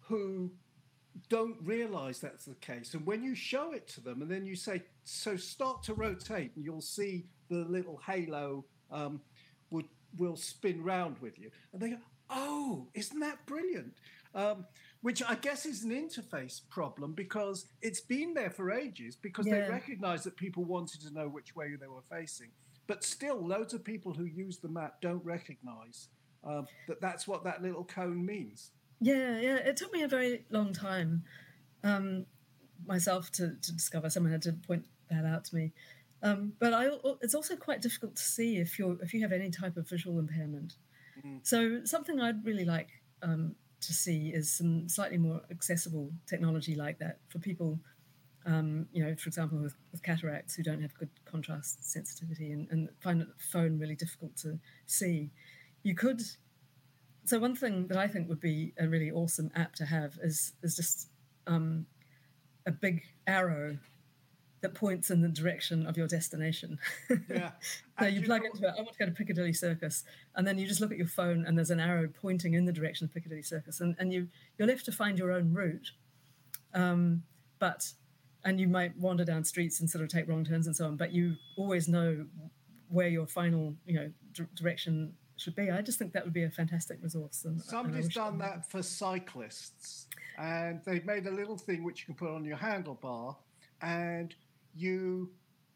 who 0.00 0.52
don't 1.28 1.56
realize 1.62 2.20
that's 2.20 2.44
the 2.44 2.54
case. 2.56 2.94
And 2.94 3.04
when 3.04 3.24
you 3.24 3.34
show 3.34 3.72
it 3.72 3.88
to 3.88 4.00
them 4.00 4.22
and 4.22 4.30
then 4.30 4.46
you 4.46 4.54
say, 4.54 4.82
so 5.02 5.36
start 5.36 5.82
to 5.84 5.94
rotate, 5.94 6.52
and 6.54 6.64
you'll 6.64 6.80
see 6.80 7.26
the 7.48 7.64
little 7.68 8.00
halo 8.06 8.64
um, 8.90 9.20
would, 9.70 9.86
will 10.18 10.36
spin 10.36 10.82
round 10.82 11.18
with 11.20 11.38
you. 11.38 11.50
And 11.72 11.80
they 11.80 11.90
go, 11.90 11.98
oh, 12.30 12.88
isn't 12.94 13.20
that 13.20 13.44
brilliant? 13.46 13.94
Um, 14.34 14.66
which 15.00 15.22
I 15.22 15.36
guess 15.36 15.64
is 15.66 15.84
an 15.84 15.90
interface 15.90 16.60
problem 16.68 17.12
because 17.12 17.66
it's 17.80 18.00
been 18.00 18.34
there 18.34 18.50
for 18.50 18.72
ages 18.72 19.16
because 19.16 19.46
yeah. 19.46 19.60
they 19.60 19.70
recognise 19.70 20.24
that 20.24 20.36
people 20.36 20.64
wanted 20.64 21.00
to 21.02 21.12
know 21.12 21.28
which 21.28 21.54
way 21.54 21.74
they 21.80 21.86
were 21.86 22.02
facing. 22.10 22.48
But 22.86 23.02
still, 23.02 23.44
loads 23.44 23.72
of 23.74 23.84
people 23.84 24.12
who 24.12 24.24
use 24.24 24.58
the 24.58 24.68
map 24.68 25.00
don't 25.00 25.24
recognize 25.24 26.08
um, 26.44 26.66
that 26.86 27.00
that's 27.00 27.26
what 27.26 27.44
that 27.44 27.62
little 27.62 27.84
cone 27.84 28.24
means. 28.24 28.70
Yeah, 29.00 29.38
yeah. 29.38 29.56
It 29.56 29.76
took 29.76 29.92
me 29.92 30.02
a 30.02 30.08
very 30.08 30.44
long 30.50 30.72
time 30.72 31.24
um, 31.82 32.26
myself 32.86 33.30
to, 33.32 33.56
to 33.60 33.72
discover. 33.72 34.08
Someone 34.08 34.32
had 34.32 34.42
to 34.42 34.52
point 34.52 34.86
that 35.10 35.24
out 35.24 35.44
to 35.46 35.54
me. 35.54 35.72
Um, 36.22 36.54
but 36.58 36.72
I, 36.72 36.88
it's 37.20 37.34
also 37.34 37.56
quite 37.56 37.82
difficult 37.82 38.16
to 38.16 38.22
see 38.22 38.56
if 38.56 38.78
you 38.78 38.98
if 39.02 39.12
you 39.12 39.20
have 39.20 39.32
any 39.32 39.50
type 39.50 39.76
of 39.76 39.88
visual 39.88 40.18
impairment. 40.18 40.74
Mm. 41.24 41.40
So 41.42 41.84
something 41.84 42.20
I'd 42.20 42.44
really 42.44 42.64
like 42.64 42.88
um, 43.22 43.54
to 43.80 43.92
see 43.92 44.28
is 44.28 44.50
some 44.50 44.88
slightly 44.88 45.18
more 45.18 45.42
accessible 45.50 46.10
technology 46.26 46.74
like 46.74 46.98
that 46.98 47.18
for 47.28 47.38
people, 47.38 47.78
um, 48.46 48.86
you 48.92 49.04
know, 49.04 49.14
for 49.16 49.28
example, 49.28 49.58
with, 49.58 49.74
with, 49.92 50.02
cataracts 50.02 50.54
who 50.54 50.62
don't 50.62 50.80
have 50.80 50.94
good 50.94 51.10
contrast 51.24 51.90
sensitivity 51.90 52.52
and, 52.52 52.68
and 52.70 52.88
find 53.00 53.20
the 53.20 53.28
phone 53.38 53.78
really 53.78 53.94
difficult 53.94 54.36
to 54.36 54.58
see. 54.86 55.30
You 55.82 55.94
could. 55.94 56.22
So 57.24 57.38
one 57.38 57.56
thing 57.56 57.88
that 57.88 57.98
I 57.98 58.06
think 58.06 58.28
would 58.28 58.40
be 58.40 58.72
a 58.78 58.88
really 58.88 59.10
awesome 59.10 59.50
app 59.54 59.74
to 59.76 59.84
have 59.84 60.18
is 60.22 60.52
is 60.62 60.76
just 60.76 61.08
um, 61.46 61.86
a 62.66 62.72
big 62.72 63.02
arrow 63.26 63.78
that 64.62 64.74
points 64.74 65.10
in 65.10 65.20
the 65.20 65.28
direction 65.28 65.86
of 65.86 65.96
your 65.96 66.06
destination. 66.08 66.78
Yeah. 67.28 67.50
so 67.98 68.06
And 68.06 68.14
you 68.14 68.20
you 68.20 68.26
plug 68.26 68.42
know- 68.42 68.46
into 68.54 68.66
it, 68.66 68.72
I 68.78 68.82
want 68.82 68.92
to 68.92 68.98
go 68.98 69.04
to 69.06 69.12
Piccadilly 69.12 69.52
Circus, 69.52 70.04
and 70.34 70.46
then 70.46 70.58
you 70.58 70.66
just 70.66 70.80
look 70.80 70.90
at 70.92 70.98
your 70.98 71.06
phone 71.06 71.44
and 71.46 71.56
there's 71.56 71.70
an 71.70 71.80
arrow 71.80 72.08
pointing 72.08 72.54
in 72.54 72.64
the 72.64 72.72
direction 72.72 73.04
of 73.04 73.12
Piccadilly 73.14 73.42
Circus, 73.42 73.80
and, 73.80 73.94
and 73.98 74.12
you 74.12 74.28
you're 74.58 74.66
left 74.68 74.84
to 74.86 74.92
find 74.92 75.18
your 75.18 75.30
own 75.32 75.52
route. 75.52 75.90
Um, 76.74 77.22
but 77.58 77.92
and 78.44 78.60
you 78.60 78.68
might 78.68 78.96
wander 78.98 79.24
down 79.24 79.42
streets 79.44 79.80
and 79.80 79.90
sort 79.90 80.02
of 80.04 80.08
take 80.10 80.28
wrong 80.28 80.44
turns 80.44 80.66
and 80.66 80.76
so 80.76 80.86
on, 80.86 80.96
but 80.96 81.12
you 81.12 81.34
always 81.56 81.88
know 81.88 82.24
where 82.88 83.08
your 83.08 83.26
final 83.26 83.74
you 83.86 83.94
know 83.94 84.10
d- 84.32 84.44
direction 84.54 85.12
should 85.36 85.54
be. 85.54 85.70
I 85.70 85.82
just 85.82 85.98
think 85.98 86.12
that 86.14 86.24
would 86.24 86.32
be 86.32 86.44
a 86.44 86.50
fantastic 86.50 86.98
resource. 87.02 87.44
And, 87.44 87.54
and 87.56 87.62
Somebody's 87.62 88.04
wish 88.06 88.14
done 88.14 88.38
they- 88.38 88.44
that 88.46 88.70
for 88.70 88.82
cyclists, 88.82 90.06
and 90.38 90.80
they've 90.84 91.04
made 91.04 91.26
a 91.26 91.30
little 91.30 91.58
thing 91.58 91.82
which 91.84 92.00
you 92.00 92.06
can 92.06 92.14
put 92.14 92.34
on 92.34 92.44
your 92.44 92.56
handlebar, 92.56 93.36
and 93.82 94.34
you 94.76 95.30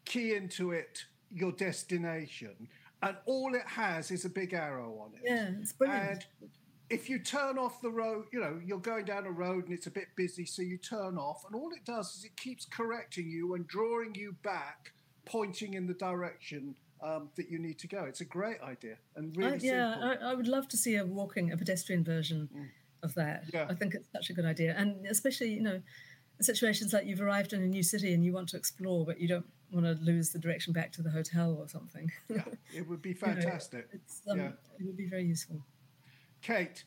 key 0.05 0.35
into 0.35 0.73
it 0.73 1.05
your 1.31 1.53
destination, 1.53 2.69
and 3.03 3.17
all 3.27 3.55
it 3.55 3.67
has 3.67 4.11
is 4.11 4.25
a 4.25 4.29
big 4.29 4.53
arrow 4.53 4.99
on 5.01 5.13
it. 5.15 5.23
Yeah, 5.25 5.51
it's 5.61 5.73
brilliant. 5.73 6.27
And 6.41 6.51
if 6.91 7.09
you 7.09 7.21
turn 7.21 7.57
off 7.57 7.81
the 7.81 7.91
road, 7.91 8.25
you 8.33 8.41
know, 8.41 8.61
you're 8.65 8.79
going 8.79 9.05
down 9.05 9.27
a 9.27 9.31
road 9.31 9.65
and 9.65 9.73
it's 9.73 9.87
a 9.87 9.91
bit 9.91 10.09
busy, 10.17 10.45
so 10.45 10.61
you 10.61 10.77
turn 10.77 11.17
off, 11.17 11.45
and 11.47 11.55
all 11.55 11.71
it 11.73 11.85
does 11.85 12.17
is 12.17 12.25
it 12.25 12.37
keeps 12.37 12.65
correcting 12.65 13.31
you 13.31 13.55
and 13.55 13.67
drawing 13.69 14.15
you 14.15 14.35
back, 14.43 14.93
pointing 15.25 15.75
in 15.75 15.87
the 15.87 15.95
direction 15.95 16.75
um, 17.03 17.31
that 17.37 17.49
you 17.49 17.59
need 17.59 17.79
to 17.79 17.87
go. 17.87 18.05
It's 18.05 18.21
a 18.21 18.25
great 18.25 18.61
idea 18.61 18.97
and 19.17 19.35
really 19.37 19.53
I, 19.53 19.59
yeah, 19.61 19.93
simple. 19.93 20.09
Mm. 20.09 20.23
I, 20.23 20.31
I 20.33 20.35
would 20.35 20.49
love 20.49 20.69
to 20.69 20.77
see 20.77 20.97
a 20.97 21.07
walking, 21.07 21.53
a 21.53 21.57
pedestrian 21.57 22.05
version 22.05 22.49
of 23.03 23.15
that. 23.15 23.45
Yeah. 23.53 23.67
I 23.71 23.75
think 23.75 23.95
it's 23.95 24.09
such 24.13 24.31
a 24.31 24.33
good 24.33 24.45
idea, 24.45 24.75
and 24.77 25.07
especially 25.07 25.51
you 25.51 25.63
know, 25.63 25.81
situations 26.43 26.93
like 26.93 27.07
you've 27.07 27.20
arrived 27.20 27.53
in 27.53 27.62
a 27.62 27.66
new 27.66 27.82
city 27.82 28.12
and 28.14 28.24
you 28.24 28.32
want 28.32 28.49
to 28.51 28.57
explore, 28.57 29.05
but 29.05 29.20
you 29.20 29.28
don't 29.28 29.47
want 29.72 29.86
to 29.86 29.93
lose 30.05 30.30
the 30.30 30.38
direction 30.38 30.72
back 30.72 30.91
to 30.93 31.03
the 31.03 31.11
hotel 31.11 31.57
or 31.61 31.68
something. 31.68 32.11
yeah, 32.28 32.43
it 32.74 32.86
would 32.88 33.03
be 33.03 33.11
You 33.11 33.14
know, 33.14 33.20
fantastic. 33.34 33.88
it's, 33.93 34.22
um, 34.28 34.38
Yeah. 34.38 34.49
It 34.78 34.86
would 34.86 34.97
be 34.97 35.07
very 35.07 35.24
useful. 35.24 35.62
Kate, 36.43 36.84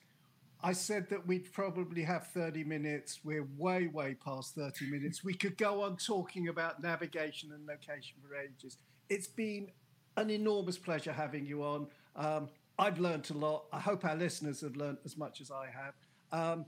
I 0.62 0.74
said 0.74 1.10
that 1.10 1.28
we'd 1.28 1.52
probably 1.54 2.04
have 2.04 2.28
30 2.28 2.64
minutes. 2.64 3.20
We're 3.24 3.48
way, 3.58 3.88
way 3.88 4.16
past 4.16 4.56
30 4.56 4.90
minutes. 4.90 5.24
We 5.24 5.34
could 5.34 5.58
go 5.58 5.82
on 5.84 5.98
talking 5.98 6.48
about 6.48 6.82
navigation 6.82 7.52
and 7.52 7.66
location 7.68 8.18
for 8.28 8.36
ages. 8.36 8.78
It's 9.10 9.28
been 9.28 9.70
an 10.18 10.30
enormous 10.30 10.78
pleasure 10.78 11.12
having 11.12 11.46
you 11.46 11.64
on. 11.64 11.88
Um, 12.16 12.50
I've 12.80 12.98
learned 13.00 13.30
a 13.30 13.34
lot. 13.34 13.66
I 13.72 13.80
hope 13.80 14.04
our 14.06 14.16
listeners 14.16 14.62
have 14.62 14.76
learned 14.76 14.98
as 15.06 15.18
much 15.18 15.42
as 15.42 15.52
I 15.52 15.68
have. 15.68 15.94
Um, 16.32 16.66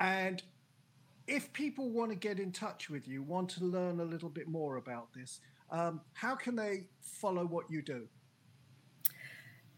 and 0.00 0.42
if 1.28 1.52
people 1.52 1.90
want 1.90 2.10
to 2.10 2.16
get 2.16 2.40
in 2.40 2.50
touch 2.50 2.88
with 2.88 3.06
you, 3.06 3.22
want 3.22 3.50
to 3.50 3.64
learn 3.64 4.00
a 4.00 4.04
little 4.04 4.30
bit 4.30 4.48
more 4.48 4.76
about 4.76 5.12
this, 5.12 5.40
um, 5.70 6.00
how 6.14 6.34
can 6.34 6.56
they 6.56 6.86
follow 7.00 7.44
what 7.44 7.70
you 7.70 7.82
do? 7.82 8.08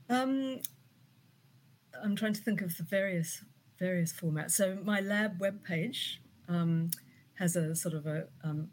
Um, 0.08 0.60
I'm 2.02 2.14
trying 2.14 2.34
to 2.34 2.40
think 2.40 2.60
of 2.62 2.76
the 2.76 2.84
various 2.84 3.42
various 3.78 4.12
formats. 4.12 4.52
So 4.52 4.78
my 4.84 5.00
lab 5.00 5.40
webpage 5.40 6.18
um, 6.48 6.90
has 7.34 7.56
a 7.56 7.74
sort 7.74 7.94
of 7.94 8.06
a, 8.06 8.26
um, 8.44 8.68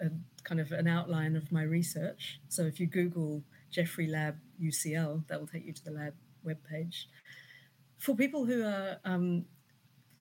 a 0.00 0.06
kind 0.42 0.60
of 0.60 0.72
an 0.72 0.88
outline 0.88 1.36
of 1.36 1.52
my 1.52 1.62
research. 1.62 2.40
So 2.48 2.62
if 2.62 2.80
you 2.80 2.86
Google 2.86 3.42
Jeffery 3.70 4.06
Lab 4.06 4.38
UCL, 4.60 5.28
that 5.28 5.38
will 5.38 5.46
take 5.46 5.66
you 5.66 5.74
to 5.74 5.84
the 5.84 5.90
lab 5.90 6.14
webpage. 6.44 7.04
For 7.98 8.16
people 8.16 8.46
who 8.46 8.64
are 8.64 8.98
um, 9.04 9.44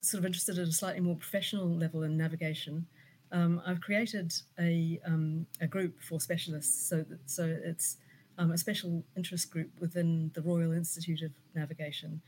sort 0.03 0.19
of 0.19 0.25
interested 0.25 0.59
at 0.59 0.67
a 0.67 0.71
slightly 0.71 0.99
more 0.99 1.15
professional 1.15 1.67
level 1.67 2.03
in 2.03 2.17
navigation, 2.17 2.85
um, 3.31 3.61
I've 3.65 3.81
created 3.81 4.33
a, 4.59 4.99
um, 5.05 5.47
a 5.61 5.67
group 5.67 6.01
for 6.01 6.19
specialists. 6.19 6.87
So 6.89 6.97
that, 7.09 7.19
so 7.25 7.43
it's 7.63 7.97
um, 8.37 8.51
a 8.51 8.57
special 8.57 9.03
interest 9.15 9.49
group 9.49 9.69
within 9.79 10.31
the 10.33 10.41
Royal 10.41 10.71
Institute 10.71 11.21
of 11.21 11.31
Navigation. 11.55 12.21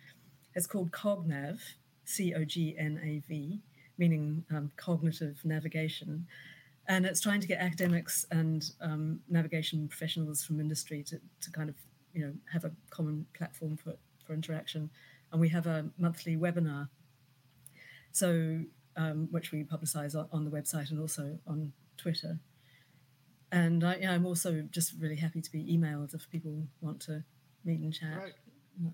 It's 0.55 0.67
called 0.67 0.91
CogNav, 0.91 1.59
C 2.05 2.34
O 2.34 2.45
G 2.45 2.76
N 2.78 2.99
A 3.03 3.21
V, 3.28 3.59
meaning 3.97 4.45
um, 4.51 4.71
cognitive 4.78 5.38
navigation. 5.43 6.28
And 6.88 7.05
it's 7.05 7.19
trying 7.19 7.41
to 7.41 7.47
get 7.47 7.59
academics 7.59 8.26
and 8.32 8.63
um, 8.80 9.19
navigation 9.28 9.88
professionals 9.88 10.43
from 10.43 10.59
industry 10.59 11.03
to, 11.03 11.19
to 11.41 11.51
kind 11.51 11.69
of 11.69 11.76
you 12.13 12.21
know 12.21 12.34
have 12.53 12.63
a 12.63 12.71
common 12.89 13.26
platform 13.38 13.76
for, 13.76 13.95
for 14.26 14.34
interaction. 14.34 14.89
And 15.32 15.41
we 15.41 15.49
have 15.49 15.67
a 15.67 15.86
monthly 15.97 16.38
webinar, 16.38 16.88
so 18.16 18.61
um, 18.95 19.28
which 19.32 19.51
we 19.51 19.63
publicise 19.63 20.16
on, 20.16 20.28
on 20.32 20.45
the 20.45 20.49
website 20.51 20.89
and 20.89 20.99
also 21.01 21.38
on 21.45 21.74
Twitter. 21.97 22.39
And 23.51 23.84
I, 23.84 23.97
yeah, 23.97 24.13
I'm 24.13 24.26
also 24.26 24.63
just 24.72 24.93
really 24.99 25.18
happy 25.18 25.41
to 25.41 25.51
be 25.51 25.63
emailed 25.66 26.13
if 26.13 26.30
people 26.30 26.66
want 26.80 27.01
to 27.01 27.24
meet 27.66 27.82
and 27.82 27.93
chat. 27.93 28.18
Right. 28.18 28.34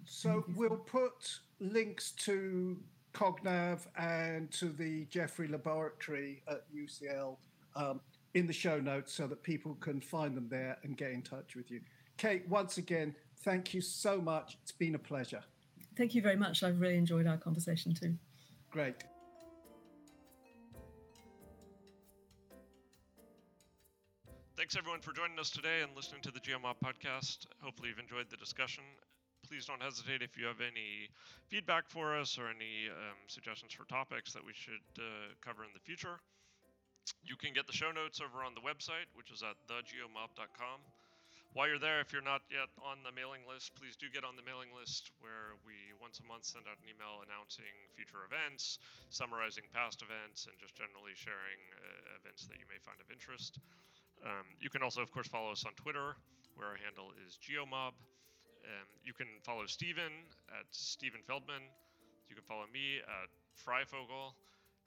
So 0.06 0.44
we'll 0.56 0.76
put 0.76 1.40
links 1.60 2.12
to 2.12 2.78
Cognav 3.14 3.86
and 3.96 4.52
to 4.54 4.70
the 4.70 5.06
Jeffery 5.06 5.48
Laboratory 5.48 6.42
at 6.48 6.64
UCL 6.76 7.38
um, 7.76 8.02
in 8.34 8.48
the 8.48 8.54
show 8.54 8.80
notes 8.80 9.14
so 9.14 9.28
that 9.28 9.44
people 9.44 9.76
can 9.76 10.02
find 10.02 10.36
them 10.36 10.48
there 10.50 10.78
and 10.84 10.98
get 10.98 11.12
in 11.12 11.22
touch 11.22 11.56
with 11.56 11.70
you. 11.70 11.82
Kate, 12.18 12.48
once 12.48 12.78
again, 12.78 13.16
thank 13.44 13.74
you 13.74 13.82
so 13.82 14.20
much. 14.20 14.58
It's 14.64 14.72
been 14.72 14.96
a 14.96 15.00
pleasure. 15.00 15.44
Thank 15.96 16.16
you 16.16 16.22
very 16.22 16.38
much. 16.38 16.64
I've 16.64 16.80
really 16.80 16.98
enjoyed 16.98 17.28
our 17.28 17.38
conversation 17.38 17.94
too. 17.94 18.16
Great. 18.72 19.04
Thanks 24.56 24.78
everyone 24.78 25.02
for 25.02 25.12
joining 25.12 25.38
us 25.40 25.50
today 25.50 25.82
and 25.84 25.92
listening 25.94 26.22
to 26.22 26.32
the 26.32 26.40
GeoMob 26.40 26.80
podcast. 26.80 27.48
Hopefully 27.60 27.90
you've 27.90 28.00
enjoyed 28.00 28.30
the 28.30 28.38
discussion. 28.38 28.84
Please 29.46 29.66
don't 29.66 29.82
hesitate 29.82 30.22
if 30.22 30.38
you 30.38 30.46
have 30.46 30.62
any 30.62 31.10
feedback 31.50 31.90
for 31.90 32.16
us 32.16 32.38
or 32.40 32.48
any 32.48 32.88
um, 32.88 33.20
suggestions 33.28 33.74
for 33.74 33.84
topics 33.92 34.32
that 34.32 34.46
we 34.46 34.54
should 34.54 34.88
uh, 35.00 35.36
cover 35.44 35.64
in 35.66 35.72
the 35.74 35.84
future. 35.84 36.22
You 37.26 37.36
can 37.36 37.52
get 37.52 37.68
the 37.68 37.74
show 37.74 37.92
notes 37.92 38.22
over 38.22 38.42
on 38.42 38.56
the 38.56 38.62
website, 38.62 39.12
which 39.16 39.32
is 39.32 39.44
at 39.44 39.60
thegeomob.com. 39.68 40.80
While 41.52 41.68
you're 41.68 41.84
there, 41.84 42.00
if 42.00 42.16
you're 42.16 42.24
not 42.24 42.48
yet 42.48 42.72
on 42.80 43.04
the 43.04 43.12
mailing 43.12 43.44
list, 43.44 43.76
please 43.76 44.00
do 44.00 44.08
get 44.08 44.24
on 44.24 44.40
the 44.40 44.48
mailing 44.48 44.72
list 44.72 45.12
where 45.20 45.60
we 45.68 45.76
once 46.00 46.24
a 46.24 46.26
month 46.26 46.48
send 46.48 46.64
out 46.64 46.80
an 46.80 46.88
email 46.88 47.20
announcing 47.28 47.76
future 47.92 48.24
events, 48.24 48.80
summarizing 49.12 49.68
past 49.76 50.00
events, 50.00 50.48
and 50.48 50.56
just 50.56 50.80
generally 50.80 51.12
sharing 51.12 51.60
uh, 51.76 52.24
events 52.24 52.48
that 52.48 52.56
you 52.56 52.64
may 52.72 52.80
find 52.88 52.96
of 53.04 53.12
interest. 53.12 53.60
Um, 54.24 54.48
you 54.64 54.72
can 54.72 54.80
also, 54.80 55.04
of 55.04 55.12
course, 55.12 55.28
follow 55.28 55.52
us 55.52 55.68
on 55.68 55.76
Twitter, 55.76 56.16
where 56.56 56.72
our 56.72 56.80
handle 56.80 57.12
is 57.28 57.36
geomob. 57.36 58.00
Um, 58.64 58.88
you 59.04 59.12
can 59.12 59.28
follow 59.44 59.68
Steven 59.68 60.24
at 60.56 60.72
Steven 60.72 61.20
Feldman. 61.28 61.68
You 62.32 62.40
can 62.40 62.48
follow 62.48 62.64
me 62.72 63.04
at 63.04 63.28
Freyfogle. 63.60 64.40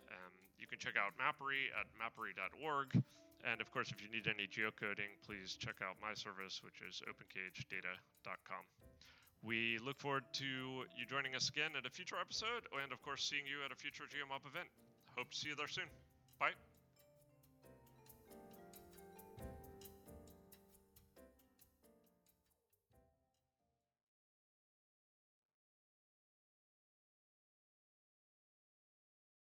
Um, 0.09 0.33
you 0.57 0.65
can 0.65 0.81
check 0.81 0.97
out 0.97 1.13
Mappery 1.21 1.69
at 1.77 1.85
mappery.org. 2.01 3.05
And 3.45 3.61
of 3.61 3.71
course, 3.71 3.93
if 3.93 4.01
you 4.01 4.09
need 4.09 4.27
any 4.27 4.49
geocoding, 4.49 5.13
please 5.25 5.57
check 5.61 5.77
out 5.85 5.97
my 6.01 6.15
service, 6.15 6.63
which 6.65 6.81
is 6.81 7.03
opencagedata.com. 7.05 8.65
We 9.43 9.79
look 9.85 10.01
forward 10.01 10.25
to 10.41 10.45
you 10.45 11.05
joining 11.09 11.35
us 11.35 11.51
again 11.51 11.73
at 11.77 11.85
a 11.85 11.91
future 11.91 12.17
episode, 12.19 12.65
and 12.83 12.93
of 12.93 13.03
course, 13.03 13.23
seeing 13.23 13.45
you 13.47 13.63
at 13.65 13.71
a 13.71 13.77
future 13.77 14.05
GeoMob 14.05 14.49
event. 14.49 14.69
Hope 15.17 15.31
to 15.31 15.37
see 15.37 15.49
you 15.49 15.57
there 15.57 15.69
soon. 15.69 15.89
Bye. 16.41 16.57